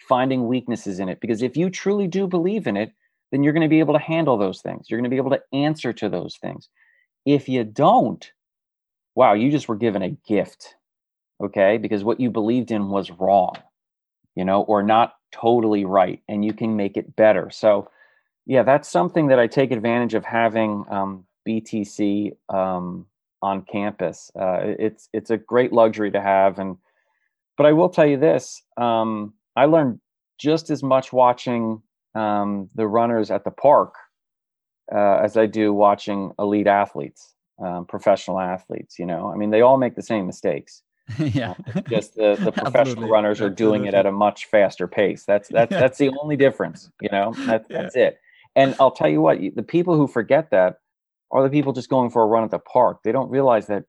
finding 0.09 0.47
weaknesses 0.47 0.99
in 0.99 1.09
it. 1.09 1.21
Because 1.21 1.43
if 1.43 1.57
you 1.57 1.71
truly 1.71 2.07
do 2.07 2.27
believe 2.27 2.67
in 2.67 2.77
it, 2.77 2.93
then 3.31 3.43
you're 3.43 3.55
going 3.55 3.63
to 3.63 3.69
be 3.69 3.81
able 3.81 3.95
to 3.95 4.01
handle 4.01 4.37
those 4.37 4.61
things. 4.61 4.89
You're 4.89 4.99
going 4.99 5.11
to 5.11 5.15
be 5.15 5.17
able 5.17 5.31
to 5.31 5.43
answer 5.53 5.93
to 5.95 6.09
those 6.09 6.37
things. 6.37 6.69
If 7.25 7.49
you 7.49 7.65
don't, 7.65 8.31
wow, 9.15 9.33
you 9.33 9.51
just 9.51 9.69
were 9.69 9.77
given 9.77 10.03
a 10.03 10.17
gift, 10.29 10.77
okay? 11.43 11.79
Because 11.79 12.05
what 12.05 12.21
you 12.21 12.31
believed 12.31 12.71
in 12.71 12.89
was 12.91 13.11
wrong, 13.11 13.55
you 14.35 14.45
know, 14.45 14.63
or 14.63 14.83
not 14.83 15.15
totally 15.33 15.85
right, 15.85 16.21
and 16.29 16.45
you 16.45 16.53
can 16.53 16.77
make 16.77 16.97
it 16.97 17.17
better. 17.17 17.51
So, 17.51 17.89
yeah, 18.45 18.63
that's 18.63 18.89
something 18.89 19.29
that 19.29 19.39
I 19.39 19.47
take 19.47 19.71
advantage 19.71 20.15
of 20.15 20.25
having 20.25 20.85
um, 20.91 21.25
BTC 21.49 22.33
um, 22.49 23.07
on 23.41 23.63
campus. 23.63 24.31
Uh, 24.39 24.59
it's 24.79 25.09
it's 25.13 25.31
a 25.31 25.37
great 25.37 25.73
luxury 25.73 26.11
to 26.11 26.21
have, 26.21 26.59
and 26.59 26.77
but 27.57 27.67
I 27.67 27.73
will 27.73 27.89
tell 27.89 28.07
you 28.07 28.19
this: 28.19 28.63
um, 28.77 29.35
I 29.57 29.67
learned 29.67 30.01
just 30.39 30.71
as 30.71 30.83
much 30.83 31.13
watching 31.13 31.83
um, 32.15 32.69
the 32.75 32.87
runners 32.87 33.31
at 33.31 33.45
the 33.45 33.51
park 33.51 33.95
uh, 34.95 35.21
as 35.23 35.37
I 35.37 35.47
do 35.47 35.73
watching 35.73 36.33
elite 36.39 36.67
athletes 36.67 37.33
um, 37.63 37.87
professional 37.87 38.41
athletes. 38.41 38.99
You 38.99 39.07
know, 39.07 39.31
I 39.33 39.37
mean, 39.37 39.51
they 39.51 39.61
all 39.61 39.77
make 39.77 39.95
the 39.95 40.03
same 40.03 40.27
mistakes. 40.27 40.83
yeah, 41.19 41.55
just 41.89 42.15
the, 42.15 42.37
the 42.37 42.53
professional 42.57 43.09
runners 43.09 43.41
are 43.41 43.51
Absolutely. 43.51 43.79
doing 43.79 43.85
it 43.87 43.95
at 43.95 44.07
a 44.07 44.13
much 44.13 44.47
faster 44.47 44.87
pace. 44.87 45.25
That's 45.25 45.49
that's 45.51 45.71
that's 45.71 45.99
the 45.99 46.11
only 46.21 46.37
difference. 46.37 46.91
You 47.01 47.09
know, 47.11 47.33
that, 47.47 47.67
yeah. 47.69 47.83
that's 47.83 47.97
it. 47.97 48.19
And 48.55 48.77
I'll 48.79 48.91
tell 48.91 49.09
you 49.09 49.21
what, 49.21 49.39
the 49.55 49.63
people 49.63 49.97
who 49.97 50.07
forget 50.07 50.51
that 50.51 50.77
are 51.31 51.43
the 51.43 51.49
people 51.49 51.73
just 51.73 51.89
going 51.89 52.11
for 52.11 52.23
a 52.23 52.27
run 52.27 52.45
at 52.45 52.51
the 52.51 52.59
park. 52.59 52.99
They 53.03 53.11
don't 53.11 53.31
realize 53.31 53.67
that, 53.69 53.85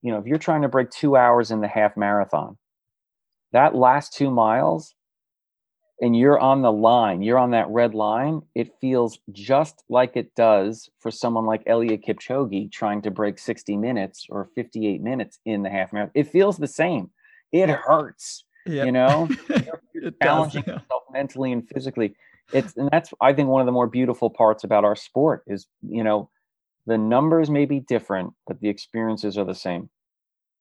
you 0.00 0.10
know, 0.10 0.18
if 0.18 0.26
you're 0.26 0.38
trying 0.38 0.62
to 0.62 0.68
break 0.68 0.88
two 0.90 1.16
hours 1.16 1.50
in 1.50 1.60
the 1.60 1.68
half 1.68 1.98
marathon, 1.98 2.56
that 3.52 3.74
last 3.74 4.14
two 4.14 4.30
miles 4.30 4.94
and 6.00 6.16
you're 6.16 6.38
on 6.38 6.62
the 6.62 6.72
line, 6.72 7.22
you're 7.22 7.38
on 7.38 7.50
that 7.50 7.68
red 7.68 7.94
line, 7.94 8.42
it 8.54 8.72
feels 8.80 9.18
just 9.32 9.84
like 9.88 10.16
it 10.16 10.34
does 10.34 10.88
for 10.98 11.10
someone 11.10 11.44
like 11.44 11.64
Eliud 11.66 12.02
Kipchoge 12.04 12.72
trying 12.72 13.02
to 13.02 13.10
break 13.10 13.38
60 13.38 13.76
minutes 13.76 14.26
or 14.30 14.48
58 14.54 15.02
minutes 15.02 15.38
in 15.44 15.62
the 15.62 15.68
half 15.68 15.92
marathon. 15.92 16.12
It 16.14 16.28
feels 16.28 16.56
the 16.56 16.66
same. 16.66 17.10
It 17.52 17.68
hurts, 17.68 18.44
yep. 18.64 18.86
you 18.86 18.92
know, 18.92 19.28
challenging 20.22 20.62
does, 20.62 20.68
yourself 20.68 21.02
mentally 21.12 21.52
and 21.52 21.68
physically. 21.68 22.14
It's, 22.52 22.74
and 22.76 22.88
that's, 22.90 23.12
I 23.20 23.32
think, 23.34 23.48
one 23.48 23.60
of 23.60 23.66
the 23.66 23.72
more 23.72 23.86
beautiful 23.86 24.30
parts 24.30 24.64
about 24.64 24.84
our 24.84 24.96
sport 24.96 25.42
is, 25.46 25.66
you 25.86 26.02
know, 26.02 26.30
the 26.86 26.96
numbers 26.96 27.50
may 27.50 27.66
be 27.66 27.80
different, 27.80 28.32
but 28.46 28.60
the 28.60 28.68
experiences 28.68 29.36
are 29.36 29.44
the 29.44 29.54
same. 29.54 29.90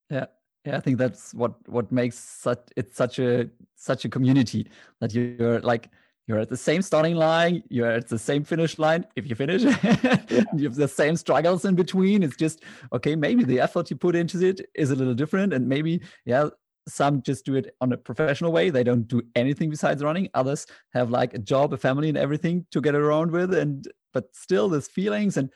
Yeah. 0.09 0.25
Yeah, 0.65 0.77
I 0.77 0.79
think 0.81 0.97
that's 0.97 1.33
what 1.33 1.53
what 1.69 1.91
makes 1.91 2.17
such 2.17 2.59
it's 2.75 2.97
such 2.97 3.19
a 3.19 3.49
such 3.75 4.05
a 4.05 4.09
community 4.09 4.69
that 4.99 5.13
you're 5.13 5.61
like 5.61 5.89
you're 6.27 6.37
at 6.37 6.49
the 6.49 6.57
same 6.57 6.83
starting 6.83 7.15
line, 7.15 7.63
you're 7.69 7.89
at 7.89 8.07
the 8.07 8.19
same 8.19 8.43
finish 8.43 8.77
line. 8.77 9.03
If 9.15 9.27
you 9.27 9.35
finish, 9.35 9.63
yeah. 9.63 10.17
you 10.55 10.65
have 10.65 10.75
the 10.75 10.87
same 10.87 11.15
struggles 11.15 11.65
in 11.65 11.73
between. 11.73 12.21
It's 12.21 12.35
just 12.35 12.63
okay. 12.93 13.15
Maybe 13.15 13.43
the 13.43 13.59
effort 13.59 13.89
you 13.89 13.95
put 13.95 14.15
into 14.15 14.45
it 14.45 14.61
is 14.75 14.91
a 14.91 14.95
little 14.95 15.15
different, 15.15 15.53
and 15.53 15.67
maybe 15.67 16.01
yeah, 16.25 16.49
some 16.87 17.23
just 17.23 17.45
do 17.45 17.55
it 17.55 17.75
on 17.81 17.93
a 17.93 17.97
professional 17.97 18.51
way. 18.51 18.69
They 18.69 18.83
don't 18.83 19.07
do 19.07 19.23
anything 19.35 19.71
besides 19.71 20.03
running. 20.03 20.29
Others 20.35 20.67
have 20.93 21.09
like 21.09 21.33
a 21.33 21.39
job, 21.39 21.73
a 21.73 21.77
family, 21.77 22.09
and 22.09 22.17
everything 22.17 22.65
to 22.71 22.81
get 22.81 22.93
around 22.93 23.31
with, 23.31 23.53
and 23.53 23.87
but 24.13 24.35
still 24.35 24.69
there's 24.69 24.87
feelings 24.87 25.37
and 25.37 25.49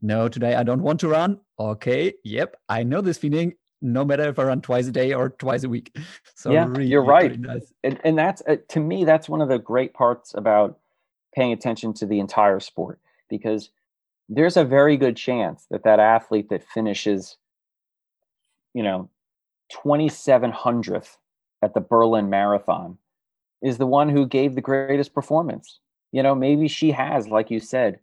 no, 0.00 0.28
today 0.28 0.54
I 0.54 0.62
don't 0.62 0.82
want 0.82 1.00
to 1.00 1.08
run. 1.08 1.40
Okay, 1.58 2.14
yep, 2.24 2.56
I 2.68 2.82
know 2.82 3.00
this 3.00 3.18
feeling 3.18 3.54
no 3.82 4.04
matter 4.04 4.28
if 4.28 4.38
I 4.38 4.44
run 4.44 4.60
twice 4.60 4.86
a 4.86 4.92
day 4.92 5.12
or 5.12 5.30
twice 5.30 5.64
a 5.64 5.68
week. 5.68 5.96
So 6.36 6.52
yeah, 6.52 6.66
really, 6.66 6.86
you're 6.86 7.04
right. 7.04 7.40
Nice. 7.40 7.72
And, 7.84 7.98
and 8.04 8.18
that's 8.18 8.42
uh, 8.46 8.56
to 8.68 8.80
me, 8.80 9.04
that's 9.04 9.30
one 9.30 9.40
of 9.40 9.48
the 9.48 9.58
great 9.58 9.94
parts 9.94 10.34
about 10.34 10.78
paying 11.34 11.52
attention 11.52 11.94
to 11.94 12.06
the 12.06 12.18
entire 12.18 12.60
sport 12.60 13.00
because 13.30 13.70
there's 14.28 14.58
a 14.58 14.64
very 14.64 14.98
good 14.98 15.16
chance 15.16 15.64
that 15.70 15.84
that 15.84 16.00
athlete 16.00 16.50
that 16.50 16.62
finishes, 16.62 17.38
you 18.74 18.82
know, 18.82 19.08
2700th 19.72 21.16
at 21.62 21.72
the 21.72 21.80
Berlin 21.80 22.28
Marathon 22.28 22.98
is 23.62 23.78
the 23.78 23.86
one 23.86 24.10
who 24.10 24.26
gave 24.26 24.54
the 24.54 24.60
greatest 24.60 25.14
performance. 25.14 25.80
You 26.12 26.22
know, 26.22 26.34
maybe 26.34 26.68
she 26.68 26.90
has, 26.92 27.28
like 27.28 27.50
you 27.50 27.58
said, 27.58 27.98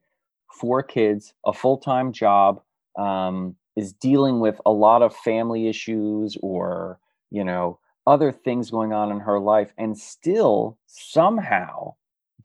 four 0.51 0.81
kids, 0.83 1.33
a 1.45 1.53
full 1.53 1.77
time 1.77 2.11
job, 2.11 2.61
um, 2.97 3.55
is 3.75 3.93
dealing 3.93 4.39
with 4.39 4.59
a 4.65 4.71
lot 4.71 5.01
of 5.01 5.15
family 5.15 5.67
issues 5.67 6.37
or 6.41 6.99
you 7.29 7.43
know 7.43 7.79
other 8.07 8.31
things 8.31 8.71
going 8.71 8.93
on 8.93 9.11
in 9.11 9.19
her 9.19 9.39
life 9.39 9.71
and 9.77 9.97
still 9.97 10.77
somehow 10.87 11.93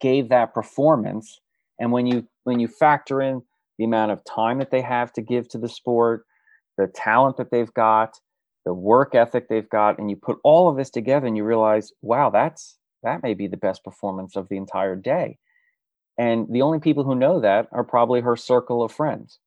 gave 0.00 0.28
that 0.28 0.52
performance. 0.52 1.40
And 1.80 1.92
when 1.92 2.06
you 2.06 2.26
when 2.44 2.60
you 2.60 2.68
factor 2.68 3.20
in 3.20 3.42
the 3.78 3.84
amount 3.84 4.12
of 4.12 4.24
time 4.24 4.58
that 4.58 4.70
they 4.70 4.82
have 4.82 5.12
to 5.14 5.22
give 5.22 5.48
to 5.48 5.58
the 5.58 5.68
sport 5.68 6.24
the 6.78 6.86
talent 6.86 7.36
that 7.38 7.50
they've 7.50 7.72
got 7.72 8.20
the 8.64 8.74
work 8.74 9.14
ethic 9.14 9.48
they've 9.48 9.68
got 9.70 9.98
and 9.98 10.10
you 10.10 10.16
put 10.16 10.38
all 10.44 10.68
of 10.68 10.76
this 10.76 10.90
together 10.90 11.26
and 11.26 11.36
you 11.36 11.44
realize 11.44 11.92
wow 12.02 12.30
that's 12.30 12.78
that 13.02 13.22
may 13.22 13.34
be 13.34 13.46
the 13.46 13.56
best 13.56 13.84
performance 13.84 14.36
of 14.36 14.48
the 14.48 14.56
entire 14.56 14.96
day. 14.96 15.38
And 16.18 16.46
the 16.50 16.62
only 16.62 16.80
people 16.80 17.04
who 17.04 17.14
know 17.14 17.40
that 17.40 17.68
are 17.72 17.84
probably 17.84 18.20
her 18.20 18.36
circle 18.36 18.82
of 18.82 18.90
friends 18.90 19.38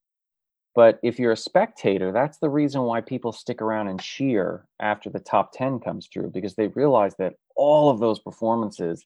but 0.76 1.00
if 1.04 1.20
you're 1.20 1.32
a 1.32 1.38
spectator, 1.38 2.12
that's 2.12 2.38
the 2.38 2.50
reason 2.50 2.84
why 2.84 3.02
people 3.02 3.32
stick 3.32 3.62
around 3.62 3.88
and 3.88 4.02
cheer 4.02 4.66
after 4.80 5.10
the 5.10 5.20
top 5.20 5.52
10 5.54 5.80
comes 5.80 6.08
through 6.08 6.30
because 6.30 6.56
they 6.56 6.68
realize 6.68 7.16
that 7.18 7.34
all 7.56 7.90
of 7.90 8.00
those 8.00 8.20
performances 8.20 9.06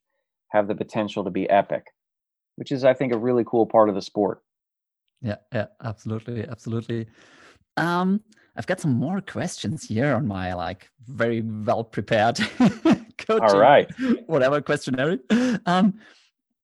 have 0.49 0.67
the 0.67 0.75
potential 0.75 1.23
to 1.23 1.31
be 1.31 1.49
epic, 1.49 1.87
which 2.57 2.71
is, 2.71 2.83
I 2.83 2.93
think, 2.93 3.13
a 3.13 3.17
really 3.17 3.43
cool 3.45 3.65
part 3.65 3.89
of 3.89 3.95
the 3.95 4.01
sport. 4.01 4.41
Yeah, 5.21 5.37
yeah, 5.53 5.67
absolutely, 5.83 6.45
absolutely. 6.47 7.07
Um, 7.77 8.21
I've 8.55 8.67
got 8.67 8.79
some 8.79 8.93
more 8.93 9.21
questions 9.21 9.85
here 9.85 10.13
on 10.13 10.27
my 10.27 10.53
like 10.53 10.89
very 11.07 11.41
well 11.41 11.83
prepared 11.83 12.37
coaching, 13.17 13.41
All 13.41 13.57
right. 13.57 13.89
whatever 14.27 14.61
questionnaire. 14.61 15.17
Um, 15.65 15.95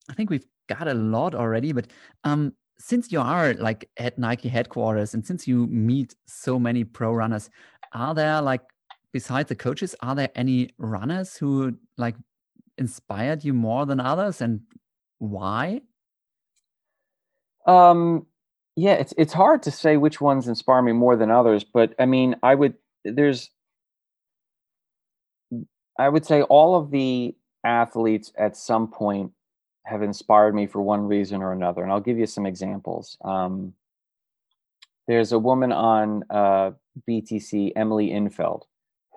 I 0.09 0.13
think 0.13 0.29
we've 0.29 0.45
got 0.67 0.87
a 0.87 0.93
lot 0.93 1.33
already, 1.33 1.71
but 1.71 1.87
um, 2.25 2.53
since 2.79 3.11
you 3.11 3.19
are 3.19 3.53
like 3.55 3.89
at 3.97 4.17
Nike 4.17 4.49
headquarters 4.49 5.13
and 5.13 5.25
since 5.25 5.47
you 5.47 5.67
meet 5.67 6.15
so 6.27 6.57
many 6.57 6.83
pro 6.83 7.13
runners, 7.13 7.49
are 7.93 8.15
there 8.15 8.41
like 8.41 8.61
besides 9.11 9.49
the 9.49 9.55
coaches, 9.55 9.95
are 10.01 10.15
there 10.15 10.29
any 10.35 10.69
runners 10.77 11.35
who 11.35 11.75
like 11.97 12.15
inspired 12.77 13.43
you 13.43 13.53
more 13.53 13.85
than 13.85 13.99
others 13.99 14.41
and 14.41 14.61
why? 15.17 15.81
Um 17.65 18.25
yeah, 18.75 18.93
it's 18.93 19.13
it's 19.17 19.33
hard 19.33 19.61
to 19.63 19.71
say 19.71 19.97
which 19.97 20.21
ones 20.21 20.47
inspire 20.47 20.81
me 20.81 20.93
more 20.93 21.17
than 21.17 21.29
others, 21.29 21.65
but 21.65 21.93
I 21.99 22.05
mean, 22.05 22.37
I 22.41 22.55
would 22.55 22.75
there's 23.03 23.49
I 25.97 26.07
would 26.07 26.25
say 26.25 26.43
all 26.43 26.75
of 26.75 26.91
the 26.91 27.35
athletes 27.65 28.31
at 28.37 28.55
some 28.55 28.87
point 28.87 29.33
have 29.89 30.03
inspired 30.03 30.53
me 30.53 30.67
for 30.67 30.81
one 30.81 31.07
reason 31.07 31.41
or 31.41 31.51
another, 31.51 31.81
and 31.81 31.91
I'll 31.91 31.99
give 31.99 32.19
you 32.19 32.27
some 32.27 32.45
examples. 32.45 33.17
Um, 33.23 33.73
there's 35.07 35.31
a 35.31 35.39
woman 35.39 35.71
on 35.71 36.23
uh, 36.29 36.71
BTC, 37.07 37.71
Emily 37.75 38.09
Infeld, 38.09 38.63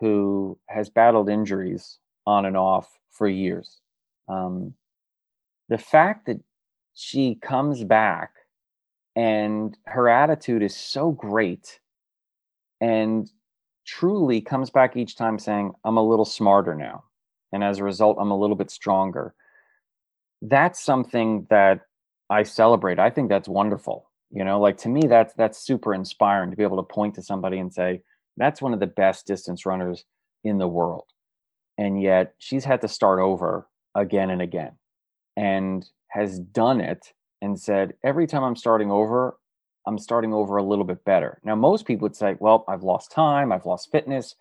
who 0.00 0.58
has 0.66 0.88
battled 0.88 1.28
injuries 1.28 1.98
on 2.26 2.46
and 2.46 2.56
off 2.56 2.98
for 3.10 3.28
years. 3.28 3.80
Um, 4.28 4.74
the 5.68 5.76
fact 5.78 6.26
that 6.26 6.40
she 6.94 7.34
comes 7.36 7.84
back 7.84 8.30
and 9.14 9.76
her 9.84 10.08
attitude 10.08 10.62
is 10.62 10.74
so 10.74 11.10
great 11.10 11.80
and 12.80 13.30
truly 13.86 14.40
comes 14.40 14.70
back 14.70 14.96
each 14.96 15.16
time 15.16 15.38
saying, 15.38 15.72
I'm 15.84 15.98
a 15.98 16.08
little 16.08 16.24
smarter 16.24 16.74
now. 16.74 17.04
And 17.52 17.62
as 17.62 17.78
a 17.78 17.84
result, 17.84 18.16
I'm 18.18 18.30
a 18.30 18.38
little 18.38 18.56
bit 18.56 18.70
stronger. 18.70 19.34
That's 20.42 20.82
something 20.82 21.46
that 21.48 21.80
I 22.28 22.42
celebrate. 22.42 22.98
I 22.98 23.10
think 23.10 23.28
that's 23.28 23.48
wonderful. 23.48 24.10
You 24.30 24.44
know, 24.44 24.60
like 24.60 24.76
to 24.78 24.88
me, 24.88 25.06
that's 25.06 25.32
that's 25.34 25.58
super 25.58 25.94
inspiring 25.94 26.50
to 26.50 26.56
be 26.56 26.62
able 26.62 26.78
to 26.78 26.82
point 26.82 27.14
to 27.14 27.22
somebody 27.22 27.58
and 27.58 27.72
say, 27.72 28.02
that's 28.36 28.60
one 28.60 28.74
of 28.74 28.80
the 28.80 28.86
best 28.86 29.26
distance 29.26 29.64
runners 29.64 30.04
in 30.42 30.58
the 30.58 30.68
world. 30.68 31.04
And 31.78 32.00
yet 32.00 32.34
she's 32.38 32.64
had 32.64 32.80
to 32.82 32.88
start 32.88 33.20
over 33.20 33.68
again 33.94 34.30
and 34.30 34.42
again 34.42 34.72
and 35.36 35.88
has 36.08 36.38
done 36.38 36.80
it 36.80 37.12
and 37.40 37.58
said, 37.58 37.94
every 38.04 38.26
time 38.26 38.42
I'm 38.42 38.56
starting 38.56 38.90
over, 38.90 39.36
I'm 39.86 39.98
starting 39.98 40.32
over 40.32 40.56
a 40.56 40.62
little 40.62 40.84
bit 40.84 41.04
better. 41.04 41.40
Now, 41.44 41.56
most 41.56 41.86
people 41.86 42.06
would 42.06 42.16
say, 42.16 42.36
well, 42.38 42.64
I've 42.68 42.82
lost 42.82 43.10
time, 43.10 43.52
I've 43.52 43.66
lost 43.66 43.90
fitness. 43.90 44.34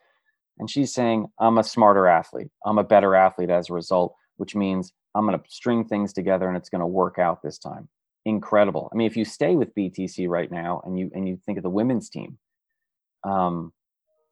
And 0.59 0.69
she's 0.69 0.93
saying, 0.93 1.27
I'm 1.39 1.57
a 1.57 1.63
smarter 1.63 2.07
athlete. 2.07 2.51
I'm 2.65 2.77
a 2.77 2.83
better 2.83 3.15
athlete 3.15 3.49
as 3.49 3.69
a 3.69 3.73
result, 3.73 4.15
which 4.41 4.55
means 4.55 4.91
I'm 5.13 5.27
going 5.27 5.37
to 5.37 5.45
string 5.47 5.85
things 5.85 6.13
together 6.13 6.47
and 6.47 6.57
it's 6.57 6.69
going 6.69 6.79
to 6.79 6.87
work 6.87 7.19
out 7.19 7.43
this 7.43 7.59
time. 7.59 7.87
Incredible. 8.25 8.89
I 8.91 8.95
mean, 8.95 9.05
if 9.05 9.15
you 9.15 9.23
stay 9.23 9.55
with 9.55 9.75
BTC 9.75 10.27
right 10.27 10.51
now 10.51 10.81
and 10.83 10.97
you 10.97 11.11
and 11.13 11.29
you 11.29 11.37
think 11.45 11.59
of 11.59 11.63
the 11.63 11.69
women's 11.69 12.09
team, 12.09 12.39
um, 13.23 13.71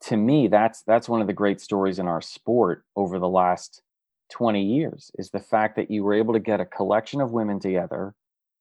to 0.08 0.18
me, 0.18 0.48
that's 0.48 0.82
that's 0.88 1.08
one 1.08 1.22
of 1.22 1.28
the 1.28 1.34
great 1.34 1.62
stories 1.62 2.00
in 2.00 2.08
our 2.08 2.22
sport 2.22 2.86
over 2.96 3.20
the 3.20 3.30
last 3.30 3.84
20 4.32 4.64
years 4.64 5.12
is 5.20 5.30
the 5.30 5.40
fact 5.40 5.76
that 5.76 5.92
you 5.92 6.04
were 6.04 6.16
able 6.16 6.34
to 6.34 6.40
get 6.40 6.60
a 6.60 6.66
collection 6.66 7.22
of 7.22 7.32
women 7.32 7.60
together 7.60 8.16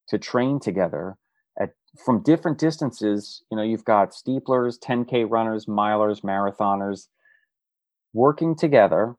to 0.08 0.18
train 0.18 0.60
together 0.60 1.16
at 1.58 1.70
from 2.04 2.22
different 2.22 2.58
distances. 2.58 3.42
You 3.50 3.56
know, 3.56 3.62
you've 3.62 3.86
got 3.86 4.10
steeplers, 4.10 4.78
10K 4.78 5.24
runners, 5.30 5.64
milers, 5.64 6.20
marathoners 6.20 7.08
working 8.12 8.54
together 8.54 9.16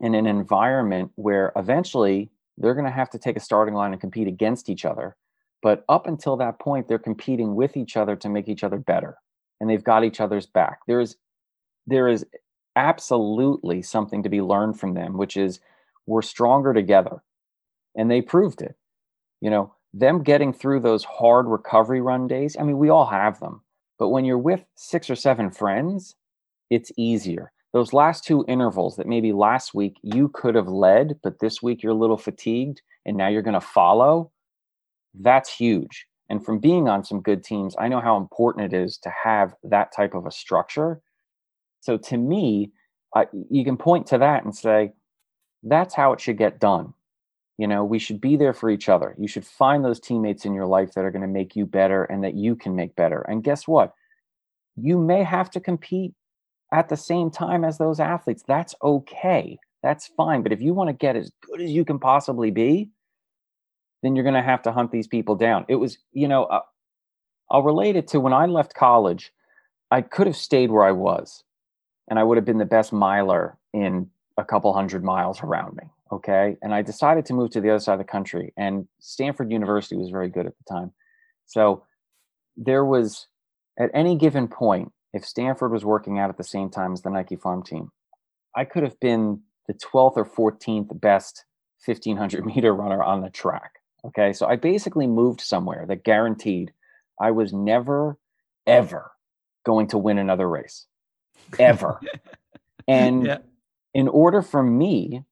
in 0.00 0.14
an 0.14 0.26
environment 0.26 1.10
where 1.16 1.52
eventually 1.56 2.30
they're 2.56 2.74
going 2.74 2.84
to 2.84 2.90
have 2.90 3.10
to 3.10 3.18
take 3.18 3.36
a 3.36 3.40
starting 3.40 3.74
line 3.74 3.92
and 3.92 4.00
compete 4.00 4.28
against 4.28 4.68
each 4.68 4.84
other. 4.84 5.16
But 5.62 5.84
up 5.88 6.06
until 6.06 6.36
that 6.36 6.60
point, 6.60 6.86
they're 6.86 6.98
competing 6.98 7.54
with 7.54 7.76
each 7.76 7.96
other 7.96 8.16
to 8.16 8.28
make 8.28 8.48
each 8.48 8.62
other 8.62 8.78
better. 8.78 9.16
And 9.60 9.68
they've 9.68 9.82
got 9.82 10.04
each 10.04 10.20
other's 10.20 10.46
back. 10.46 10.80
There 10.86 11.00
is 11.00 11.16
there 11.86 12.06
is 12.06 12.24
absolutely 12.76 13.82
something 13.82 14.22
to 14.22 14.28
be 14.28 14.42
learned 14.42 14.78
from 14.78 14.94
them, 14.94 15.16
which 15.16 15.36
is 15.36 15.58
we're 16.06 16.22
stronger 16.22 16.72
together. 16.72 17.22
And 17.96 18.10
they 18.10 18.22
proved 18.22 18.62
it. 18.62 18.76
You 19.40 19.50
know, 19.50 19.74
them 19.92 20.22
getting 20.22 20.52
through 20.52 20.80
those 20.80 21.04
hard 21.04 21.46
recovery 21.46 22.00
run 22.00 22.28
days, 22.28 22.56
I 22.58 22.62
mean, 22.62 22.78
we 22.78 22.88
all 22.88 23.06
have 23.06 23.40
them. 23.40 23.62
But 23.98 24.10
when 24.10 24.24
you're 24.24 24.38
with 24.38 24.64
six 24.76 25.10
or 25.10 25.16
seven 25.16 25.50
friends, 25.50 26.14
it's 26.70 26.92
easier. 26.96 27.52
Those 27.72 27.92
last 27.92 28.24
two 28.24 28.44
intervals 28.48 28.96
that 28.96 29.06
maybe 29.06 29.32
last 29.32 29.74
week 29.74 29.96
you 30.02 30.30
could 30.30 30.54
have 30.54 30.68
led, 30.68 31.18
but 31.22 31.40
this 31.40 31.62
week 31.62 31.82
you're 31.82 31.92
a 31.92 31.96
little 31.96 32.16
fatigued 32.16 32.80
and 33.04 33.16
now 33.16 33.28
you're 33.28 33.42
going 33.42 33.54
to 33.54 33.60
follow, 33.60 34.30
that's 35.18 35.54
huge. 35.54 36.06
And 36.30 36.44
from 36.44 36.58
being 36.58 36.88
on 36.88 37.04
some 37.04 37.20
good 37.20 37.44
teams, 37.44 37.74
I 37.78 37.88
know 37.88 38.00
how 38.00 38.16
important 38.16 38.72
it 38.72 38.76
is 38.76 38.98
to 38.98 39.10
have 39.24 39.54
that 39.64 39.92
type 39.94 40.14
of 40.14 40.26
a 40.26 40.30
structure. 40.30 41.00
So 41.80 41.96
to 41.96 42.16
me, 42.16 42.72
you 43.50 43.64
can 43.64 43.76
point 43.76 44.06
to 44.08 44.18
that 44.18 44.44
and 44.44 44.54
say, 44.54 44.92
that's 45.62 45.94
how 45.94 46.12
it 46.12 46.20
should 46.20 46.38
get 46.38 46.60
done. 46.60 46.94
You 47.56 47.66
know, 47.66 47.84
we 47.84 47.98
should 47.98 48.20
be 48.20 48.36
there 48.36 48.52
for 48.52 48.70
each 48.70 48.88
other. 48.88 49.14
You 49.18 49.26
should 49.26 49.44
find 49.44 49.84
those 49.84 50.00
teammates 50.00 50.44
in 50.44 50.54
your 50.54 50.66
life 50.66 50.92
that 50.92 51.04
are 51.04 51.10
going 51.10 51.22
to 51.22 51.28
make 51.28 51.56
you 51.56 51.66
better 51.66 52.04
and 52.04 52.22
that 52.24 52.34
you 52.34 52.54
can 52.54 52.76
make 52.76 52.94
better. 52.94 53.22
And 53.22 53.42
guess 53.42 53.66
what? 53.66 53.94
You 54.76 54.98
may 54.98 55.24
have 55.24 55.50
to 55.52 55.60
compete 55.60 56.14
at 56.72 56.88
the 56.88 56.96
same 56.96 57.30
time 57.30 57.64
as 57.64 57.78
those 57.78 58.00
athletes. 58.00 58.44
That's 58.46 58.74
okay. 58.82 59.58
That's 59.82 60.08
fine. 60.16 60.42
But 60.42 60.52
if 60.52 60.60
you 60.60 60.74
want 60.74 60.88
to 60.88 60.94
get 60.94 61.16
as 61.16 61.30
good 61.46 61.60
as 61.60 61.70
you 61.70 61.84
can 61.84 61.98
possibly 61.98 62.50
be, 62.50 62.90
then 64.02 64.14
you're 64.14 64.24
going 64.24 64.34
to 64.34 64.42
have 64.42 64.62
to 64.62 64.72
hunt 64.72 64.92
these 64.92 65.06
people 65.06 65.34
down. 65.34 65.64
It 65.68 65.76
was, 65.76 65.98
you 66.12 66.28
know, 66.28 66.44
uh, 66.44 66.60
I'll 67.50 67.62
relate 67.62 67.96
it 67.96 68.08
to 68.08 68.20
when 68.20 68.32
I 68.32 68.46
left 68.46 68.74
college, 68.74 69.32
I 69.90 70.02
could 70.02 70.26
have 70.26 70.36
stayed 70.36 70.70
where 70.70 70.84
I 70.84 70.92
was 70.92 71.44
and 72.08 72.18
I 72.18 72.24
would 72.24 72.36
have 72.36 72.44
been 72.44 72.58
the 72.58 72.64
best 72.64 72.92
miler 72.92 73.56
in 73.72 74.08
a 74.36 74.44
couple 74.44 74.72
hundred 74.72 75.04
miles 75.04 75.42
around 75.42 75.76
me. 75.76 75.84
Okay. 76.12 76.56
And 76.62 76.74
I 76.74 76.82
decided 76.82 77.26
to 77.26 77.34
move 77.34 77.50
to 77.50 77.60
the 77.60 77.70
other 77.70 77.80
side 77.80 77.94
of 77.94 77.98
the 77.98 78.04
country, 78.04 78.52
and 78.56 78.88
Stanford 78.98 79.50
University 79.52 79.96
was 79.96 80.10
very 80.10 80.28
good 80.28 80.46
at 80.46 80.54
the 80.56 80.64
time. 80.72 80.92
So 81.46 81.84
there 82.56 82.84
was, 82.84 83.26
at 83.78 83.90
any 83.92 84.16
given 84.16 84.48
point, 84.48 84.92
if 85.12 85.24
Stanford 85.24 85.72
was 85.72 85.84
working 85.84 86.18
out 86.18 86.30
at 86.30 86.36
the 86.36 86.44
same 86.44 86.70
time 86.70 86.92
as 86.92 87.02
the 87.02 87.10
Nike 87.10 87.36
Farm 87.36 87.62
team, 87.62 87.90
I 88.54 88.64
could 88.64 88.82
have 88.82 88.98
been 89.00 89.40
the 89.66 89.74
12th 89.74 90.16
or 90.16 90.24
14th 90.24 91.00
best 91.00 91.44
1500 91.84 92.44
meter 92.54 92.74
runner 92.74 93.02
on 93.02 93.20
the 93.20 93.30
track. 93.30 93.72
Okay. 94.04 94.32
So 94.32 94.46
I 94.46 94.56
basically 94.56 95.06
moved 95.06 95.40
somewhere 95.40 95.84
that 95.86 96.04
guaranteed 96.04 96.72
I 97.20 97.30
was 97.30 97.52
never, 97.52 98.18
ever 98.66 99.10
going 99.64 99.88
to 99.88 99.98
win 99.98 100.18
another 100.18 100.48
race, 100.48 100.86
ever. 101.58 102.00
and 102.88 103.26
yeah. 103.26 103.38
in 103.92 104.08
order 104.08 104.40
for 104.40 104.62
me 104.62 105.24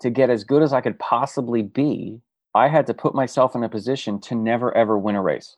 to 0.00 0.10
get 0.10 0.30
as 0.30 0.44
good 0.44 0.62
as 0.62 0.72
I 0.72 0.80
could 0.80 0.98
possibly 0.98 1.62
be, 1.62 2.22
I 2.54 2.68
had 2.68 2.86
to 2.86 2.94
put 2.94 3.14
myself 3.14 3.54
in 3.54 3.62
a 3.62 3.68
position 3.68 4.20
to 4.22 4.34
never 4.34 4.74
ever 4.76 4.98
win 4.98 5.14
a 5.14 5.22
race 5.22 5.56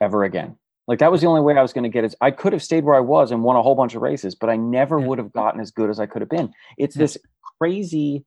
ever 0.00 0.24
again. 0.24 0.56
Like 0.88 0.98
that 1.00 1.12
was 1.12 1.20
the 1.20 1.26
only 1.28 1.42
way 1.42 1.54
I 1.56 1.62
was 1.62 1.72
going 1.72 1.84
to 1.84 1.90
get 1.90 2.04
it. 2.04 2.14
I 2.20 2.30
could 2.30 2.52
have 2.52 2.62
stayed 2.62 2.84
where 2.84 2.96
I 2.96 3.00
was 3.00 3.30
and 3.30 3.44
won 3.44 3.56
a 3.56 3.62
whole 3.62 3.74
bunch 3.74 3.94
of 3.94 4.02
races, 4.02 4.34
but 4.34 4.48
I 4.50 4.56
never 4.56 4.98
yeah. 4.98 5.06
would 5.06 5.18
have 5.18 5.32
gotten 5.32 5.60
as 5.60 5.70
good 5.70 5.90
as 5.90 6.00
I 6.00 6.06
could 6.06 6.22
have 6.22 6.30
been. 6.30 6.52
It's 6.78 6.96
yeah. 6.96 7.02
this 7.02 7.18
crazy, 7.58 8.24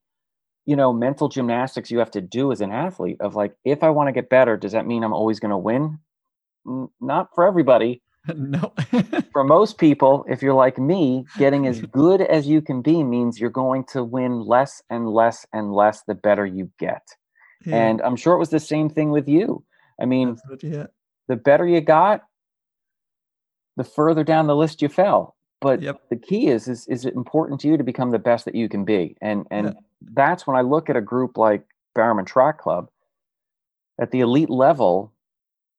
you 0.66 0.76
know, 0.76 0.94
mental 0.94 1.28
gymnastics 1.28 1.90
you 1.92 2.00
have 2.00 2.12
to 2.12 2.22
do 2.22 2.52
as 2.52 2.62
an 2.62 2.72
athlete 2.72 3.18
of 3.20 3.36
like, 3.36 3.56
if 3.66 3.84
I 3.84 3.90
want 3.90 4.08
to 4.08 4.14
get 4.14 4.30
better, 4.30 4.56
does 4.56 4.74
that 4.74 4.86
mean 4.86 5.04
I'm 5.04 5.14
always 5.14 5.40
going 5.40 5.52
to 5.52 5.58
win? 5.58 6.00
not 7.00 7.30
for 7.34 7.46
everybody. 7.46 8.02
no. 8.36 8.74
for 9.32 9.44
most 9.44 9.78
people, 9.78 10.26
if 10.30 10.42
you're 10.42 10.54
like 10.54 10.78
me, 10.78 11.26
getting 11.38 11.68
as 11.68 11.82
good 11.92 12.22
as 12.22 12.48
you 12.48 12.62
can 12.62 12.82
be 12.82 13.04
means 13.04 13.40
you're 13.40 13.50
going 13.50 13.84
to 13.86 14.04
win 14.04 14.42
less 14.42 14.82
and 14.90 15.10
less 15.10 15.46
and 15.54 15.74
less 15.74 16.04
the 16.04 16.16
better 16.16 16.46
you 16.46 16.70
get. 16.78 17.02
Yeah. 17.66 17.76
And 17.76 18.02
I'm 18.02 18.16
sure 18.16 18.36
it 18.36 18.40
was 18.40 18.50
the 18.50 18.60
same 18.60 18.90
thing 18.90 19.12
with 19.12 19.28
you. 19.28 19.64
I 20.00 20.06
mean, 20.06 20.38
yeah. 20.62 20.88
the 21.28 21.36
better 21.36 21.66
you 21.66 21.82
got, 21.82 22.22
the 23.78 23.84
further 23.84 24.24
down 24.24 24.48
the 24.48 24.56
list 24.56 24.82
you 24.82 24.90
fell. 24.90 25.36
But 25.62 25.82
yep. 25.82 26.02
the 26.10 26.16
key 26.16 26.48
is, 26.48 26.68
is 26.68 26.88
is 26.88 27.06
it 27.06 27.14
important 27.14 27.62
to 27.62 27.68
you 27.68 27.78
to 27.78 27.84
become 27.84 28.10
the 28.10 28.20
best 28.20 28.46
that 28.46 28.56
you 28.56 28.68
can 28.68 28.84
be? 28.84 29.16
And 29.22 29.46
and 29.52 29.68
yeah. 29.68 29.74
that's 30.14 30.48
when 30.48 30.58
I 30.58 30.62
look 30.62 30.90
at 30.90 30.98
a 30.98 31.02
group 31.02 31.38
like 31.38 31.64
Bowerman 31.94 32.26
Track 32.26 32.58
Club 32.58 32.90
at 34.00 34.10
the 34.10 34.22
elite 34.22 34.50
level, 34.50 35.14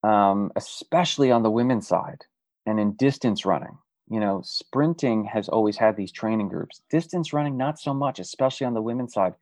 um, 0.05 0.53
especially 0.55 1.33
on 1.33 1.43
the 1.43 1.51
women's 1.51 1.89
side 1.89 2.25
and 2.65 2.79
in 2.79 2.93
distance 2.93 3.45
running. 3.45 3.77
You 4.09 4.21
know, 4.21 4.43
sprinting 4.45 5.25
has 5.25 5.49
always 5.49 5.77
had 5.77 5.97
these 5.97 6.13
training 6.13 6.49
groups. 6.49 6.83
Distance 6.91 7.33
running, 7.33 7.57
not 7.57 7.79
so 7.79 7.93
much, 7.93 8.21
especially 8.21 8.67
on 8.67 8.75
the 8.75 8.83
women's 8.83 9.15
side. 9.15 9.35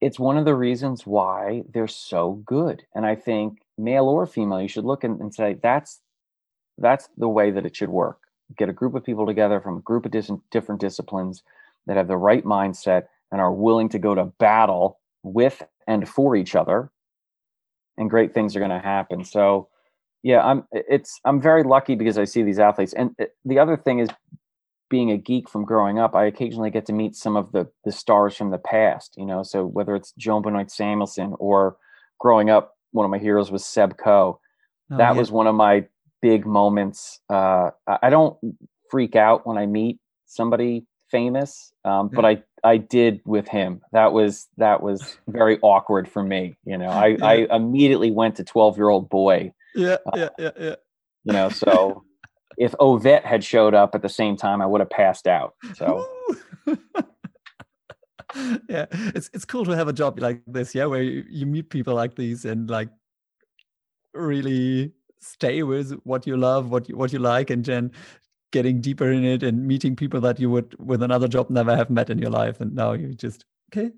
It's 0.00 0.18
one 0.18 0.36
of 0.36 0.44
the 0.44 0.54
reasons 0.54 1.06
why 1.06 1.62
they're 1.72 1.88
so 1.88 2.42
good. 2.44 2.82
And 2.94 3.06
I 3.06 3.14
think 3.14 3.58
male 3.78 4.08
or 4.08 4.26
female, 4.26 4.60
you 4.60 4.68
should 4.68 4.84
look 4.84 5.04
and, 5.04 5.20
and 5.20 5.34
say 5.34 5.58
that's 5.62 6.00
that's 6.78 7.08
the 7.16 7.28
way 7.28 7.50
that 7.50 7.66
it 7.66 7.76
should 7.76 7.88
work. 7.88 8.18
Get 8.56 8.68
a 8.68 8.72
group 8.72 8.94
of 8.94 9.04
people 9.04 9.26
together 9.26 9.60
from 9.60 9.78
a 9.78 9.80
group 9.80 10.06
of 10.06 10.12
dis- 10.12 10.30
different 10.50 10.80
disciplines 10.80 11.42
that 11.86 11.96
have 11.96 12.08
the 12.08 12.16
right 12.16 12.44
mindset 12.44 13.04
and 13.32 13.40
are 13.40 13.52
willing 13.52 13.88
to 13.90 13.98
go 13.98 14.14
to 14.14 14.24
battle 14.24 14.98
with 15.22 15.62
and 15.86 16.08
for 16.08 16.36
each 16.36 16.54
other, 16.54 16.90
and 17.96 18.10
great 18.10 18.34
things 18.34 18.54
are 18.54 18.60
going 18.60 18.70
to 18.70 18.78
happen. 18.78 19.24
So 19.24 19.68
yeah 20.26 20.44
i'm 20.44 20.64
it's 20.72 21.20
i'm 21.24 21.40
very 21.40 21.62
lucky 21.62 21.94
because 21.94 22.18
i 22.18 22.24
see 22.24 22.42
these 22.42 22.58
athletes 22.58 22.92
and 22.94 23.14
uh, 23.22 23.26
the 23.44 23.60
other 23.60 23.76
thing 23.76 24.00
is 24.00 24.08
being 24.90 25.12
a 25.12 25.16
geek 25.16 25.48
from 25.48 25.64
growing 25.64 26.00
up 26.00 26.16
i 26.16 26.24
occasionally 26.24 26.68
get 26.68 26.84
to 26.84 26.92
meet 26.92 27.14
some 27.14 27.36
of 27.36 27.52
the 27.52 27.64
the 27.84 27.92
stars 27.92 28.36
from 28.36 28.50
the 28.50 28.58
past 28.58 29.14
you 29.16 29.24
know 29.24 29.44
so 29.44 29.64
whether 29.64 29.94
it's 29.94 30.12
joan 30.18 30.42
benoit 30.42 30.68
samuelson 30.68 31.32
or 31.38 31.76
growing 32.18 32.50
up 32.50 32.76
one 32.90 33.04
of 33.04 33.10
my 33.10 33.18
heroes 33.18 33.52
was 33.52 33.64
seb 33.64 33.96
coe 33.98 34.40
oh, 34.90 34.96
that 34.96 35.12
yeah. 35.12 35.18
was 35.18 35.30
one 35.30 35.46
of 35.46 35.54
my 35.54 35.86
big 36.22 36.46
moments 36.46 37.20
uh, 37.30 37.70
i 38.02 38.10
don't 38.10 38.36
freak 38.90 39.16
out 39.16 39.46
when 39.46 39.58
i 39.58 39.66
meet 39.66 39.98
somebody 40.26 40.84
famous 41.10 41.72
um, 41.84 42.08
but 42.12 42.24
i 42.24 42.42
I 42.66 42.78
did 42.78 43.20
with 43.24 43.46
him. 43.46 43.80
That 43.92 44.12
was 44.12 44.48
that 44.56 44.82
was 44.82 45.18
very 45.28 45.58
awkward 45.62 46.08
for 46.08 46.22
me. 46.22 46.56
You 46.64 46.76
know, 46.76 46.88
I, 46.88 47.06
yeah. 47.06 47.24
I 47.24 47.34
immediately 47.54 48.10
went 48.10 48.34
to 48.36 48.44
12 48.44 48.76
year 48.76 48.88
old 48.88 49.08
boy. 49.08 49.52
Yeah, 49.76 49.98
uh, 50.06 50.16
yeah, 50.16 50.28
yeah, 50.36 50.50
yeah. 50.58 50.74
You 51.24 51.32
know, 51.32 51.48
so 51.48 52.02
if 52.58 52.72
Ovett 52.80 53.24
had 53.24 53.44
showed 53.44 53.72
up 53.72 53.94
at 53.94 54.02
the 54.02 54.08
same 54.08 54.36
time, 54.36 54.60
I 54.60 54.66
would 54.66 54.80
have 54.80 54.90
passed 54.90 55.28
out. 55.28 55.54
So 55.74 56.08
yeah, 58.68 58.86
it's 58.90 59.30
it's 59.32 59.44
cool 59.44 59.64
to 59.64 59.76
have 59.76 59.86
a 59.86 59.92
job 59.92 60.18
like 60.18 60.42
this, 60.48 60.74
yeah, 60.74 60.86
where 60.86 61.02
you, 61.02 61.24
you 61.28 61.46
meet 61.46 61.70
people 61.70 61.94
like 61.94 62.16
these 62.16 62.44
and 62.44 62.68
like 62.68 62.88
really 64.12 64.90
stay 65.20 65.62
with 65.62 65.92
what 66.04 66.26
you 66.26 66.36
love, 66.36 66.70
what 66.70 66.88
you 66.88 66.96
what 66.96 67.12
you 67.12 67.18
like, 67.18 67.50
and 67.50 67.64
then 67.64 67.92
getting 68.52 68.80
deeper 68.80 69.10
in 69.10 69.24
it 69.24 69.42
and 69.42 69.66
meeting 69.66 69.96
people 69.96 70.20
that 70.20 70.38
you 70.38 70.50
would 70.50 70.74
with 70.78 71.02
another 71.02 71.28
job 71.28 71.50
never 71.50 71.76
have 71.76 71.90
met 71.90 72.10
in 72.10 72.18
your 72.18 72.30
life, 72.30 72.60
and 72.60 72.74
now 72.74 72.92
you 72.92 73.14
just 73.14 73.44
okay. 73.72 73.90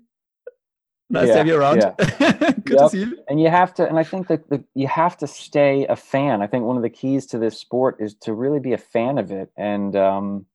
Nice 1.11 1.27
yeah, 1.27 1.33
to 1.33 1.37
have 1.39 1.47
you 1.47 1.55
around. 1.55 1.77
Yeah. 1.77 2.51
Good 2.65 2.77
yep. 2.77 2.77
to 2.77 2.89
see 2.89 2.99
you. 2.99 3.17
And 3.27 3.41
you 3.41 3.49
have 3.49 3.73
to, 3.75 3.87
and 3.87 3.97
I 3.97 4.03
think 4.03 4.27
that 4.27 4.47
the, 4.49 4.63
you 4.75 4.87
have 4.87 5.17
to 5.17 5.25
stay 5.25 5.87
a 5.87 5.95
fan. 5.95 6.43
I 6.43 6.47
think 6.47 6.65
one 6.65 6.77
of 6.77 6.83
the 6.83 6.89
keys 6.89 7.25
to 7.27 7.39
this 7.39 7.57
sport 7.57 7.97
is 7.99 8.13
to 8.21 8.33
really 8.33 8.59
be 8.59 8.73
a 8.73 8.77
fan 8.77 9.17
of 9.17 9.31
it, 9.31 9.51
and 9.57 9.95
um, 9.95 10.45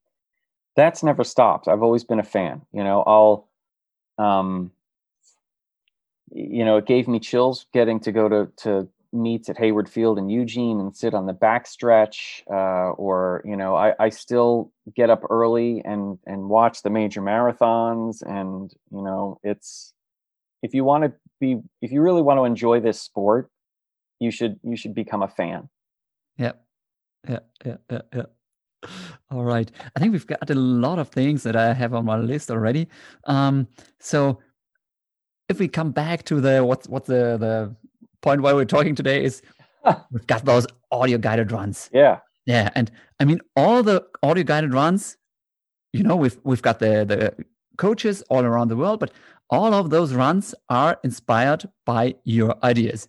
that's 0.77 1.03
never 1.03 1.25
stopped. 1.25 1.67
I've 1.67 1.83
always 1.83 2.05
been 2.05 2.21
a 2.21 2.25
fan. 2.25 2.63
You 2.73 2.85
know, 2.85 3.03
I'll 3.03 3.49
um, 4.17 4.71
you 6.31 6.65
know, 6.65 6.77
it 6.77 6.87
gave 6.87 7.09
me 7.09 7.21
chills 7.21 7.67
getting 7.73 8.01
to 8.01 8.13
go 8.13 8.29
to 8.29 8.51
to 8.59 8.89
meets 9.15 9.49
at 9.49 9.59
Hayward 9.59 9.89
Field 9.89 10.19
in 10.19 10.29
Eugene 10.29 10.81
and 10.81 10.95
sit 10.95 11.15
on 11.15 11.27
the 11.27 11.33
backstretch, 11.33 12.43
uh, 12.51 12.93
or 12.93 13.43
you 13.45 13.57
know, 13.57 13.75
I, 13.75 13.95
I 13.99 14.09
still 14.09 14.73
get 14.95 15.11
up 15.11 15.23
early 15.31 15.83
and 15.85 16.19
and 16.27 16.49
watch 16.49 16.83
the 16.83 16.91
major 16.91 17.23
marathons, 17.23 18.23
and 18.23 18.71
you 18.91 19.03
know, 19.03 19.39
it's 19.43 19.93
if 20.63 20.75
you 20.75 20.85
want 20.85 21.05
to 21.05 21.13
be 21.41 21.61
if 21.81 21.93
you 21.93 22.03
really 22.03 22.23
want 22.23 22.39
to 22.39 22.45
enjoy 22.45 22.81
this 22.81 23.01
sport, 23.01 23.51
you 24.21 24.31
should 24.31 24.59
you 24.63 24.77
should 24.77 24.95
become 24.95 25.23
a 25.23 25.29
fan. 25.29 25.69
Yeah, 26.37 26.53
yeah, 27.29 27.41
yeah, 27.65 27.77
yeah, 27.91 28.03
yeah. 28.15 28.23
All 29.31 29.45
right. 29.45 29.71
I 29.97 30.01
think 30.01 30.13
we've 30.13 30.27
got 30.27 30.51
a 30.51 30.55
lot 30.55 30.99
of 30.99 31.09
things 31.09 31.43
that 31.45 31.57
I 31.57 31.73
have 31.73 31.95
on 31.95 32.05
my 32.05 32.17
list 32.17 32.51
already. 32.51 32.89
Um, 33.27 33.69
so 33.99 34.41
if 35.49 35.59
we 35.59 35.69
come 35.69 35.91
back 35.91 36.25
to 36.25 36.41
the 36.41 36.65
what's 36.65 36.89
what 36.89 37.05
the 37.05 37.37
the 37.39 37.75
point 38.25 38.41
why 38.41 38.53
we're 38.53 38.65
talking 38.77 38.95
today 38.95 39.23
is 39.23 39.43
we've 40.11 40.27
got 40.27 40.45
those 40.45 40.67
audio 40.91 41.19
guided 41.19 41.53
runs. 41.53 41.91
Yeah. 41.93 42.21
Yeah. 42.47 42.71
And 42.75 42.91
I 43.21 43.25
mean 43.25 43.41
all 43.55 43.83
the 43.83 44.05
audio 44.23 44.45
guided 44.45 44.73
runs, 44.75 45.17
you 45.93 46.03
know, 46.03 46.17
we've 46.17 46.39
we've 46.43 46.63
got 46.63 46.79
the 46.79 47.05
the 47.05 47.45
coaches 47.77 48.23
all 48.31 48.45
around 48.45 48.69
the 48.69 48.77
world, 48.77 49.01
but 49.01 49.13
all 49.51 49.75
of 49.75 49.91
those 49.91 50.15
runs 50.15 50.55
are 50.69 50.99
inspired 51.05 51.69
by 51.85 52.15
your 52.25 52.57
ideas. 52.65 53.09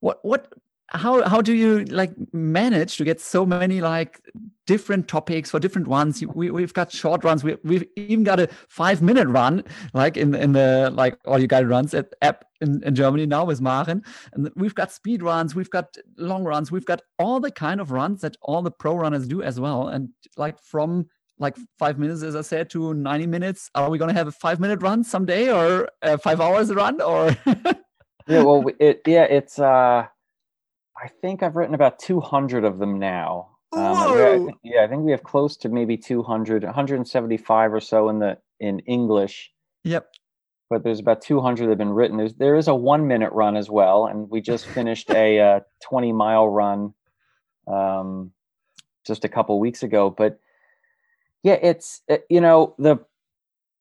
What 0.00 0.18
what 0.22 0.52
how 0.90 1.28
how 1.28 1.40
do 1.40 1.52
you 1.52 1.84
like 1.86 2.12
manage 2.32 2.96
to 2.96 3.04
get 3.04 3.20
so 3.20 3.44
many 3.44 3.80
like 3.80 4.20
different 4.66 5.08
topics 5.08 5.50
for 5.50 5.58
different 5.58 5.88
ones? 5.88 6.24
We, 6.24 6.50
we've 6.50 6.72
got 6.72 6.92
short 6.92 7.24
runs. 7.24 7.42
We, 7.42 7.56
we've 7.64 7.84
even 7.96 8.24
got 8.24 8.38
a 8.38 8.48
five 8.68 9.02
minute 9.02 9.26
run 9.26 9.64
like 9.94 10.16
in 10.16 10.34
in 10.34 10.52
the 10.52 10.90
like 10.94 11.18
all 11.24 11.40
you 11.40 11.48
guys 11.48 11.64
runs 11.64 11.92
at 11.92 12.14
app 12.22 12.44
in, 12.60 12.82
in 12.84 12.94
germany 12.94 13.26
now 13.26 13.44
with 13.44 13.60
maren. 13.60 14.02
And 14.32 14.50
we've 14.54 14.74
got 14.74 14.92
speed 14.92 15.22
runs. 15.22 15.54
We've 15.54 15.70
got 15.70 15.96
long 16.16 16.44
runs. 16.44 16.70
We've 16.70 16.86
got 16.86 17.02
all 17.18 17.40
the 17.40 17.50
kind 17.50 17.80
of 17.80 17.90
runs 17.90 18.20
that 18.20 18.36
all 18.40 18.62
the 18.62 18.70
pro 18.70 18.94
runners 18.94 19.26
do 19.26 19.42
as 19.42 19.58
well. 19.58 19.88
And 19.88 20.10
like 20.36 20.60
from 20.60 21.06
like 21.38 21.56
five 21.78 21.98
minutes 21.98 22.22
as 22.22 22.34
i 22.34 22.40
said 22.40 22.70
to 22.70 22.94
90 22.94 23.26
minutes 23.26 23.70
are 23.74 23.90
we 23.90 23.98
going 23.98 24.08
to 24.08 24.14
have 24.14 24.26
a 24.26 24.32
five 24.32 24.58
minute 24.58 24.80
run 24.80 25.04
someday 25.04 25.52
or 25.52 25.86
five 26.22 26.40
hours 26.40 26.72
run 26.72 26.98
or? 27.02 27.36
Yeah 28.28 28.42
well 28.42 28.64
it 28.80 29.02
yeah 29.06 29.22
it's 29.24 29.58
uh 29.58 30.06
I 31.02 31.08
think 31.08 31.42
I've 31.42 31.56
written 31.56 31.74
about 31.74 31.98
200 31.98 32.64
of 32.64 32.78
them 32.78 32.98
now. 32.98 33.50
Um, 33.72 34.50
yeah, 34.62 34.84
I 34.84 34.88
think 34.88 35.02
we 35.02 35.10
have 35.10 35.22
close 35.22 35.56
to 35.58 35.68
maybe 35.68 35.96
200, 35.96 36.64
175 36.64 37.74
or 37.74 37.80
so 37.80 38.08
in 38.08 38.20
the 38.20 38.38
in 38.60 38.78
English. 38.80 39.52
Yep. 39.84 40.08
But 40.70 40.82
there's 40.82 40.98
about 41.00 41.20
200 41.20 41.64
that 41.64 41.70
have 41.70 41.78
been 41.78 41.90
written. 41.90 42.16
There's 42.16 42.34
there 42.34 42.56
is 42.56 42.68
a 42.68 42.74
one 42.74 43.06
minute 43.06 43.32
run 43.32 43.56
as 43.56 43.68
well, 43.68 44.06
and 44.06 44.30
we 44.30 44.40
just 44.40 44.66
finished 44.78 45.10
a 45.10 45.40
uh, 45.40 45.60
20 45.82 46.12
mile 46.12 46.48
run 46.48 46.94
um, 47.66 48.32
just 49.06 49.24
a 49.24 49.28
couple 49.28 49.60
weeks 49.60 49.82
ago. 49.82 50.08
But 50.10 50.40
yeah, 51.42 51.58
it's 51.60 52.02
uh, 52.10 52.18
you 52.30 52.40
know 52.40 52.74
the 52.78 52.98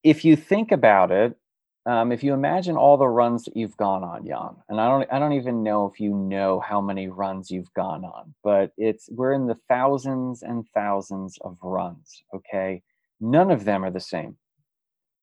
if 0.03 0.25
you 0.25 0.35
think 0.35 0.71
about 0.71 1.11
it, 1.11 1.37
um, 1.85 2.11
if 2.11 2.23
you 2.23 2.33
imagine 2.33 2.77
all 2.77 2.97
the 2.97 3.07
runs 3.07 3.43
that 3.43 3.55
you've 3.55 3.77
gone 3.77 4.03
on, 4.03 4.25
Jan, 4.25 4.55
and 4.69 4.81
I 4.81 4.87
don't, 4.87 5.13
I 5.13 5.19
don't 5.19 5.33
even 5.33 5.61
know 5.61 5.89
if 5.93 5.99
you 5.99 6.15
know 6.15 6.59
how 6.59 6.81
many 6.81 7.07
runs 7.07 7.51
you've 7.51 7.73
gone 7.75 8.03
on, 8.03 8.33
but 8.43 8.71
it's 8.77 9.07
we're 9.11 9.33
in 9.33 9.45
the 9.45 9.57
thousands 9.69 10.41
and 10.41 10.67
thousands 10.73 11.37
of 11.41 11.57
runs. 11.61 12.23
Okay, 12.33 12.81
none 13.21 13.51
of 13.51 13.65
them 13.65 13.85
are 13.85 13.91
the 13.91 13.99
same, 13.99 14.37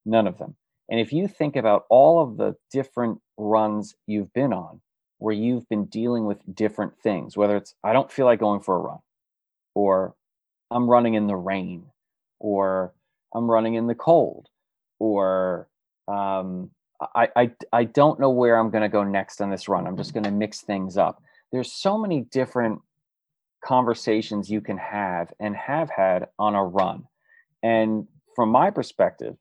none 0.04 0.28
of 0.28 0.38
them. 0.38 0.54
And 0.88 1.00
if 1.00 1.12
you 1.12 1.26
think 1.26 1.56
about 1.56 1.84
all 1.90 2.22
of 2.22 2.36
the 2.36 2.54
different 2.72 3.20
runs 3.36 3.94
you've 4.06 4.32
been 4.32 4.52
on, 4.52 4.80
where 5.18 5.34
you've 5.34 5.68
been 5.68 5.86
dealing 5.86 6.26
with 6.26 6.38
different 6.54 6.96
things, 6.98 7.36
whether 7.36 7.56
it's 7.56 7.74
I 7.82 7.92
don't 7.92 8.12
feel 8.12 8.26
like 8.26 8.38
going 8.38 8.60
for 8.60 8.76
a 8.76 8.80
run, 8.80 8.98
or 9.74 10.14
I'm 10.70 10.88
running 10.88 11.14
in 11.14 11.26
the 11.26 11.36
rain, 11.36 11.86
or 12.38 12.94
I'm 13.34 13.50
running 13.50 13.74
in 13.74 13.88
the 13.88 13.96
cold, 13.96 14.48
or 15.00 15.68
um, 16.08 16.70
I, 17.14 17.28
I, 17.36 17.50
I 17.72 17.84
don't 17.84 18.20
know 18.20 18.30
where 18.30 18.58
I'm 18.58 18.70
going 18.70 18.82
to 18.82 18.88
go 18.88 19.04
next 19.04 19.40
on 19.40 19.50
this 19.50 19.68
run. 19.68 19.86
I'm 19.86 19.96
just 19.96 20.14
going 20.14 20.24
to 20.24 20.30
mix 20.30 20.60
things 20.60 20.96
up. 20.96 21.22
There's 21.50 21.72
so 21.72 21.98
many 21.98 22.22
different 22.30 22.80
conversations 23.64 24.50
you 24.50 24.60
can 24.60 24.78
have 24.78 25.32
and 25.40 25.56
have 25.56 25.90
had 25.90 26.26
on 26.38 26.54
a 26.54 26.64
run. 26.64 27.04
And 27.62 28.06
from 28.34 28.48
my 28.50 28.70
perspective, 28.70 29.36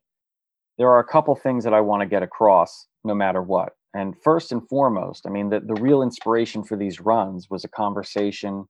there 0.78 0.88
are 0.88 1.00
a 1.00 1.04
couple 1.04 1.34
things 1.34 1.64
that 1.64 1.74
I 1.74 1.80
want 1.80 2.02
to 2.02 2.06
get 2.06 2.22
across 2.22 2.86
no 3.04 3.14
matter 3.14 3.42
what. 3.42 3.72
And 3.94 4.14
first 4.22 4.52
and 4.52 4.66
foremost, 4.68 5.26
I 5.26 5.30
mean, 5.30 5.50
the, 5.50 5.60
the 5.60 5.80
real 5.80 6.02
inspiration 6.02 6.64
for 6.64 6.76
these 6.76 7.00
runs 7.00 7.48
was 7.50 7.64
a 7.64 7.68
conversation 7.68 8.64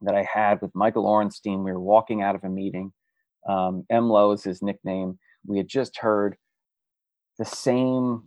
that 0.00 0.14
I 0.14 0.26
had 0.32 0.60
with 0.60 0.74
Michael 0.74 1.04
Orenstein. 1.04 1.64
We 1.64 1.72
were 1.72 1.80
walking 1.80 2.22
out 2.22 2.34
of 2.34 2.42
a 2.42 2.48
meeting. 2.48 2.92
Um, 3.48 3.84
MLO 3.92 4.34
is 4.34 4.42
his 4.42 4.60
nickname. 4.60 5.18
We 5.46 5.58
had 5.58 5.68
just 5.68 5.98
heard 5.98 6.36
the 7.38 7.44
same 7.44 8.24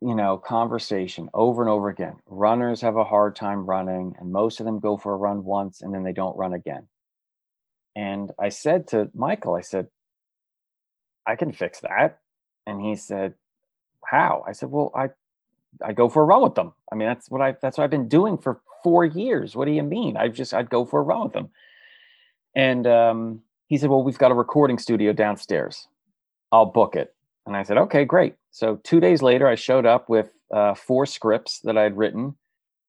you 0.00 0.14
know 0.14 0.38
conversation 0.38 1.28
over 1.34 1.62
and 1.62 1.70
over 1.70 1.88
again. 1.88 2.16
Runners 2.26 2.80
have 2.82 2.96
a 2.96 3.04
hard 3.04 3.34
time 3.34 3.66
running 3.66 4.14
and 4.18 4.30
most 4.30 4.60
of 4.60 4.66
them 4.66 4.78
go 4.78 4.96
for 4.96 5.12
a 5.12 5.16
run 5.16 5.44
once 5.44 5.82
and 5.82 5.92
then 5.92 6.04
they 6.04 6.12
don't 6.12 6.36
run 6.36 6.52
again. 6.52 6.86
And 7.96 8.30
i 8.38 8.48
said 8.48 8.86
to 8.88 9.10
michael 9.14 9.54
i 9.54 9.60
said 9.60 9.88
i 11.26 11.36
can 11.36 11.52
fix 11.52 11.80
that. 11.80 12.20
And 12.66 12.80
he 12.80 12.96
said 12.96 13.34
how? 14.04 14.44
I 14.46 14.52
said 14.52 14.70
well 14.70 14.92
i 14.94 15.08
i 15.84 15.92
go 15.92 16.08
for 16.08 16.22
a 16.22 16.26
run 16.26 16.42
with 16.42 16.54
them. 16.54 16.72
I 16.92 16.94
mean 16.94 17.08
that's 17.08 17.30
what 17.30 17.40
i 17.40 17.56
that's 17.60 17.78
what 17.78 17.84
i've 17.84 17.90
been 17.90 18.08
doing 18.08 18.38
for 18.38 18.60
four 18.84 19.04
years. 19.04 19.56
What 19.56 19.64
do 19.64 19.72
you 19.72 19.82
mean? 19.82 20.16
I 20.16 20.28
just 20.28 20.54
i'd 20.54 20.70
go 20.70 20.84
for 20.84 21.00
a 21.00 21.02
run 21.02 21.24
with 21.24 21.32
them. 21.32 21.50
And 22.54 22.86
um, 22.86 23.40
he 23.66 23.78
said 23.78 23.90
well 23.90 24.04
we've 24.04 24.18
got 24.18 24.30
a 24.30 24.34
recording 24.34 24.78
studio 24.78 25.12
downstairs. 25.12 25.88
I'll 26.52 26.66
book 26.66 26.94
it 26.94 27.14
and 27.48 27.56
I 27.56 27.62
said, 27.62 27.78
okay, 27.78 28.04
great. 28.04 28.34
So 28.50 28.76
two 28.84 29.00
days 29.00 29.22
later, 29.22 29.48
I 29.48 29.54
showed 29.54 29.86
up 29.86 30.08
with 30.08 30.30
uh, 30.54 30.74
four 30.74 31.06
scripts 31.06 31.60
that 31.64 31.78
I 31.78 31.82
had 31.82 31.96
written, 31.96 32.36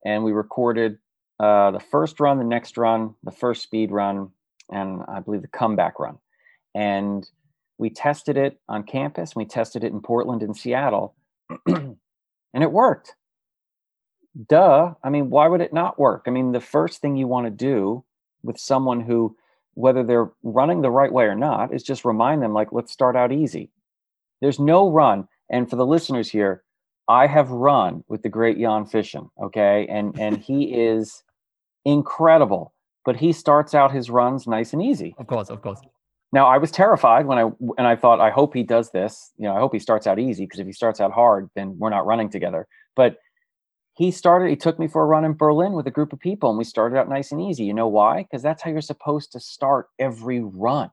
and 0.05 0.24
we 0.24 0.34
recorded 0.34 0.97
uh, 1.39 1.72
the 1.72 1.80
first 1.80 2.20
run, 2.20 2.38
the 2.38 2.43
next 2.43 2.78
run, 2.78 3.16
the 3.24 3.32
first 3.32 3.64
speed 3.64 3.89
run, 3.89 4.30
and 4.70 5.01
I 5.07 5.22
believe 5.22 5.41
the 5.41 5.47
comeback 5.47 5.97
run. 5.97 6.18
And 6.76 7.28
we 7.78 7.89
tested 7.89 8.36
it 8.36 8.60
on 8.68 8.84
campus. 8.84 9.34
We 9.36 9.45
tested 9.45 9.86
it 9.86 9.93
in 9.93 10.01
Portland 10.01 10.43
and 10.43 10.55
Seattle, 10.55 11.16
and 11.66 11.95
it 12.53 12.72
worked. 12.72 13.16
Duh. 14.47 14.93
I 15.03 15.10
mean, 15.10 15.30
why 15.30 15.47
would 15.47 15.62
it 15.62 15.74
not 15.74 15.97
work? 15.97 16.26
I 16.28 16.32
mean, 16.32 16.51
the 16.51 16.60
first 16.60 16.99
thing 16.99 17.16
you 17.16 17.28
want 17.28 17.47
to 17.47 17.51
do 17.51 18.03
with 18.43 18.60
someone 18.60 18.99
who, 18.99 19.38
whether 19.76 20.03
they're 20.03 20.32
running 20.43 20.82
the 20.82 20.91
right 20.91 21.12
way 21.12 21.26
or 21.26 21.36
not, 21.36 21.74
is 21.74 21.82
just 21.82 22.03
remind 22.03 22.43
them, 22.43 22.53
like, 22.53 22.74
let's 22.74 22.91
start 22.91 23.16
out 23.16 23.32
easy 23.32 23.72
there's 24.42 24.60
no 24.60 24.90
run. 24.90 25.28
And 25.50 25.70
for 25.70 25.76
the 25.76 25.86
listeners 25.86 26.30
here, 26.30 26.64
I 27.08 27.28
have 27.28 27.50
run 27.50 28.04
with 28.08 28.22
the 28.22 28.30
great 28.30 28.58
Jan 28.58 28.86
Fitschen, 28.86 29.30
okay? 29.42 29.88
And 29.90 30.18
and 30.20 30.38
he 30.38 30.66
is 30.74 31.24
incredible, 31.86 32.74
but 33.04 33.16
he 33.18 33.34
starts 33.34 33.74
out 33.74 33.92
his 33.92 34.10
runs 34.10 34.48
nice 34.48 34.74
and 34.74 34.82
easy. 34.82 35.16
Of 35.18 35.28
course, 35.28 35.50
of 35.50 35.62
course. 35.62 35.82
Now 36.32 36.46
I 36.46 36.60
was 36.60 36.72
terrified 36.72 37.26
when 37.26 37.40
I 37.40 37.50
and 37.78 37.88
I 37.88 37.96
thought 37.96 38.20
I 38.20 38.30
hope 38.30 38.54
he 38.54 38.64
does 38.64 38.92
this. 38.92 39.32
You 39.38 39.46
know, 39.46 39.56
I 39.56 39.60
hope 39.60 39.74
he 39.74 39.80
starts 39.80 40.06
out 40.06 40.20
easy 40.20 40.46
because 40.46 40.60
if 40.60 40.68
he 40.68 40.74
starts 40.74 41.02
out 41.02 41.12
hard, 41.12 41.50
then 41.56 41.78
we're 41.80 41.90
not 41.90 42.06
running 42.06 42.30
together. 42.30 42.68
But 42.96 43.18
he 43.96 44.12
started 44.12 44.50
he 44.50 44.56
took 44.56 44.78
me 44.78 44.88
for 44.88 45.02
a 45.02 45.06
run 45.06 45.26
in 45.26 45.34
Berlin 45.34 45.74
with 45.74 45.88
a 45.88 45.92
group 45.92 46.14
of 46.14 46.20
people 46.20 46.50
and 46.50 46.58
we 46.60 46.64
started 46.64 46.98
out 46.98 47.10
nice 47.10 47.32
and 47.32 47.42
easy. 47.42 47.64
You 47.64 47.74
know 47.74 47.88
why? 47.88 48.22
Because 48.22 48.44
that's 48.44 48.62
how 48.62 48.70
you're 48.70 48.82
supposed 48.82 49.32
to 49.32 49.40
start 49.40 49.88
every 49.98 50.42
run 50.42 50.92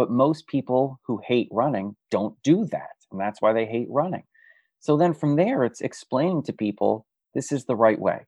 But 0.00 0.10
most 0.10 0.46
people 0.46 0.98
who 1.04 1.20
hate 1.22 1.50
running 1.52 1.94
don't 2.10 2.34
do 2.42 2.64
that. 2.72 2.96
And 3.12 3.20
that's 3.20 3.42
why 3.42 3.52
they 3.52 3.66
hate 3.66 3.88
running. 3.90 4.22
So 4.78 4.96
then 4.96 5.12
from 5.12 5.36
there, 5.36 5.62
it's 5.62 5.82
explaining 5.82 6.44
to 6.44 6.54
people 6.54 7.04
this 7.34 7.52
is 7.52 7.66
the 7.66 7.76
right 7.76 8.00
way. 8.00 8.20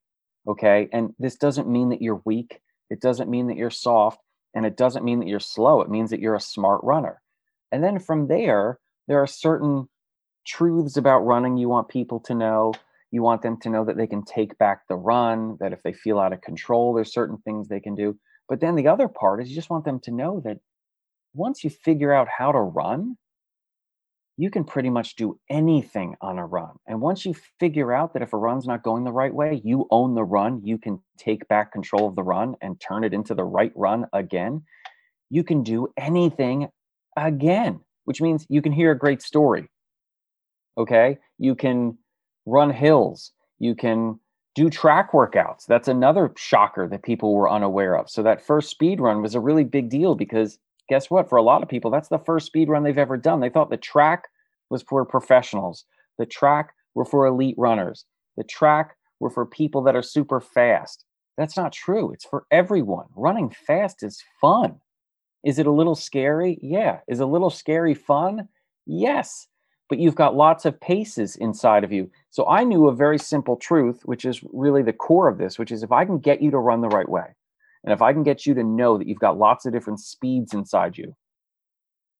Okay. 0.46 0.90
And 0.92 1.14
this 1.18 1.36
doesn't 1.36 1.66
mean 1.66 1.88
that 1.88 2.02
you're 2.02 2.20
weak. 2.26 2.60
It 2.90 3.00
doesn't 3.00 3.30
mean 3.30 3.46
that 3.46 3.56
you're 3.56 3.70
soft. 3.70 4.20
And 4.54 4.66
it 4.66 4.76
doesn't 4.76 5.02
mean 5.02 5.20
that 5.20 5.28
you're 5.28 5.40
slow. 5.40 5.80
It 5.80 5.88
means 5.88 6.10
that 6.10 6.20
you're 6.20 6.34
a 6.34 6.40
smart 6.40 6.82
runner. 6.84 7.22
And 7.70 7.82
then 7.82 7.98
from 7.98 8.28
there, 8.28 8.78
there 9.08 9.22
are 9.22 9.26
certain 9.26 9.88
truths 10.46 10.98
about 10.98 11.20
running 11.20 11.56
you 11.56 11.70
want 11.70 11.88
people 11.88 12.20
to 12.26 12.34
know. 12.34 12.74
You 13.10 13.22
want 13.22 13.40
them 13.40 13.58
to 13.60 13.70
know 13.70 13.86
that 13.86 13.96
they 13.96 14.06
can 14.06 14.26
take 14.26 14.58
back 14.58 14.82
the 14.88 14.96
run, 14.96 15.56
that 15.60 15.72
if 15.72 15.82
they 15.82 15.94
feel 15.94 16.18
out 16.18 16.34
of 16.34 16.42
control, 16.42 16.92
there's 16.92 17.14
certain 17.14 17.38
things 17.38 17.68
they 17.68 17.80
can 17.80 17.94
do. 17.94 18.18
But 18.46 18.60
then 18.60 18.74
the 18.74 18.88
other 18.88 19.08
part 19.08 19.40
is 19.40 19.48
you 19.48 19.54
just 19.54 19.70
want 19.70 19.86
them 19.86 20.00
to 20.00 20.10
know 20.10 20.42
that 20.44 20.58
once 21.34 21.64
you 21.64 21.70
figure 21.70 22.12
out 22.12 22.28
how 22.28 22.52
to 22.52 22.58
run, 22.58 23.16
you 24.36 24.50
can 24.50 24.64
pretty 24.64 24.90
much 24.90 25.16
do 25.16 25.38
anything 25.50 26.16
on 26.20 26.38
a 26.38 26.46
run. 26.46 26.72
And 26.86 27.00
once 27.00 27.24
you 27.24 27.34
figure 27.60 27.92
out 27.92 28.14
that 28.14 28.22
if 28.22 28.32
a 28.32 28.38
run's 28.38 28.66
not 28.66 28.82
going 28.82 29.04
the 29.04 29.12
right 29.12 29.32
way, 29.32 29.60
you 29.62 29.86
own 29.90 30.14
the 30.14 30.24
run, 30.24 30.60
you 30.64 30.78
can 30.78 31.00
take 31.18 31.46
back 31.48 31.72
control 31.72 32.08
of 32.08 32.16
the 32.16 32.22
run 32.22 32.56
and 32.62 32.80
turn 32.80 33.04
it 33.04 33.12
into 33.12 33.34
the 33.34 33.44
right 33.44 33.72
run 33.74 34.06
again. 34.12 34.62
You 35.30 35.44
can 35.44 35.62
do 35.62 35.88
anything 35.98 36.68
again, 37.16 37.80
which 38.04 38.20
means 38.20 38.46
you 38.48 38.62
can 38.62 38.72
hear 38.72 38.90
a 38.90 38.98
great 38.98 39.22
story. 39.22 39.68
Okay. 40.78 41.18
You 41.38 41.54
can 41.54 41.98
run 42.46 42.70
hills. 42.70 43.32
You 43.58 43.74
can 43.74 44.18
do 44.54 44.70
track 44.70 45.12
workouts. 45.12 45.66
That's 45.66 45.88
another 45.88 46.32
shocker 46.36 46.88
that 46.88 47.02
people 47.02 47.34
were 47.34 47.50
unaware 47.50 47.96
of. 47.96 48.10
So 48.10 48.22
that 48.22 48.44
first 48.44 48.70
speed 48.70 49.00
run 49.00 49.22
was 49.22 49.34
a 49.34 49.40
really 49.40 49.64
big 49.64 49.88
deal 49.88 50.14
because 50.14 50.58
guess 50.92 51.08
what? 51.08 51.30
For 51.30 51.36
a 51.36 51.42
lot 51.42 51.62
of 51.62 51.70
people, 51.70 51.90
that's 51.90 52.10
the 52.10 52.18
first 52.18 52.44
speed 52.44 52.68
run 52.68 52.82
they've 52.82 52.98
ever 52.98 53.16
done. 53.16 53.40
They 53.40 53.48
thought 53.48 53.70
the 53.70 53.78
track 53.78 54.24
was 54.68 54.82
for 54.82 55.06
professionals. 55.06 55.86
The 56.18 56.26
track 56.26 56.74
were 56.94 57.06
for 57.06 57.24
elite 57.24 57.54
runners. 57.56 58.04
The 58.36 58.44
track 58.44 58.94
were 59.18 59.30
for 59.30 59.46
people 59.46 59.82
that 59.84 59.96
are 59.96 60.02
super 60.02 60.38
fast. 60.38 61.06
That's 61.38 61.56
not 61.56 61.72
true. 61.72 62.12
It's 62.12 62.26
for 62.26 62.44
everyone. 62.50 63.06
Running 63.16 63.48
fast 63.66 64.02
is 64.02 64.22
fun. 64.38 64.80
Is 65.46 65.58
it 65.58 65.66
a 65.66 65.72
little 65.72 65.94
scary? 65.94 66.58
Yeah. 66.60 66.98
Is 67.08 67.20
a 67.20 67.26
little 67.26 67.48
scary 67.48 67.94
fun? 67.94 68.48
Yes 68.84 69.48
but 69.92 69.98
you've 69.98 70.14
got 70.14 70.34
lots 70.34 70.64
of 70.64 70.80
paces 70.80 71.36
inside 71.36 71.84
of 71.84 71.92
you. 71.92 72.10
So 72.30 72.48
I 72.48 72.64
knew 72.64 72.88
a 72.88 72.94
very 72.94 73.18
simple 73.18 73.56
truth, 73.56 74.00
which 74.06 74.24
is 74.24 74.42
really 74.50 74.82
the 74.82 74.94
core 74.94 75.28
of 75.28 75.36
this, 75.36 75.58
which 75.58 75.70
is 75.70 75.82
if 75.82 75.92
I 75.92 76.06
can 76.06 76.18
get 76.18 76.40
you 76.40 76.50
to 76.50 76.56
run 76.56 76.80
the 76.80 76.88
right 76.88 77.06
way, 77.06 77.34
and 77.84 77.92
if 77.92 78.02
I 78.02 78.12
can 78.12 78.22
get 78.22 78.46
you 78.46 78.54
to 78.54 78.64
know 78.64 78.98
that 78.98 79.06
you've 79.06 79.18
got 79.18 79.38
lots 79.38 79.66
of 79.66 79.72
different 79.72 80.00
speeds 80.00 80.54
inside 80.54 80.96
you, 80.96 81.14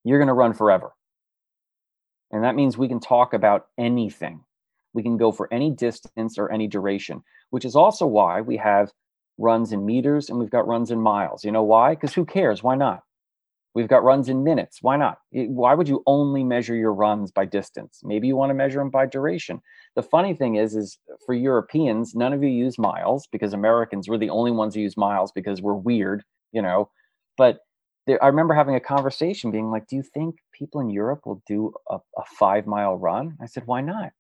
you're 0.05 0.19
going 0.19 0.29
to 0.29 0.35
run 0.35 0.55
forever. 0.55 0.93
And 2.33 2.45
that 2.45 2.57
means 2.57 2.77
we 2.77 2.89
can 2.89 3.01
talk 3.01 3.35
about 3.35 3.67
anything. 3.79 4.41
We 4.95 5.03
can 5.03 5.17
go 5.17 5.33
for 5.33 5.53
any 5.53 5.71
distance 5.71 6.39
or 6.39 6.51
any 6.51 6.67
duration, 6.67 7.23
which 7.51 7.65
is 7.65 7.77
also 7.77 8.07
why 8.07 8.41
we 8.41 8.57
have 8.57 8.91
runs 9.39 9.73
in 9.73 9.87
meters 9.87 10.29
and 10.29 10.39
we've 10.39 10.51
got 10.51 10.67
runs 10.67 10.91
in 10.91 11.01
miles. 11.01 11.45
You 11.45 11.53
know 11.53 11.63
why? 11.63 11.95
Because 11.95 12.15
who 12.15 12.25
cares? 12.25 12.63
Why 12.63 12.75
not? 12.75 13.03
We've 13.75 13.89
got 13.89 14.05
runs 14.05 14.29
in 14.29 14.45
minutes. 14.45 14.79
Why 14.83 14.97
not? 14.97 15.19
Why 15.31 15.75
would 15.75 15.89
you 15.89 16.03
only 16.07 16.45
measure 16.45 16.75
your 16.75 16.93
runs 16.93 17.31
by 17.31 17.47
distance? 17.47 18.01
Maybe 18.03 18.27
you 18.27 18.37
want 18.37 18.51
to 18.51 18.55
measure 18.55 18.81
them 18.81 18.91
by 18.91 19.07
duration. 19.07 19.63
The 19.95 20.03
funny 20.03 20.35
thing 20.35 20.55
is, 20.55 20.75
is 20.75 20.99
for 21.27 21.35
Europeans, 21.35 22.15
none 22.15 22.33
of 22.33 22.43
you 22.43 22.49
use 22.49 22.79
miles 22.79 23.27
because 23.31 23.53
Americans 23.53 24.09
were 24.09 24.19
the 24.19 24.31
only 24.31 24.51
ones 24.51 24.75
who 24.75 24.81
use 24.81 24.97
miles 24.97 25.33
because 25.33 25.61
we're 25.61 25.75
weird, 25.75 26.25
you 26.51 26.63
know. 26.63 26.91
But 27.37 27.59
there, 28.07 28.23
I 28.23 28.29
remember 28.29 28.55
having 28.55 28.75
a 28.75 28.81
conversation, 28.81 29.51
being 29.51 29.71
like, 29.71 29.87
"Do 29.87 29.97
you 29.97 30.03
think 30.03 30.37
people 30.53 30.81
in 30.81 30.91
Europe 30.91 31.27
will 31.27 31.43
do 31.47 31.75
a, 31.91 31.97
a 31.97 32.25
five 32.39 32.67
mile 32.67 32.97
run?" 32.97 33.37
I 33.41 33.47
said, 33.47 33.67
"Why 33.67 33.81
not? 33.83 34.13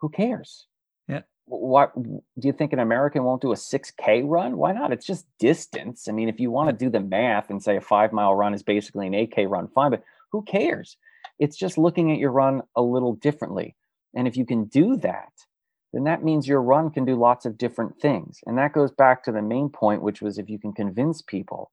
Who 0.00 0.08
cares? 0.08 0.66
Yeah. 1.08 1.22
What 1.46 1.92
do 2.00 2.22
you 2.42 2.52
think 2.52 2.72
an 2.72 2.78
American 2.78 3.24
won't 3.24 3.42
do 3.42 3.52
a 3.52 3.56
6K 3.56 4.22
run? 4.24 4.56
Why 4.56 4.72
not? 4.72 4.92
It's 4.92 5.06
just 5.06 5.26
distance. 5.38 6.08
I 6.08 6.12
mean, 6.12 6.28
if 6.28 6.40
you 6.40 6.50
want 6.50 6.70
to 6.70 6.84
do 6.84 6.90
the 6.90 7.00
math 7.00 7.50
and 7.50 7.62
say 7.62 7.76
a 7.76 7.80
five 7.80 8.12
mile 8.12 8.34
run 8.34 8.54
is 8.54 8.62
basically 8.62 9.06
an 9.06 9.12
8K 9.12 9.48
run, 9.48 9.68
fine, 9.68 9.90
but 9.90 10.02
who 10.30 10.42
cares? 10.42 10.96
It's 11.38 11.56
just 11.56 11.78
looking 11.78 12.10
at 12.12 12.18
your 12.18 12.30
run 12.30 12.62
a 12.76 12.82
little 12.82 13.14
differently. 13.14 13.76
And 14.14 14.28
if 14.28 14.36
you 14.36 14.44
can 14.44 14.64
do 14.66 14.96
that, 14.98 15.32
then 15.92 16.04
that 16.04 16.24
means 16.24 16.48
your 16.48 16.62
run 16.62 16.90
can 16.90 17.04
do 17.04 17.16
lots 17.16 17.44
of 17.44 17.58
different 17.58 18.00
things. 18.00 18.40
And 18.46 18.56
that 18.58 18.72
goes 18.72 18.90
back 18.90 19.24
to 19.24 19.32
the 19.32 19.42
main 19.42 19.68
point, 19.68 20.02
which 20.02 20.22
was 20.22 20.38
if 20.38 20.48
you 20.48 20.58
can 20.58 20.72
convince 20.72 21.22
people 21.22 21.70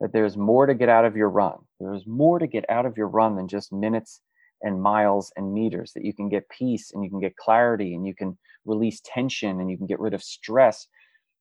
that 0.00 0.12
there's 0.12 0.36
more 0.36 0.66
to 0.66 0.74
get 0.74 0.88
out 0.88 1.04
of 1.04 1.16
your 1.16 1.28
run, 1.28 1.58
there's 1.78 2.06
more 2.06 2.38
to 2.38 2.46
get 2.46 2.64
out 2.70 2.86
of 2.86 2.96
your 2.96 3.08
run 3.08 3.36
than 3.36 3.48
just 3.48 3.72
minutes 3.72 4.20
and 4.62 4.82
miles 4.82 5.32
and 5.36 5.52
meters, 5.52 5.92
that 5.94 6.04
you 6.04 6.14
can 6.14 6.28
get 6.28 6.48
peace 6.48 6.90
and 6.92 7.04
you 7.04 7.10
can 7.10 7.20
get 7.20 7.36
clarity 7.36 7.94
and 7.94 8.06
you 8.06 8.14
can 8.14 8.36
release 8.64 9.00
tension 9.04 9.60
and 9.60 9.70
you 9.70 9.76
can 9.76 9.86
get 9.86 10.00
rid 10.00 10.14
of 10.14 10.22
stress, 10.22 10.86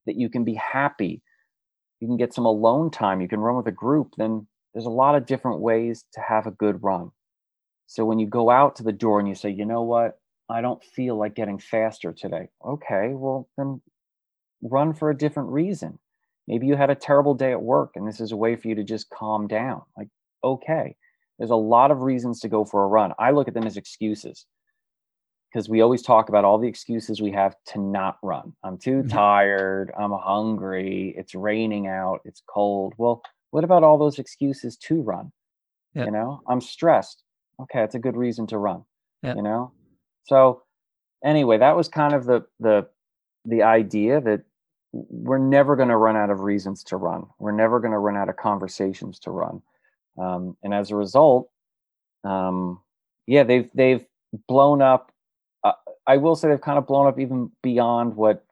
that 0.05 0.15
you 0.15 0.29
can 0.29 0.43
be 0.43 0.55
happy, 0.55 1.21
you 1.99 2.07
can 2.07 2.17
get 2.17 2.33
some 2.33 2.45
alone 2.45 2.91
time, 2.91 3.21
you 3.21 3.27
can 3.27 3.39
run 3.39 3.57
with 3.57 3.67
a 3.67 3.71
group, 3.71 4.13
then 4.17 4.45
there's 4.73 4.85
a 4.85 4.89
lot 4.89 5.15
of 5.15 5.25
different 5.25 5.59
ways 5.59 6.03
to 6.13 6.21
have 6.21 6.47
a 6.47 6.51
good 6.51 6.83
run. 6.83 7.11
So 7.87 8.05
when 8.05 8.19
you 8.19 8.27
go 8.27 8.49
out 8.49 8.75
to 8.77 8.83
the 8.83 8.91
door 8.91 9.19
and 9.19 9.27
you 9.27 9.35
say, 9.35 9.49
you 9.49 9.65
know 9.65 9.83
what, 9.83 10.18
I 10.49 10.61
don't 10.61 10.83
feel 10.83 11.17
like 11.17 11.35
getting 11.35 11.59
faster 11.59 12.11
today. 12.11 12.49
Okay, 12.65 13.09
well, 13.13 13.47
then 13.57 13.81
run 14.61 14.93
for 14.93 15.09
a 15.09 15.17
different 15.17 15.49
reason. 15.49 15.99
Maybe 16.47 16.65
you 16.65 16.75
had 16.75 16.89
a 16.89 16.95
terrible 16.95 17.35
day 17.35 17.51
at 17.51 17.61
work 17.61 17.91
and 17.95 18.07
this 18.07 18.19
is 18.19 18.31
a 18.31 18.37
way 18.37 18.55
for 18.55 18.67
you 18.67 18.75
to 18.75 18.83
just 18.83 19.09
calm 19.09 19.47
down. 19.47 19.83
Like, 19.95 20.07
okay, 20.43 20.95
there's 21.37 21.51
a 21.51 21.55
lot 21.55 21.91
of 21.91 22.01
reasons 22.01 22.39
to 22.41 22.49
go 22.49 22.65
for 22.65 22.83
a 22.83 22.87
run. 22.87 23.13
I 23.19 23.31
look 23.31 23.47
at 23.47 23.53
them 23.53 23.67
as 23.67 23.77
excuses 23.77 24.45
because 25.51 25.69
we 25.69 25.81
always 25.81 26.01
talk 26.01 26.29
about 26.29 26.45
all 26.45 26.57
the 26.57 26.67
excuses 26.67 27.21
we 27.21 27.31
have 27.31 27.55
to 27.67 27.79
not 27.79 28.17
run. 28.23 28.53
I'm 28.63 28.77
too 28.77 28.99
mm-hmm. 28.99 29.09
tired. 29.09 29.91
I'm 29.99 30.11
hungry. 30.11 31.13
It's 31.17 31.35
raining 31.35 31.87
out. 31.87 32.21
It's 32.25 32.41
cold. 32.47 32.93
Well, 32.97 33.21
what 33.51 33.63
about 33.63 33.83
all 33.83 33.97
those 33.97 34.19
excuses 34.19 34.77
to 34.77 35.01
run? 35.01 35.31
Yeah. 35.93 36.05
You 36.05 36.11
know, 36.11 36.41
I'm 36.47 36.61
stressed. 36.61 37.23
Okay, 37.61 37.83
it's 37.83 37.95
a 37.95 37.99
good 37.99 38.15
reason 38.15 38.47
to 38.47 38.57
run. 38.57 38.83
Yeah. 39.23 39.35
You 39.35 39.41
know, 39.41 39.71
so 40.23 40.63
anyway, 41.23 41.57
that 41.57 41.75
was 41.75 41.87
kind 41.87 42.13
of 42.13 42.25
the 42.25 42.45
the 42.59 42.87
the 43.45 43.63
idea 43.63 44.21
that 44.21 44.41
we're 44.91 45.37
never 45.37 45.75
going 45.75 45.89
to 45.89 45.97
run 45.97 46.17
out 46.17 46.29
of 46.29 46.39
reasons 46.41 46.83
to 46.83 46.97
run. 46.97 47.25
We're 47.37 47.51
never 47.51 47.79
going 47.79 47.91
to 47.91 47.99
run 47.99 48.17
out 48.17 48.29
of 48.29 48.37
conversations 48.37 49.19
to 49.19 49.31
run. 49.31 49.61
Um, 50.17 50.57
and 50.63 50.73
as 50.73 50.89
a 50.89 50.95
result, 50.95 51.49
um, 52.23 52.81
yeah, 53.27 53.43
they've 53.43 53.69
they've 53.73 54.05
blown 54.47 54.81
up 54.81 55.11
I 56.09 56.17
will 56.17 56.35
say 56.35 56.49
they've 56.49 56.59
kind 56.59 56.79
of 56.79 56.87
blown 56.87 57.05
up 57.05 57.19
even 57.19 57.51
beyond 57.61 58.15
what 58.15 58.43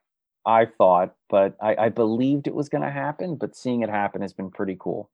I 0.46 0.66
thought, 0.66 1.16
but 1.28 1.58
I, 1.60 1.76
I 1.76 1.90
believed 1.90 2.46
it 2.46 2.54
was 2.54 2.70
going 2.70 2.84
to 2.84 2.92
happen. 2.92 3.36
But 3.36 3.56
seeing 3.56 3.82
it 3.82 3.90
happen 3.90 4.22
has 4.22 4.32
been 4.32 4.52
pretty 4.52 4.78
cool. 4.80 5.10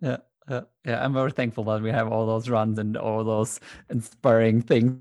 Yeah, 0.00 0.18
uh, 0.46 0.62
yeah, 0.86 1.04
I'm 1.04 1.12
very 1.12 1.32
thankful 1.32 1.64
that 1.64 1.82
we 1.82 1.90
have 1.90 2.06
all 2.06 2.24
those 2.24 2.48
runs 2.48 2.78
and 2.78 2.96
all 2.96 3.24
those 3.24 3.58
inspiring 3.90 4.62
things. 4.62 5.00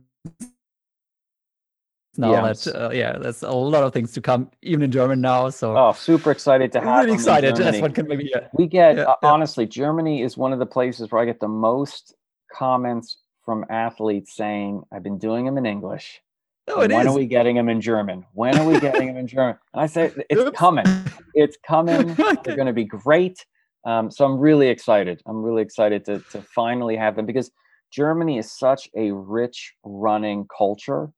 Now 2.18 2.32
yes. 2.45 2.66
that 2.66 2.76
uh, 2.76 2.89
yeah, 2.91 3.18
there's 3.18 3.41
a 3.41 3.51
lot 3.51 3.84
of 3.84 3.93
things 3.93 4.12
to 4.14 4.22
come, 4.22 4.51
even 4.62 4.84
in 4.84 4.91
German 4.91 5.22
now. 5.22 5.49
So 5.49 5.78
oh, 5.78 5.93
super 5.93 6.32
excited 6.32 6.72
to 6.74 6.82
have. 6.82 7.05
Really 7.05 7.16
excited. 7.16 7.55
That's 7.55 7.80
what 7.80 7.95
can 7.95 8.07
maybe. 8.07 8.30
Yeah. 8.34 8.47
We 8.53 8.68
get 8.68 8.97
yeah, 8.97 9.03
uh, 9.03 9.16
yeah. 9.24 9.30
honestly, 9.30 9.66
Germany 9.66 10.22
is 10.22 10.38
one 10.38 10.51
of 10.51 10.59
the 10.59 10.66
places 10.66 11.09
where 11.12 11.22
I 11.22 11.26
get 11.26 11.39
the 11.39 11.47
most 11.47 12.14
comments 12.53 13.18
from 13.45 13.66
athletes 13.70 14.36
saying, 14.36 14.84
"I've 14.91 15.03
been 15.03 15.20
doing 15.20 15.45
them 15.45 15.57
in 15.57 15.66
English." 15.66 16.22
No, 16.68 16.82
it 16.82 16.91
when 16.91 17.07
is. 17.07 17.07
are 17.07 17.18
we 17.18 17.26
getting 17.26 17.55
them 17.55 17.70
in 17.70 17.82
German? 17.82 18.26
When 18.34 18.57
are 18.57 18.66
we 18.66 18.80
getting 18.80 19.07
them 19.07 19.18
in 19.18 19.28
German? 19.28 19.57
And 19.74 19.82
I 19.82 19.88
say, 19.88 20.12
it's 20.30 20.41
Oops. 20.41 20.57
coming. 20.57 20.86
It's 21.34 21.57
coming. 21.68 22.14
They're 22.16 22.55
going 22.55 22.68
to 22.68 22.74
be 22.74 22.86
great. 22.86 23.45
Um, 23.86 24.12
so 24.12 24.26
I'm 24.26 24.38
really 24.38 24.68
excited. 24.68 25.22
I'm 25.26 25.41
really 25.41 25.64
excited 25.64 26.05
to, 26.05 26.20
to 26.32 26.41
finally 26.41 26.95
have 26.95 27.16
them 27.16 27.26
because 27.26 27.51
Germany 27.91 28.38
is 28.38 28.51
such 28.51 28.89
a 28.95 29.12
rich 29.12 29.74
running 29.84 30.47
culture. 30.55 31.12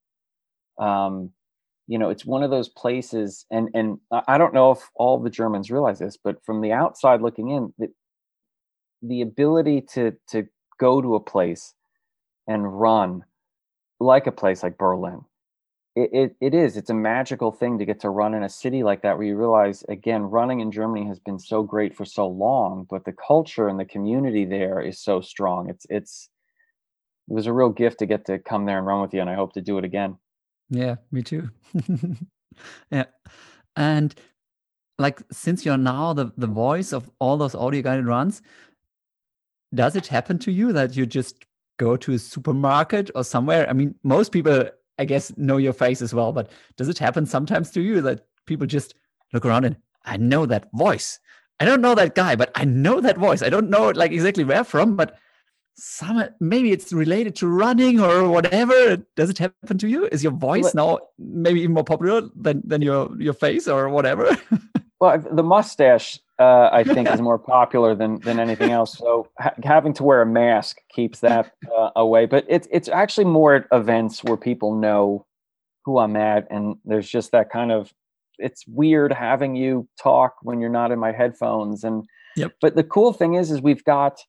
Um, 0.78 1.32
you 1.88 1.98
know, 1.98 2.10
it's 2.10 2.26
one 2.26 2.44
of 2.44 2.50
those 2.50 2.70
places, 2.70 3.46
and 3.52 3.70
and 3.74 4.00
I 4.28 4.38
don't 4.38 4.54
know 4.54 4.72
if 4.72 4.90
all 4.96 5.20
the 5.20 5.30
Germans 5.30 5.72
realize 5.72 6.00
this, 6.00 6.18
but 6.22 6.44
from 6.46 6.62
the 6.62 6.72
outside 6.72 7.22
looking 7.22 7.50
in, 7.50 7.74
the, 7.78 7.88
the 9.02 9.22
ability 9.22 9.82
to 9.94 10.14
to 10.30 10.48
go 10.80 11.02
to 11.02 11.16
a 11.16 11.20
place 11.20 11.74
and 12.48 12.80
run 12.80 13.24
like 14.00 14.28
a 14.28 14.32
place 14.32 14.64
like 14.64 14.78
Berlin 14.78 15.22
it, 15.96 16.10
it, 16.12 16.36
it 16.42 16.54
is 16.54 16.76
it's 16.76 16.90
a 16.90 16.96
magical 16.96 17.52
thing 17.52 17.78
to 17.78 17.86
get 17.86 18.00
to 18.00 18.10
run 18.10 18.34
in 18.34 18.44
a 18.44 18.50
city 18.50 18.84
like 18.84 19.02
that 19.04 19.18
where 19.18 19.28
you 19.28 19.38
realize 19.38 19.84
again 19.90 20.24
running 20.24 20.60
in 20.60 20.72
germany 20.72 21.06
has 21.08 21.20
been 21.20 21.38
so 21.38 21.62
great 21.62 21.96
for 21.96 22.06
so 22.06 22.28
long 22.28 22.88
but 22.90 23.06
the 23.06 23.14
culture 23.14 23.68
and 23.68 23.80
the 23.80 23.86
community 23.86 24.46
there 24.46 24.80
is 24.82 25.00
so 25.00 25.22
strong. 25.22 25.70
It's 25.70 25.86
it's 25.90 26.30
it 27.30 27.34
was 27.34 27.48
a 27.48 27.54
real 27.54 27.70
gift 27.70 28.00
to 28.00 28.06
get 28.06 28.26
to 28.26 28.40
come 28.40 28.66
there 28.66 28.78
and 28.78 28.88
run 28.88 29.02
with 29.02 29.14
you 29.14 29.22
and 29.22 29.30
i 29.30 29.36
hope 29.36 29.54
to 29.54 29.62
do 29.62 29.78
it 29.78 29.86
again 29.86 30.18
yeah 30.70 30.96
me 31.12 31.22
too 31.22 31.50
yeah 32.92 33.06
and 33.76 34.16
like 34.98 35.22
since 35.32 35.66
you're 35.66 35.78
now 35.78 36.14
the 36.14 36.32
the 36.38 36.48
voice 36.48 36.94
of 36.94 37.10
all 37.20 37.38
those 37.38 37.56
audio 37.56 37.82
guided 37.82 38.06
runs 38.06 38.42
does 39.74 39.96
it 39.96 40.08
happen 40.08 40.38
to 40.40 40.52
you 40.52 40.72
that 40.74 40.96
you 40.96 41.06
just 41.06 41.46
go 41.78 41.98
to 41.98 42.14
a 42.14 42.20
supermarket 42.20 43.10
or 43.16 43.24
somewhere? 43.24 43.70
I 43.70 43.74
mean, 43.74 43.96
most 44.04 44.32
people, 44.32 44.70
I 45.00 45.06
guess, 45.06 45.36
know 45.38 45.58
your 45.58 45.74
face 45.74 46.02
as 46.02 46.14
well, 46.14 46.32
but 46.32 46.52
does 46.78 46.90
it 46.90 47.00
happen 47.00 47.26
sometimes 47.26 47.72
to 47.72 47.82
you 47.82 48.02
that 48.02 48.26
people 48.46 48.68
just 48.68 48.96
look 49.34 49.46
around 49.46 49.66
and 49.66 49.78
I 50.06 50.18
know 50.18 50.46
that 50.46 50.70
voice? 50.74 51.20
I 51.60 51.66
don't 51.66 51.82
know 51.82 51.96
that 51.96 52.16
guy, 52.16 52.36
but 52.36 52.52
I 52.56 52.66
know 52.66 53.00
that 53.02 53.18
voice. 53.18 53.42
I 53.42 53.50
don't 53.50 53.70
know 53.70 53.90
like 53.90 54.12
exactly 54.12 54.44
where 54.44 54.64
from, 54.64 54.96
but 54.96 55.18
some 55.76 56.24
maybe 56.40 56.72
it's 56.72 56.94
related 56.94 57.36
to 57.38 57.48
running 57.48 58.00
or 58.00 58.30
whatever. 58.30 58.98
Does 59.16 59.30
it 59.30 59.38
happen 59.38 59.78
to 59.80 59.88
you? 59.88 60.06
Is 60.12 60.24
your 60.24 60.34
voice 60.34 60.74
now 60.74 61.00
maybe 61.18 61.62
even 61.62 61.74
more 61.74 61.84
popular 61.84 62.30
than 62.36 62.62
than 62.66 62.82
your 62.82 63.10
your 63.20 63.34
face 63.34 63.68
or 63.68 63.90
whatever? 63.90 64.38
well, 65.00 65.18
the 65.20 65.44
mustache 65.44 66.20
uh, 66.40 66.70
I 66.72 66.84
think 66.96 67.10
is 67.10 67.22
more 67.22 67.40
popular 67.40 67.96
than 67.96 68.20
than 68.20 68.40
anything 68.40 68.72
else. 68.72 68.98
So 68.98 69.30
ha- 69.40 69.56
having 69.64 69.94
to 69.94 70.04
wear 70.04 70.22
a 70.22 70.26
mask 70.26 70.78
keeps 70.90 71.20
that 71.20 71.52
uh, 71.76 71.90
away. 71.96 72.26
But 72.26 72.46
it's 72.48 72.68
it's 72.72 72.90
actually 72.90 73.26
more 73.26 73.56
at 73.56 73.68
events 73.72 74.24
where 74.24 74.38
people 74.38 74.76
know 74.76 75.26
who 75.86 75.98
I'm 75.98 76.16
at, 76.16 76.48
and 76.50 76.76
there's 76.86 77.10
just 77.10 77.32
that 77.32 77.50
kind 77.50 77.72
of. 77.72 77.94
It's 78.40 78.66
weird 78.68 79.14
having 79.14 79.56
you 79.56 79.88
talk 80.02 80.36
when 80.42 80.60
you're 80.60 80.70
not 80.70 80.92
in 80.92 81.00
my 81.00 81.12
headphones, 81.12 81.84
and 81.84 82.04
yep. 82.36 82.54
But 82.62 82.76
the 82.76 82.84
cool 82.84 83.14
thing 83.14 83.36
is, 83.36 83.52
is 83.52 83.62
we've 83.62 83.84
got 83.84 84.20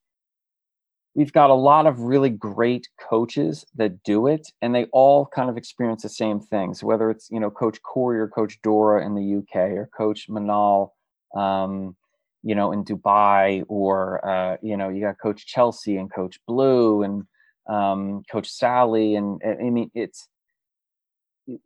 we've 1.14 1.32
got 1.32 1.50
a 1.50 1.54
lot 1.54 1.86
of 1.86 2.00
really 2.00 2.30
great 2.30 2.88
coaches 2.98 3.64
that 3.76 4.02
do 4.02 4.26
it 4.26 4.48
and 4.62 4.74
they 4.74 4.84
all 4.86 5.26
kind 5.26 5.48
of 5.48 5.56
experience 5.56 6.02
the 6.02 6.08
same 6.08 6.40
things 6.40 6.82
whether 6.82 7.10
it's 7.10 7.28
you 7.30 7.40
know 7.40 7.50
coach 7.50 7.80
corey 7.82 8.18
or 8.18 8.28
coach 8.28 8.60
dora 8.62 9.04
in 9.04 9.14
the 9.14 9.36
uk 9.36 9.56
or 9.56 9.88
coach 9.96 10.28
manal 10.28 10.90
um, 11.36 11.96
you 12.42 12.54
know 12.54 12.72
in 12.72 12.84
dubai 12.84 13.64
or 13.68 14.26
uh, 14.28 14.56
you 14.62 14.76
know 14.76 14.88
you 14.88 15.00
got 15.00 15.18
coach 15.20 15.46
chelsea 15.46 15.96
and 15.96 16.12
coach 16.12 16.38
blue 16.46 17.02
and 17.02 17.24
um, 17.68 18.22
coach 18.30 18.48
sally 18.48 19.14
and 19.14 19.40
i 19.44 19.70
mean 19.70 19.90
it's 19.94 20.28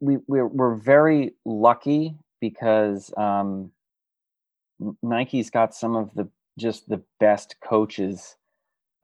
we 0.00 0.18
we're, 0.26 0.46
we're 0.46 0.74
very 0.74 1.34
lucky 1.44 2.14
because 2.40 3.12
um, 3.16 3.70
nike's 5.02 5.50
got 5.50 5.74
some 5.74 5.96
of 5.96 6.14
the 6.14 6.28
just 6.58 6.88
the 6.88 7.02
best 7.20 7.56
coaches 7.62 8.36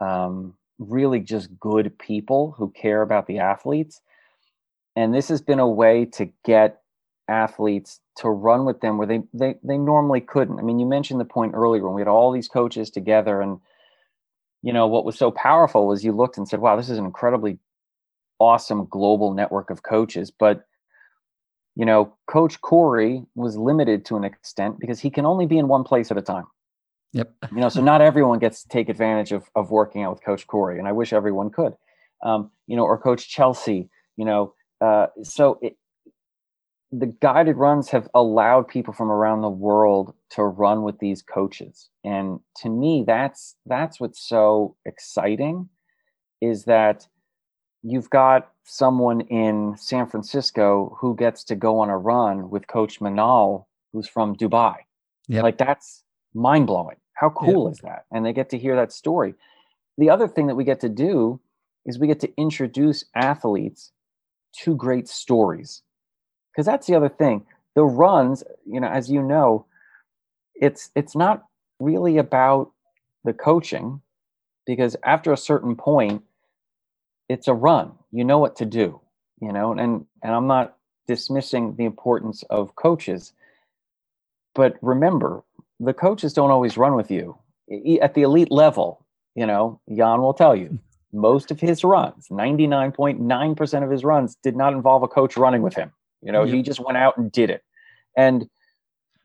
um, 0.01 0.55
really 0.79 1.21
just 1.21 1.59
good 1.59 1.99
people 1.99 2.55
who 2.57 2.71
care 2.71 3.03
about 3.03 3.27
the 3.27 3.39
athletes. 3.39 4.01
And 4.97 5.15
this 5.15 5.29
has 5.29 5.43
been 5.43 5.59
a 5.59 5.69
way 5.69 6.05
to 6.15 6.31
get 6.45 6.81
athletes 7.29 8.01
to 8.17 8.29
run 8.29 8.65
with 8.65 8.81
them 8.81 8.99
where 8.99 9.07
they, 9.07 9.23
they, 9.33 9.57
they 9.63 9.79
normally 9.79 10.21
couldn't. 10.21 10.59
I 10.59 10.63
mean, 10.63 10.79
you 10.79 10.87
mentioned 10.87 11.21
the 11.21 11.25
point 11.25 11.55
earlier 11.55 11.85
when 11.85 11.95
we 11.95 12.01
had 12.01 12.09
all 12.09 12.31
these 12.33 12.49
coaches 12.49 12.91
together 12.91 13.41
and, 13.41 13.61
you 14.63 14.73
know, 14.73 14.87
what 14.87 15.05
was 15.05 15.19
so 15.19 15.31
powerful 15.31 15.87
was 15.87 16.05
you 16.05 16.13
looked 16.13 16.39
and 16.39 16.49
said, 16.49 16.61
wow, 16.61 16.77
this 16.77 16.89
is 16.91 16.99
an 16.99 17.05
incredibly 17.05 17.59
awesome 18.39 18.87
global 18.87 19.33
network 19.33 19.71
of 19.71 19.83
coaches. 19.83 20.31
But, 20.31 20.67
you 21.77 21.85
know, 21.85 22.15
Coach 22.27 22.61
Corey 22.61 23.25
was 23.35 23.57
limited 23.57 24.05
to 24.07 24.17
an 24.17 24.25
extent 24.25 24.79
because 24.79 25.01
he 25.01 25.11
can 25.11 25.27
only 25.27 25.47
be 25.47 25.59
in 25.59 25.69
one 25.69 25.85
place 25.85 26.11
at 26.11 26.19
a 26.19 26.23
time. 26.23 26.47
Yep. 27.15 27.33
You 27.53 27.61
know, 27.61 27.69
so 27.69 27.81
not 27.81 28.01
everyone 28.01 28.41
gets 28.41 28.65
to 28.65 28.69
take 28.69 28.89
advantage 28.89 29.31
of 29.31 29.49
of 29.55 29.71
working 29.71 30.03
out 30.03 30.11
with 30.11 30.25
Coach 30.25 30.47
Corey, 30.49 30.79
and 30.81 30.89
I 30.89 30.93
wish 30.93 31.13
everyone 31.13 31.51
could. 31.51 31.75
Um, 32.23 32.51
you 32.67 32.77
know, 32.77 32.83
or 32.83 32.99
Coach 32.99 33.29
Chelsea. 33.29 33.89
You 34.17 34.25
know, 34.25 34.55
uh, 34.81 35.07
so 35.23 35.59
it, 35.63 35.77
the 36.91 37.07
guided 37.07 37.57
runs 37.57 37.89
have 37.91 38.09
allowed 38.15 38.67
people 38.67 38.93
from 38.93 39.13
around 39.13 39.43
the 39.43 39.49
world 39.49 40.13
to 40.31 40.43
run 40.43 40.83
with 40.83 40.99
these 40.99 41.23
coaches, 41.23 41.89
and 42.03 42.41
to 42.57 42.69
me, 42.69 43.05
that's 43.07 43.55
that's 43.65 44.01
what's 44.01 44.21
so 44.21 44.77
exciting, 44.85 45.69
is 46.41 46.65
that 46.65 47.07
you've 47.85 48.11
got 48.11 48.51
someone 48.65 49.21
in 49.21 49.77
San 49.77 50.09
Francisco 50.09 50.97
who 51.01 51.15
gets 51.15 51.45
to 51.45 51.55
go 51.55 51.79
on 51.79 51.91
a 51.91 51.97
run 51.97 52.51
with 52.51 52.67
Coach 52.67 52.99
Manal, 52.99 53.67
who's 53.93 54.09
from 54.09 54.35
Dubai. 54.35 54.79
Yeah, 55.29 55.43
like 55.43 55.59
that's 55.59 56.03
mind 56.35 56.67
blowing 56.67 56.97
how 57.25 57.31
cool 57.31 57.65
yeah. 57.65 57.73
is 57.73 57.79
that? 57.79 58.05
And 58.13 58.25
they 58.25 58.35
get 58.35 58.51
to 58.51 58.59
hear 58.59 58.77
that 58.77 58.93
story. 58.93 59.35
The 59.97 60.11
other 60.11 60.29
thing 60.29 60.47
that 60.49 60.57
we 60.57 60.65
get 60.65 60.81
to 60.81 60.91
do 60.91 61.41
is 61.87 61.99
we 61.99 62.07
get 62.07 62.21
to 62.21 62.33
introduce 62.37 63.07
athletes 63.15 63.93
to 64.63 64.77
great 64.77 65.09
stories. 65.09 65.81
Because 66.53 66.67
that's 66.67 66.87
the 66.87 66.95
other 66.95 67.09
thing. 67.09 67.47
The 67.75 67.85
runs, 67.85 68.45
you 68.67 68.79
know, 68.79 68.89
as 68.89 69.11
you 69.11 69.23
know, 69.23 69.65
it's 70.55 70.91
it's 70.95 71.17
not 71.17 71.47
really 71.81 72.19
about 72.19 72.73
the 73.25 73.33
coaching 73.33 74.03
because 74.67 74.97
after 75.03 75.33
a 75.33 75.37
certain 75.37 75.77
point 75.77 76.23
it's 77.31 77.49
a 77.49 77.55
run. 77.55 77.93
You 78.13 78.25
know 78.25 78.39
what 78.39 78.57
to 78.57 78.67
do, 78.67 79.01
you 79.41 79.51
know, 79.51 79.73
and 79.73 80.05
and 80.23 80.35
I'm 80.35 80.47
not 80.47 80.77
dismissing 81.09 81.77
the 81.77 81.87
importance 81.87 82.45
of 82.51 82.77
coaches. 82.77 83.33
But 84.55 84.77
remember, 84.83 85.43
the 85.81 85.95
coaches 85.95 86.33
don't 86.33 86.51
always 86.51 86.77
run 86.77 86.95
with 86.95 87.11
you 87.11 87.37
at 88.01 88.15
the 88.15 88.23
elite 88.23 88.51
level. 88.51 89.05
You 89.35 89.47
know, 89.47 89.81
Jan 89.89 90.21
will 90.21 90.35
tell 90.35 90.55
you 90.55 90.79
most 91.13 91.51
of 91.51 91.61
his 91.61 91.85
runs, 91.85 92.29
99.9% 92.31 93.85
of 93.85 93.91
his 93.91 94.05
runs, 94.05 94.37
did 94.43 94.57
not 94.57 94.73
involve 94.73 95.03
a 95.03 95.09
coach 95.09 95.37
running 95.37 95.63
with 95.63 95.75
him. 95.75 95.93
You 96.23 96.33
know, 96.33 96.45
he 96.45 96.63
just 96.63 96.81
went 96.81 96.97
out 96.97 97.17
and 97.19 97.31
did 97.31 97.51
it. 97.51 97.63
And 98.17 98.49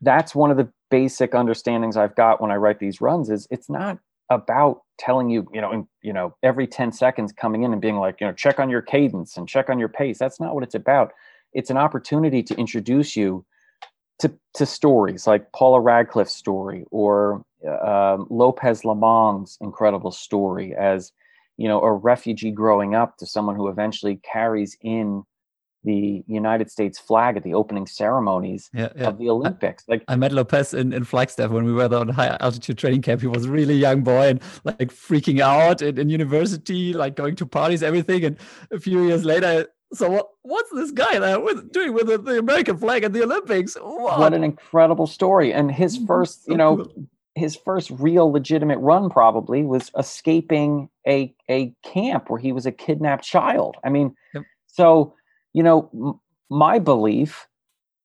that's 0.02 0.36
one 0.36 0.52
of 0.52 0.58
the 0.58 0.70
basic 0.91 1.34
understandings 1.34 1.95
I've 1.95 2.16
got 2.16 2.41
when 2.41 2.52
I 2.52 2.56
write 2.56 2.80
these 2.80 3.00
runs 3.00 3.30
is 3.30 3.47
it's 3.52 3.70
not 3.70 4.00
about 4.30 4.82
telling 4.97 5.30
you, 5.30 5.47
you 5.54 5.62
know, 5.62 5.72
in, 5.72 5.88
you 6.02 6.14
know, 6.14 6.36
every 6.43 6.68
10 6.68 6.91
seconds 6.91 7.32
coming 7.32 7.64
in 7.64 7.72
and 7.72 7.82
being 7.82 7.97
like, 7.97 8.20
you 8.20 8.28
know, 8.28 8.34
check 8.34 8.60
on 8.60 8.70
your 8.70 8.82
cadence 8.82 9.38
and 9.38 9.47
check 9.47 9.70
on 9.70 9.80
your 9.80 9.89
pace. 9.89 10.20
That's 10.20 10.39
not 10.39 10.54
what 10.54 10.64
it's 10.64 10.76
about. 10.76 11.14
It's 11.54 11.70
an 11.70 11.78
opportunity 11.78 12.43
to 12.43 12.56
introduce 12.56 13.16
you 13.16 13.45
to, 14.20 14.32
to 14.53 14.65
stories 14.65 15.26
like 15.26 15.51
Paula 15.51 15.80
Radcliffe's 15.80 16.34
story 16.34 16.86
or 16.91 17.43
uh, 17.67 18.17
Lopez 18.30 18.82
Lomong's 18.82 19.57
incredible 19.61 20.11
story 20.11 20.76
as 20.76 21.11
you 21.57 21.67
know 21.67 21.82
a 21.82 21.91
refugee 21.91 22.51
growing 22.51 22.95
up 22.95 23.17
to 23.17 23.26
someone 23.26 23.55
who 23.55 23.67
eventually 23.67 24.20
carries 24.24 24.78
in 24.82 25.24
the 25.84 26.24
United 26.28 26.70
States 26.70 26.99
flag 26.99 27.38
at 27.38 27.43
the 27.43 27.53
opening 27.53 27.88
ceremonies 27.88 28.70
yeah, 28.74 28.89
yeah. 28.95 29.07
of 29.07 29.17
the 29.17 29.30
Olympics. 29.30 29.86
Like 29.88 30.03
I 30.09 30.15
met 30.17 30.34
Lopez 30.34 30.74
in, 30.74 30.91
in 30.91 31.05
Flagstaff 31.05 31.51
when 31.51 31.63
we 31.63 31.72
were 31.72 31.88
there 31.88 31.99
on 31.99 32.09
high 32.09 32.36
altitude 32.41 32.78
training 32.78 33.01
camp. 33.01 33.22
He 33.22 33.28
was 33.28 33.45
a 33.45 33.51
really 33.51 33.76
young 33.76 34.01
boy 34.01 34.28
and 34.28 34.41
like 34.65 34.89
freaking 34.93 35.39
out 35.39 35.82
in, 35.82 35.97
in 35.97 36.09
university, 36.09 36.91
like 36.91 37.15
going 37.15 37.36
to 37.38 37.45
parties, 37.45 37.82
everything. 37.82 38.26
And 38.26 38.38
a 38.72 38.80
few 38.80 39.05
years 39.05 39.24
later, 39.24 39.67
so 39.93 40.09
what, 40.09 40.29
what's 40.43 40.71
this 40.71 40.91
guy 40.91 41.19
there 41.19 41.39
with, 41.39 41.71
doing 41.71 41.93
with 41.93 42.07
the, 42.07 42.17
the, 42.17 42.37
American 42.37 42.77
flag 42.77 43.03
at 43.03 43.13
the 43.13 43.23
Olympics? 43.23 43.75
What? 43.75 44.19
what 44.19 44.33
an 44.33 44.43
incredible 44.43 45.07
story! 45.07 45.53
And 45.53 45.71
his 45.71 45.97
mm-hmm. 45.97 46.07
first, 46.07 46.47
you 46.47 46.57
know, 46.57 46.85
his 47.35 47.55
first 47.55 47.89
real 47.91 48.31
legitimate 48.31 48.79
run 48.79 49.09
probably 49.09 49.63
was 49.63 49.91
escaping 49.97 50.89
a 51.07 51.33
a 51.49 51.73
camp 51.83 52.29
where 52.29 52.39
he 52.39 52.51
was 52.51 52.65
a 52.65 52.71
kidnapped 52.71 53.23
child. 53.23 53.77
I 53.83 53.89
mean, 53.89 54.15
yep. 54.33 54.43
so 54.67 55.15
you 55.53 55.63
know, 55.63 55.89
m- 55.93 56.19
my 56.49 56.79
belief 56.79 57.47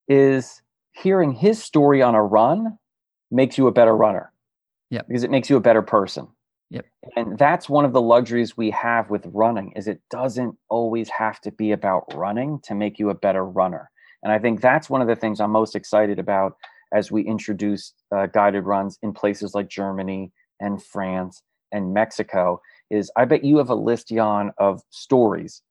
is 0.08 0.62
hearing 0.92 1.32
his 1.32 1.62
story 1.62 2.00
on 2.02 2.14
a 2.14 2.22
run 2.22 2.78
makes 3.30 3.58
you 3.58 3.66
a 3.66 3.72
better 3.72 3.94
runner. 3.94 4.32
Yeah, 4.90 5.02
because 5.06 5.24
it 5.24 5.30
makes 5.30 5.50
you 5.50 5.56
a 5.56 5.60
better 5.60 5.82
person. 5.82 6.28
Yep. 6.70 6.86
And 7.16 7.38
that's 7.38 7.68
one 7.68 7.84
of 7.84 7.92
the 7.92 8.00
luxuries 8.00 8.56
we 8.56 8.70
have 8.70 9.10
with 9.10 9.26
running 9.32 9.72
is 9.76 9.86
it 9.86 10.00
doesn't 10.10 10.56
always 10.68 11.08
have 11.10 11.40
to 11.42 11.52
be 11.52 11.72
about 11.72 12.12
running 12.14 12.60
to 12.64 12.74
make 12.74 12.98
you 12.98 13.10
a 13.10 13.14
better 13.14 13.44
runner. 13.44 13.90
And 14.22 14.32
I 14.32 14.38
think 14.38 14.60
that's 14.60 14.88
one 14.90 15.02
of 15.02 15.08
the 15.08 15.16
things 15.16 15.40
I'm 15.40 15.50
most 15.50 15.76
excited 15.76 16.18
about 16.18 16.56
as 16.92 17.12
we 17.12 17.22
introduce 17.22 17.92
uh, 18.14 18.26
guided 18.26 18.64
runs 18.64 18.98
in 19.02 19.12
places 19.12 19.54
like 19.54 19.68
Germany 19.68 20.32
and 20.60 20.82
France 20.82 21.42
and 21.72 21.92
Mexico 21.92 22.60
is 22.90 23.10
I 23.16 23.24
bet 23.24 23.44
you 23.44 23.58
have 23.58 23.70
a 23.70 23.74
list, 23.74 24.08
Jan, 24.08 24.52
of 24.58 24.80
stories, 24.90 25.62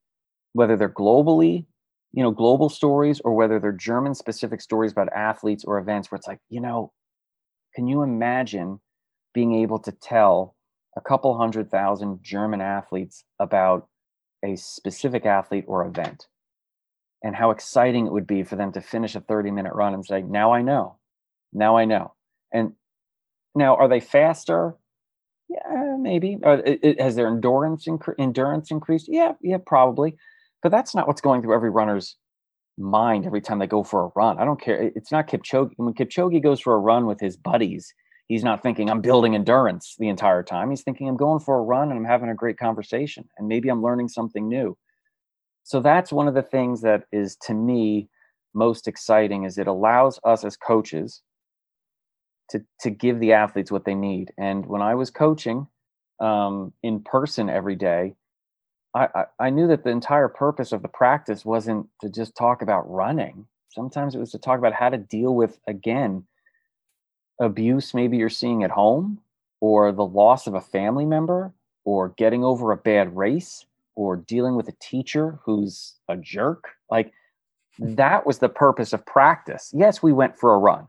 whether 0.54 0.76
they're 0.78 0.90
globally, 0.90 1.66
you 2.14 2.24
know, 2.24 2.32
global 2.32 2.70
stories 2.70 3.22
or 3.26 3.34
whether 3.34 3.60
they're 3.60 3.72
German 3.72 4.16
specific 4.16 4.62
stories 4.62 4.92
about 4.92 5.12
athletes 5.14 5.64
or 5.66 5.80
events 5.80 6.12
where 6.12 6.18
it's 6.18 6.28
like, 6.28 6.40
you 6.50 6.62
know, 6.62 6.92
can 7.76 7.88
you 7.88 8.02
imagine 8.04 8.80
being 9.34 9.56
able 9.56 9.80
to 9.80 9.92
tell 9.92 10.56
a 10.96 11.02
couple 11.02 11.38
hundred 11.38 11.72
thousand 11.72 12.24
German 12.24 12.62
athletes 12.62 13.24
about 13.40 13.88
a 14.44 14.56
specific 14.56 15.26
athlete 15.26 15.66
or 15.68 15.86
event 15.86 16.28
and 17.24 17.36
how 17.36 17.52
exciting 17.52 18.06
it 18.06 18.12
would 18.12 18.28
be 18.28 18.44
for 18.44 18.56
them 18.56 18.72
to 18.74 18.82
finish 18.82 19.16
a 19.16 19.22
30 19.22 19.52
minute 19.52 19.74
run 19.74 19.94
and 19.94 20.06
say, 20.06 20.22
now 20.22 20.52
I 20.54 20.62
know, 20.62 20.98
now 21.54 21.78
I 21.78 21.86
know. 21.86 22.14
And 22.52 22.74
now, 23.56 23.76
are 23.76 23.88
they 23.88 24.00
faster? 24.00 24.76
Yeah, 25.48 25.98
maybe. 26.00 26.40
it, 26.44 26.80
it, 26.84 27.02
has 27.02 27.16
their 27.16 27.28
endurance 27.28 27.86
inc- 27.86 28.16
endurance 28.18 28.72
increased? 28.72 29.08
Yeah, 29.08 29.34
yeah, 29.42 29.58
probably. 29.64 30.16
But 30.62 30.72
that's 30.72 30.96
not 30.96 31.08
what's 31.08 31.22
going 31.22 31.42
through 31.42 31.54
every 31.54 31.70
runner's 31.70 32.18
mind 32.78 33.26
every 33.26 33.42
time 33.42 33.60
they 33.60 33.68
go 33.68 33.84
for 33.84 34.06
a 34.06 34.12
run. 34.16 34.40
I 34.40 34.46
don't 34.46 34.60
care. 34.60 34.92
It's 34.96 35.12
not 35.12 35.28
Kipchoge. 35.28 35.74
When 35.76 35.94
Kipchoge 35.94 36.42
goes 36.42 36.60
for 36.60 36.74
a 36.74 36.80
run 36.80 37.06
with 37.06 37.20
his 37.20 37.38
buddies, 37.38 37.94
he's 38.28 38.44
not 38.44 38.64
thinking 38.64 38.90
I'm 38.90 39.02
building 39.02 39.36
endurance 39.36 39.96
the 39.98 40.10
entire 40.10 40.44
time. 40.44 40.70
He's 40.70 40.84
thinking 40.84 41.08
I'm 41.08 41.18
going 41.18 41.40
for 41.40 41.58
a 41.58 41.64
run 41.64 41.90
and 41.90 42.00
I'm 42.00 42.06
having 42.06 42.30
a 42.30 42.36
great 42.36 42.58
conversation 42.58 43.28
and 43.38 43.48
maybe 43.48 43.70
I'm 43.70 43.84
learning 43.84 44.10
something 44.10 44.48
new. 44.48 44.78
So 45.64 45.80
that's 45.80 46.12
one 46.12 46.28
of 46.28 46.34
the 46.34 46.42
things 46.42 46.82
that 46.82 47.06
is 47.12 47.38
to 47.48 47.54
me 47.54 48.10
most 48.54 48.88
exciting 48.88 49.44
is 49.44 49.58
it 49.58 49.68
allows 49.68 50.20
us 50.24 50.44
as 50.44 50.58
coaches 50.58 51.22
to 52.50 52.64
to 52.82 52.90
give 52.90 53.20
the 53.20 53.34
athletes 53.34 53.72
what 53.72 53.86
they 53.86 53.96
need. 53.96 54.32
And 54.38 54.66
when 54.66 54.82
I 54.82 54.96
was 54.96 55.10
coaching 55.10 55.68
um, 56.20 56.74
in 56.84 57.02
person 57.02 57.50
every 57.50 57.76
day, 57.76 58.16
I, 58.94 59.08
I, 59.16 59.26
I 59.40 59.50
knew 59.50 59.68
that 59.68 59.84
the 59.84 59.90
entire 59.90 60.28
purpose 60.28 60.72
of 60.72 60.82
the 60.82 60.88
practice 60.88 61.46
wasn't 61.46 61.88
to 62.02 62.10
just 62.10 62.36
talk 62.36 62.62
about 62.62 62.90
running. 62.90 63.48
Sometimes 63.70 64.14
it 64.14 64.20
was 64.20 64.32
to 64.32 64.38
talk 64.38 64.60
about 64.60 64.74
how 64.74 64.90
to 64.90 64.98
deal 64.98 65.34
with 65.34 65.60
again 65.68 66.26
abuse 67.40 67.94
maybe 67.94 68.18
you're 68.18 68.30
seeing 68.30 68.64
at 68.64 68.72
home 68.72 69.20
or 69.60 69.92
the 69.92 70.06
loss 70.06 70.48
of 70.48 70.54
a 70.54 70.62
family 70.62 71.06
member 71.06 71.54
or 71.86 72.10
getting 72.10 72.44
over 72.44 72.72
a 72.72 72.78
bad 72.78 73.16
race 73.16 73.66
or 73.96 74.16
dealing 74.16 74.56
with 74.56 74.68
a 74.68 74.76
teacher 74.80 75.40
who's 75.44 75.96
a 76.08 76.16
jerk 76.16 76.70
like 76.90 77.12
that 77.80 78.26
was 78.26 78.38
the 78.40 78.50
purpose 78.50 78.94
of 78.94 79.06
practice 79.06 79.72
yes 79.74 80.04
we 80.04 80.14
went 80.14 80.38
for 80.38 80.54
a 80.54 80.58
run 80.58 80.88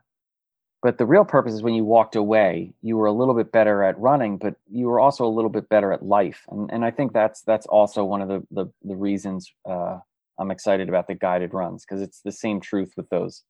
but 0.84 0.99
the 0.99 1.07
real 1.07 1.24
purpose 1.24 1.55
is 1.55 1.62
when 1.62 1.72
you 1.72 1.82
walked 1.82 2.14
away, 2.14 2.74
you 2.82 2.99
were 2.99 3.07
a 3.07 3.12
little 3.12 3.32
bit 3.32 3.51
better 3.51 3.82
at 3.82 3.99
running, 3.99 4.36
but 4.36 4.57
you 4.70 4.86
were 4.86 5.01
also 5.01 5.24
a 5.24 5.32
little 5.32 5.49
bit 5.49 5.70
better 5.70 5.95
at 5.95 6.05
life. 6.05 6.42
And, 6.51 6.70
and 6.70 6.84
I 6.84 6.90
think 6.90 7.14
that's 7.14 7.40
that's 7.40 7.64
also 7.64 8.05
one 8.05 8.20
of 8.20 8.28
the 8.28 8.42
the, 8.51 8.66
the 8.82 8.95
reasons 8.95 9.51
uh, 9.66 9.97
I'm 10.38 10.51
excited 10.51 10.90
about 10.90 11.07
the 11.07 11.14
guided 11.14 11.55
runs 11.55 11.86
because 11.86 12.03
it's 12.03 12.20
the 12.20 12.30
same 12.30 12.61
truth 12.61 12.92
with 12.99 13.09
those. 13.09 13.45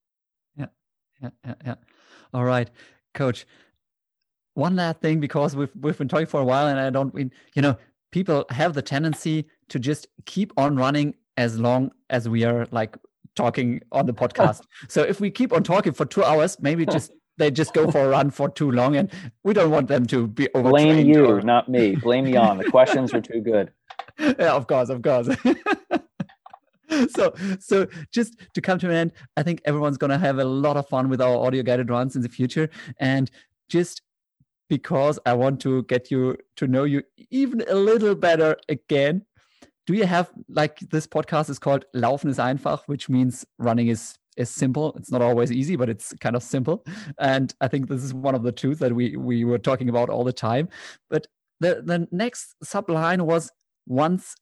Yeah, 0.57 0.67
yeah, 1.21 1.31
yeah, 1.45 1.55
yeah. 1.67 1.75
All 2.35 2.45
right, 2.45 2.69
Coach. 3.15 3.47
One 4.55 4.77
last 4.77 5.01
thing 5.01 5.21
because 5.21 5.57
we've 5.57 5.71
we've 5.81 5.97
been 5.97 6.09
talking 6.09 6.27
for 6.27 6.41
a 6.41 6.45
while, 6.45 6.67
and 6.67 6.79
I 6.79 6.91
don't 6.91 7.15
mean 7.15 7.33
you 7.55 7.63
know 7.63 7.77
people 8.11 8.45
have 8.51 8.75
the 8.75 8.83
tendency 8.83 9.47
to 9.69 9.79
just 9.79 10.09
keep 10.27 10.53
on 10.57 10.77
running 10.77 11.15
as 11.37 11.59
long 11.59 11.91
as 12.11 12.29
we 12.29 12.45
are 12.45 12.67
like 12.71 12.97
talking 13.35 13.81
on 13.93 14.07
the 14.07 14.15
podcast. 14.23 14.63
so 14.89 15.03
if 15.03 15.21
we 15.21 15.31
keep 15.31 15.53
on 15.53 15.63
talking 15.63 15.93
for 15.93 16.05
two 16.05 16.25
hours, 16.25 16.57
maybe 16.61 16.85
just 16.97 17.13
they 17.37 17.51
just 17.51 17.73
go 17.73 17.91
for 17.91 18.05
a 18.05 18.09
run 18.09 18.31
for 18.31 18.49
too 18.49 18.71
long, 18.71 18.97
and 18.97 19.11
we 19.45 19.55
don't 19.55 19.71
want 19.71 19.87
them 19.87 20.05
to 20.07 20.27
be 20.27 20.49
over. 20.55 20.71
Blame 20.71 21.07
you, 21.07 21.27
or... 21.27 21.41
not 21.41 21.69
me. 21.69 21.95
Blame 21.95 22.25
me 22.25 22.37
on 22.37 22.59
the 22.59 22.65
questions 22.65 23.13
were 23.13 23.21
too 23.21 23.41
good. 23.41 23.73
Yeah, 24.19 24.53
of 24.53 24.69
course, 24.69 24.91
of 24.91 25.03
course. 25.03 25.29
so 27.09 27.33
so 27.59 27.87
just 28.13 28.37
to 28.55 28.61
come 28.61 28.79
to 28.79 28.89
an 28.89 28.95
end 28.95 29.13
i 29.37 29.43
think 29.43 29.61
everyone's 29.65 29.99
going 29.99 30.11
to 30.11 30.19
have 30.19 30.39
a 30.39 30.45
lot 30.45 30.77
of 30.77 30.89
fun 30.89 31.09
with 31.09 31.21
our 31.21 31.37
audio 31.37 31.63
guided 31.63 31.91
runs 31.91 32.17
in 32.17 32.23
the 32.23 32.29
future 32.29 32.69
and 32.99 33.31
just 33.69 34.03
because 34.69 35.19
i 35.27 35.33
want 35.33 35.61
to 35.61 35.83
get 35.85 36.11
you 36.11 36.37
to 36.57 36.67
know 36.67 36.85
you 36.85 37.03
even 37.31 37.63
a 37.69 37.75
little 37.75 38.15
better 38.15 38.57
again 38.69 39.25
do 39.87 39.95
you 39.95 40.07
have 40.07 40.31
like 40.49 40.81
this 40.91 41.07
podcast 41.07 41.51
is 41.51 41.59
called 41.59 41.85
laufen 41.95 42.31
ist 42.31 42.41
einfach 42.41 42.83
which 42.87 43.09
means 43.09 43.47
running 43.59 43.89
is 43.89 44.19
is 44.37 44.51
simple. 44.51 44.95
It's 44.97 45.11
not 45.11 45.23
always 45.23 45.53
easy, 45.53 45.77
but 45.77 45.89
it's 45.89 46.13
kind 46.21 46.37
of 46.37 46.43
simple. 46.43 46.85
And 47.19 47.55
I 47.61 47.69
think 47.69 47.89
this 47.89 48.03
is 48.03 48.13
one 48.13 48.35
of 48.35 48.43
the 48.43 48.53
truths 48.53 48.81
that 48.81 48.93
we 48.93 49.17
we 49.17 49.45
were 49.45 49.59
talking 49.59 49.89
about 49.89 50.11
all 50.11 50.25
the 50.25 50.33
time. 50.33 50.69
But 51.09 51.27
the 51.61 51.83
the 51.85 52.09
next 52.11 52.55
subline 52.65 53.23
was 53.23 53.51
once 53.87 54.35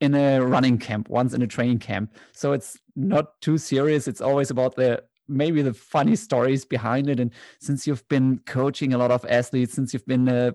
in 0.00 0.14
a 0.14 0.40
running 0.40 0.78
camp, 0.78 1.08
once 1.08 1.34
in 1.34 1.42
a 1.42 1.46
training 1.46 1.78
camp. 1.78 2.14
So 2.32 2.52
it's 2.52 2.78
not 2.96 3.40
too 3.40 3.58
serious. 3.58 4.08
It's 4.08 4.20
always 4.20 4.50
about 4.50 4.76
the 4.76 5.02
maybe 5.28 5.62
the 5.62 5.74
funny 5.74 6.16
stories 6.16 6.64
behind 6.64 7.08
it. 7.08 7.20
And 7.20 7.32
since 7.60 7.86
you've 7.86 8.06
been 8.08 8.40
coaching 8.46 8.92
a 8.92 8.98
lot 8.98 9.10
of 9.10 9.24
athletes, 9.28 9.74
since 9.74 9.92
you've 9.92 10.06
been 10.06 10.28
a 10.28 10.54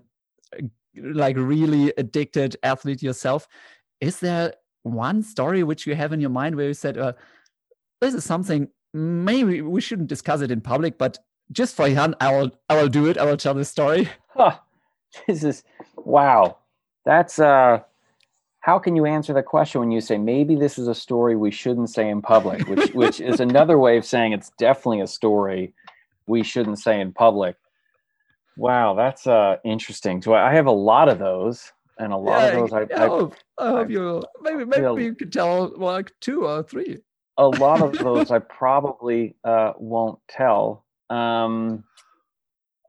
like 0.96 1.38
really 1.38 1.94
addicted 1.98 2.58
athlete 2.64 3.02
yourself, 3.02 3.48
is 4.02 4.20
there 4.20 4.54
one 4.84 5.24
story 5.24 5.64
which 5.64 5.88
you 5.88 5.96
have 5.96 6.14
in 6.14 6.22
your 6.22 6.30
mind 6.30 6.56
where 6.56 6.68
you 6.68 6.74
said, 6.74 6.98
uh, 6.98 7.14
this 8.02 8.14
is 8.14 8.24
something 8.24 8.68
maybe 8.94 9.62
we 9.62 9.82
shouldn't 9.82 10.08
discuss 10.08 10.42
it 10.42 10.52
in 10.52 10.62
public, 10.62 10.98
but 10.98 11.18
just 11.52 11.76
for 11.76 11.88
Jan, 11.88 12.16
I 12.20 12.36
will 12.36 12.52
I 12.70 12.76
will 12.76 12.88
do 12.88 13.08
it. 13.08 13.18
I 13.18 13.26
will 13.26 13.38
tell 13.38 13.54
this 13.54 13.70
story. 13.70 14.10
Huh. 14.30 14.58
This 15.28 15.46
is 15.46 15.64
wow. 15.96 16.58
That's 17.06 17.40
uh 17.40 17.84
how 18.66 18.80
can 18.80 18.96
you 18.96 19.06
answer 19.06 19.32
that 19.32 19.46
question 19.46 19.80
when 19.80 19.92
you 19.92 20.02
say 20.02 20.18
maybe 20.18 20.56
this 20.56 20.80
is 20.80 20.88
a 20.88 20.96
story 20.96 21.36
we 21.36 21.52
shouldn't 21.52 21.88
say 21.92 22.10
in 22.10 22.20
public, 22.20 22.68
which 22.68 22.92
which 22.96 23.22
is 23.22 23.40
another 23.40 23.78
way 23.78 23.96
of 23.96 24.04
saying 24.04 24.32
it's 24.32 24.50
definitely 24.58 25.02
a 25.02 25.08
story 25.08 25.72
we 26.26 26.42
shouldn't 26.42 26.80
say 26.80 27.00
in 27.00 27.14
public. 27.14 27.58
Wow, 28.58 28.96
that's 28.96 29.28
uh 29.28 29.58
interesting. 29.64 30.20
So 30.24 30.34
I 30.34 30.52
have 30.56 30.66
a 30.66 30.72
lot 30.72 31.10
of 31.10 31.20
those 31.20 31.72
and 32.00 32.12
a 32.12 32.18
lot 32.18 32.40
yeah, 32.40 32.48
of 32.48 32.72
those 32.72 32.74
I, 32.74 33.00
I, 33.00 33.04
I, 33.04 33.08
hope, 33.08 33.36
I 33.60 33.70
hope 33.70 33.92
you 33.92 34.24
maybe 34.42 34.66
maybe 34.66 35.04
you 35.04 35.14
could 35.14 35.32
tell 35.32 35.72
like 35.78 36.12
two 36.20 36.48
or 36.48 36.64
three 36.64 36.98
a 37.38 37.48
lot 37.48 37.84
of 37.84 37.92
those 38.00 38.32
I 38.32 38.40
probably 38.40 39.36
uh, 39.44 39.74
won't 39.78 40.18
tell. 40.28 40.86
Um, 41.12 41.84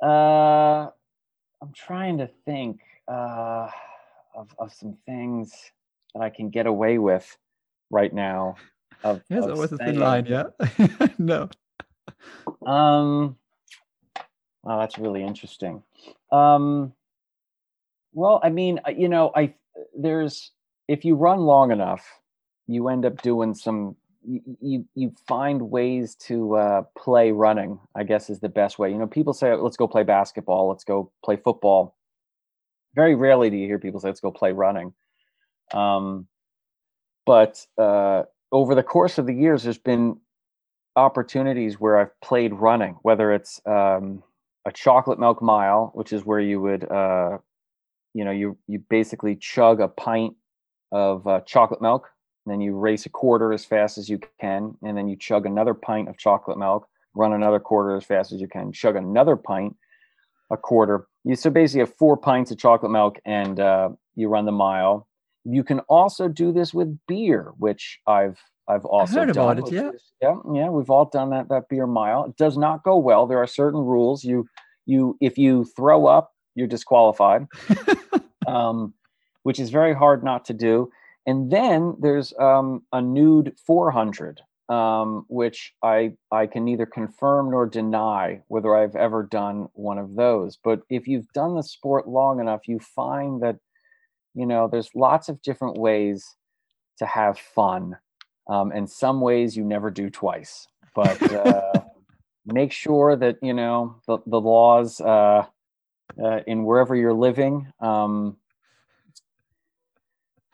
uh, 0.03 0.87
I'm 1.61 1.73
trying 1.75 2.17
to 2.17 2.31
think 2.47 2.81
uh, 3.09 3.69
of 4.37 4.55
of 4.59 4.73
some 4.73 4.97
things 5.07 5.53
that 6.15 6.23
I 6.23 6.31
can 6.31 6.51
get 6.51 6.67
away 6.67 6.99
with 6.99 7.37
right 7.91 8.13
now. 8.13 8.57
Of, 9.03 9.23
yes, 9.29 9.45
of 9.45 9.53
always 9.53 9.73
a 9.73 9.79
thin 9.79 9.99
line, 9.99 10.27
yeah. 10.27 10.45
no. 11.19 11.49
Um. 12.65 13.37
Oh, 14.65 14.79
that's 14.79 14.99
really 14.99 15.23
interesting. 15.23 15.83
Um. 16.31 16.93
Well, 18.13 18.41
I 18.43 18.51
mean, 18.51 18.81
uh, 18.87 18.91
you 18.91 19.09
know, 19.09 19.33
I 19.35 19.55
there's 19.97 20.53
if 20.89 21.05
you 21.05 21.15
run 21.15 21.41
long 21.41 21.71
enough, 21.71 22.07
you 22.67 22.89
end 22.89 23.05
up 23.05 23.23
doing 23.23 23.55
some 23.55 23.97
you 24.61 24.85
you 24.95 25.13
find 25.29 25.71
ways 25.71 26.15
to 26.17 26.57
uh, 26.57 26.83
play 26.99 27.31
running. 27.31 27.79
I 27.95 28.03
guess 28.05 28.29
is 28.31 28.41
the 28.41 28.49
best 28.49 28.79
way. 28.79 28.91
You 28.91 28.99
know, 28.99 29.07
people 29.07 29.33
say, 29.33 29.55
"Let's 29.55 29.77
go 29.77 29.87
play 29.87 30.03
basketball. 30.03 30.69
Let's 30.69 30.85
go 30.85 31.13
play 31.25 31.37
football." 31.37 31.95
Very 32.97 33.15
rarely 33.15 33.51
do 33.51 33.57
you 33.57 33.67
hear 33.67 33.79
people 33.79 34.01
say, 34.01 34.09
"Let's 34.09 34.21
go 34.21 34.33
play 34.33 34.53
running." 34.53 34.95
Um, 35.73 36.27
but 37.27 37.65
uh, 37.79 38.25
over 38.51 38.75
the 38.75 38.83
course 38.83 39.19
of 39.19 39.27
the 39.27 39.35
years, 39.35 39.63
there's 39.63 39.79
been 39.79 40.19
opportunities 40.97 41.79
where 41.79 41.99
I've 41.99 42.21
played 42.21 42.55
running, 42.55 42.95
whether 43.03 43.33
it's 43.33 43.61
um, 43.67 44.23
a 44.65 44.73
chocolate 44.73 45.19
milk 45.19 45.43
mile, 45.43 45.91
which 45.95 46.13
is 46.13 46.25
where 46.25 46.41
you 46.41 46.61
would, 46.61 46.91
uh, 46.91 47.39
you 48.15 48.25
know, 48.25 48.31
you 48.31 48.57
you 48.67 48.79
basically 48.89 49.37
chug 49.37 49.81
a 49.81 49.89
pint 49.89 50.35
of 50.91 51.27
uh, 51.27 51.41
chocolate 51.43 51.83
milk 51.83 52.09
and 52.47 52.53
then 52.53 52.61
you 52.61 52.77
race 52.77 53.07
a 53.07 53.11
quarter 53.11 53.53
as 53.53 53.65
fast 53.65 53.99
as 53.99 54.09
you 54.09 54.21
can, 54.41 54.77
and 54.83 54.97
then 54.97 55.09
you 55.09 55.17
chug 55.17 55.47
another 55.47 55.75
pint 55.75 56.09
of 56.09 56.17
chocolate 56.17 56.57
milk, 56.57 56.89
run 57.15 57.33
another 57.33 57.59
quarter 57.59 57.97
as 57.97 58.05
fast 58.05 58.33
as 58.33 58.41
you 58.41 58.47
can, 58.47 58.73
chug 58.73 58.95
another 58.97 59.37
pint, 59.37 59.77
a 60.51 60.57
quarter. 60.57 61.09
You 61.27 61.35
so 61.35 61.51
basically 61.51 61.81
have 61.81 61.95
four 61.95 62.17
pints 62.17 62.51
of 62.51 62.59
chocolate 62.59 62.93
milk, 62.93 63.19
and 63.25 63.59
uh, 63.59 63.91
you 64.15 64.29
run 64.29 64.47
the 64.47 64.53
mile. 64.53 65.09
You 65.45 65.65
can 65.65 65.81
also 65.81 66.29
do 66.29 66.53
this 66.53 66.73
with 66.73 66.99
beer, 67.07 67.53
which 67.59 67.99
I've 68.07 68.39
I've 68.69 68.85
also 68.85 69.21
heard 69.21 69.35
done. 69.35 69.59
about 69.59 69.69
it. 69.69 69.75
Yeah, 69.75 69.91
yeah, 70.23 70.37
yeah. 70.55 70.69
We've 70.69 70.91
all 70.91 71.07
done 71.07 71.31
that 71.31 71.49
that 71.49 71.69
beer 71.69 71.87
mile. 71.87 72.25
It 72.25 72.37
does 72.37 72.57
not 72.57 72.85
go 72.85 72.97
well. 72.97 73.27
There 73.27 73.39
are 73.39 73.47
certain 73.47 73.81
rules. 73.81 74.25
You 74.25 74.49
you 74.87 75.17
if 75.21 75.37
you 75.37 75.65
throw 75.77 76.07
up, 76.07 76.33
you're 76.55 76.69
disqualified. 76.69 77.47
um, 78.47 78.95
which 79.47 79.61
is 79.61 79.71
very 79.71 79.95
hard 79.95 80.25
not 80.25 80.45
to 80.45 80.53
do. 80.53 80.91
And 81.25 81.53
then 81.53 81.95
there's 82.01 82.33
um, 82.41 82.83
a 82.93 83.01
nude 83.01 83.55
400, 83.65 84.41
um, 84.69 85.25
which 85.29 85.73
I 85.83 86.15
I 86.33 86.47
can 86.47 86.65
neither 86.65 86.87
confirm 86.87 87.51
nor 87.51 87.67
deny 87.67 88.43
whether 88.49 88.75
I've 88.75 88.97
ever 88.97 89.23
done 89.23 89.69
one 89.75 89.99
of 89.99 90.17
those. 90.17 90.59
But 90.63 90.81
if 90.91 91.07
you've 91.07 91.33
done 91.33 91.55
the 91.55 91.63
sport 91.63 92.09
long 92.09 92.41
enough, 92.41 92.67
you 92.67 92.81
find 92.81 93.43
that 93.43 93.57
you 94.35 94.47
know 94.47 94.69
there's 94.69 94.91
lots 94.95 95.29
of 95.29 95.41
different 95.43 95.79
ways 95.79 96.37
to 96.99 97.07
have 97.07 97.39
fun, 97.39 97.97
um, 98.49 98.73
and 98.73 98.91
some 98.91 99.21
ways 99.21 99.57
you 99.57 99.65
never 99.65 99.91
do 99.91 100.11
twice. 100.11 100.67
But 100.95 101.23
uh, 101.33 101.73
make 102.47 102.73
sure 102.73 103.17
that 103.17 103.37
you 103.43 103.55
know 103.55 104.01
the 104.07 104.19
the 104.27 104.41
laws 104.41 105.01
uh, 105.01 105.47
uh, 106.23 106.41
in 106.47 106.65
wherever 106.65 106.97
you're 106.97 107.15
living. 107.15 107.73
Um, 107.81 108.37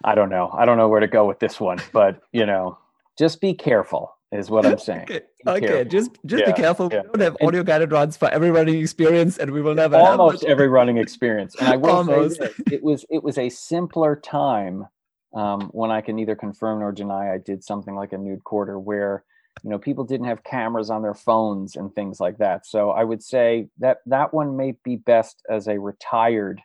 I 0.04 0.14
don't 0.14 0.30
know. 0.30 0.50
I 0.52 0.64
don't 0.64 0.78
know 0.78 0.88
where 0.88 1.00
to 1.00 1.06
go 1.06 1.26
with 1.26 1.38
this 1.38 1.60
one, 1.60 1.78
but 1.92 2.20
you 2.32 2.44
know, 2.44 2.78
just 3.18 3.40
be 3.40 3.54
careful 3.54 4.16
is 4.32 4.50
what 4.50 4.64
I'm 4.64 4.78
saying. 4.78 5.02
okay, 5.02 5.20
okay. 5.46 5.84
just 5.84 6.10
just 6.24 6.40
yeah, 6.40 6.52
be 6.52 6.60
careful. 6.60 6.88
Yeah. 6.90 7.02
We 7.02 7.18
don't 7.18 7.20
have 7.20 7.36
audio 7.42 7.62
guided 7.62 7.92
runs 7.92 8.16
for 8.16 8.28
every 8.28 8.50
running 8.50 8.80
experience, 8.80 9.38
and 9.38 9.50
we 9.50 9.60
will 9.60 9.74
never 9.74 9.96
almost 9.96 10.44
every 10.44 10.68
running 10.78 10.96
experience. 10.96 11.54
And 11.56 11.68
I 11.68 11.76
will 11.76 11.90
almost. 11.90 12.38
say 12.38 12.46
this, 12.46 12.60
it 12.72 12.82
was 12.82 13.04
it 13.10 13.22
was 13.22 13.38
a 13.38 13.48
simpler 13.48 14.16
time 14.16 14.86
um, 15.34 15.70
when 15.72 15.90
I 15.90 16.00
can 16.00 16.16
neither 16.16 16.34
confirm 16.34 16.80
nor 16.80 16.92
deny 16.92 17.32
I 17.32 17.38
did 17.38 17.62
something 17.62 17.94
like 17.94 18.12
a 18.12 18.18
nude 18.18 18.44
quarter 18.44 18.78
where 18.78 19.24
you 19.62 19.70
know 19.70 19.78
people 19.78 20.04
didn't 20.04 20.26
have 20.26 20.44
cameras 20.44 20.90
on 20.90 21.02
their 21.02 21.14
phones 21.14 21.76
and 21.76 21.94
things 21.94 22.18
like 22.20 22.38
that 22.38 22.66
so 22.66 22.90
i 22.90 23.04
would 23.04 23.22
say 23.22 23.68
that 23.78 23.98
that 24.06 24.32
one 24.32 24.56
may 24.56 24.74
be 24.84 24.96
best 24.96 25.42
as 25.50 25.68
a 25.68 25.78
retired 25.78 26.60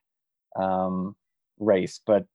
um, 0.56 1.16
race 1.60 2.00
but 2.06 2.26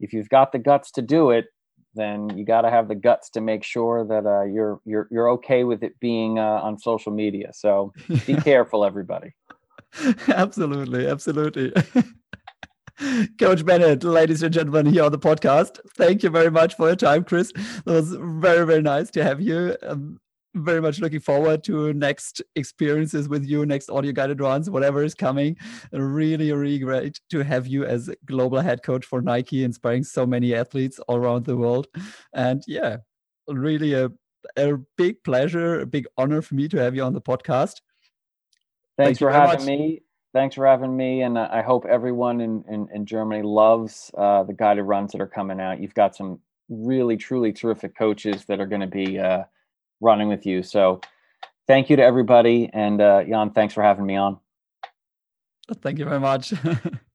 if 0.00 0.12
you've 0.12 0.28
got 0.28 0.52
the 0.52 0.58
guts 0.58 0.90
to 0.90 1.02
do 1.02 1.30
it 1.30 1.46
then 1.94 2.36
you 2.36 2.44
got 2.44 2.62
to 2.62 2.70
have 2.70 2.88
the 2.88 2.94
guts 2.94 3.30
to 3.30 3.40
make 3.40 3.64
sure 3.64 4.04
that 4.04 4.26
uh, 4.26 4.44
you're 4.44 4.80
you're 4.84 5.08
you're 5.10 5.30
okay 5.30 5.64
with 5.64 5.82
it 5.82 5.98
being 6.00 6.38
uh, 6.38 6.60
on 6.62 6.78
social 6.78 7.12
media 7.12 7.50
so 7.52 7.92
be 8.26 8.34
careful 8.44 8.84
everybody 8.84 9.34
absolutely 10.28 11.06
absolutely 11.06 11.72
Coach 13.38 13.64
Bennett, 13.64 14.04
ladies 14.04 14.42
and 14.42 14.52
gentlemen, 14.52 14.86
here 14.86 15.02
on 15.04 15.12
the 15.12 15.18
podcast. 15.18 15.80
Thank 15.96 16.22
you 16.22 16.30
very 16.30 16.50
much 16.50 16.74
for 16.74 16.86
your 16.86 16.96
time, 16.96 17.24
Chris. 17.24 17.50
It 17.50 17.86
was 17.86 18.14
very, 18.14 18.64
very 18.64 18.82
nice 18.82 19.10
to 19.12 19.24
have 19.24 19.40
you. 19.40 19.76
I'm 19.82 20.20
very 20.54 20.80
much 20.80 21.00
looking 21.00 21.20
forward 21.20 21.64
to 21.64 21.92
next 21.92 22.42
experiences 22.56 23.28
with 23.28 23.44
you, 23.44 23.64
next 23.66 23.90
audio 23.90 24.12
guided 24.12 24.40
runs, 24.40 24.68
whatever 24.68 25.02
is 25.02 25.14
coming. 25.14 25.56
Really, 25.92 26.52
really 26.52 26.78
great 26.78 27.20
to 27.30 27.42
have 27.42 27.66
you 27.66 27.84
as 27.84 28.10
global 28.26 28.60
head 28.60 28.82
coach 28.82 29.04
for 29.04 29.22
Nike, 29.22 29.64
inspiring 29.64 30.04
so 30.04 30.26
many 30.26 30.54
athletes 30.54 30.98
all 31.08 31.16
around 31.16 31.44
the 31.44 31.56
world. 31.56 31.86
And 32.32 32.62
yeah, 32.66 32.98
really 33.48 33.94
a, 33.94 34.10
a 34.56 34.78
big 34.96 35.22
pleasure, 35.24 35.80
a 35.80 35.86
big 35.86 36.06
honor 36.16 36.42
for 36.42 36.54
me 36.54 36.68
to 36.68 36.78
have 36.78 36.94
you 36.94 37.02
on 37.02 37.12
the 37.12 37.20
podcast. 37.20 37.80
Thanks 38.98 39.18
Thank 39.18 39.18
for 39.18 39.30
having 39.30 39.60
much. 39.60 39.66
me 39.66 40.02
thanks 40.32 40.54
for 40.54 40.66
having 40.66 40.96
me. 40.96 41.22
And 41.22 41.38
I 41.38 41.62
hope 41.62 41.84
everyone 41.86 42.40
in, 42.40 42.64
in, 42.68 42.88
in 42.92 43.06
Germany 43.06 43.42
loves 43.42 44.10
uh, 44.16 44.42
the 44.44 44.52
guided 44.52 44.84
runs 44.84 45.12
that 45.12 45.20
are 45.20 45.26
coming 45.26 45.60
out. 45.60 45.80
You've 45.80 45.94
got 45.94 46.16
some 46.16 46.40
really, 46.68 47.16
truly 47.16 47.52
terrific 47.52 47.96
coaches 47.96 48.44
that 48.46 48.60
are 48.60 48.66
going 48.66 48.80
to 48.80 48.86
be 48.86 49.18
uh, 49.18 49.44
running 50.02 50.28
with 50.28 50.44
you. 50.44 50.62
So 50.62 51.00
thank 51.66 51.88
you 51.88 51.96
to 51.96 52.02
everybody. 52.02 52.68
And 52.72 53.00
uh, 53.00 53.24
Jan, 53.24 53.50
thanks 53.50 53.74
for 53.74 53.82
having 53.82 54.04
me 54.04 54.16
on. 54.16 54.38
Thank 55.80 55.98
you 55.98 56.04
very 56.04 56.20
much. 56.20 56.52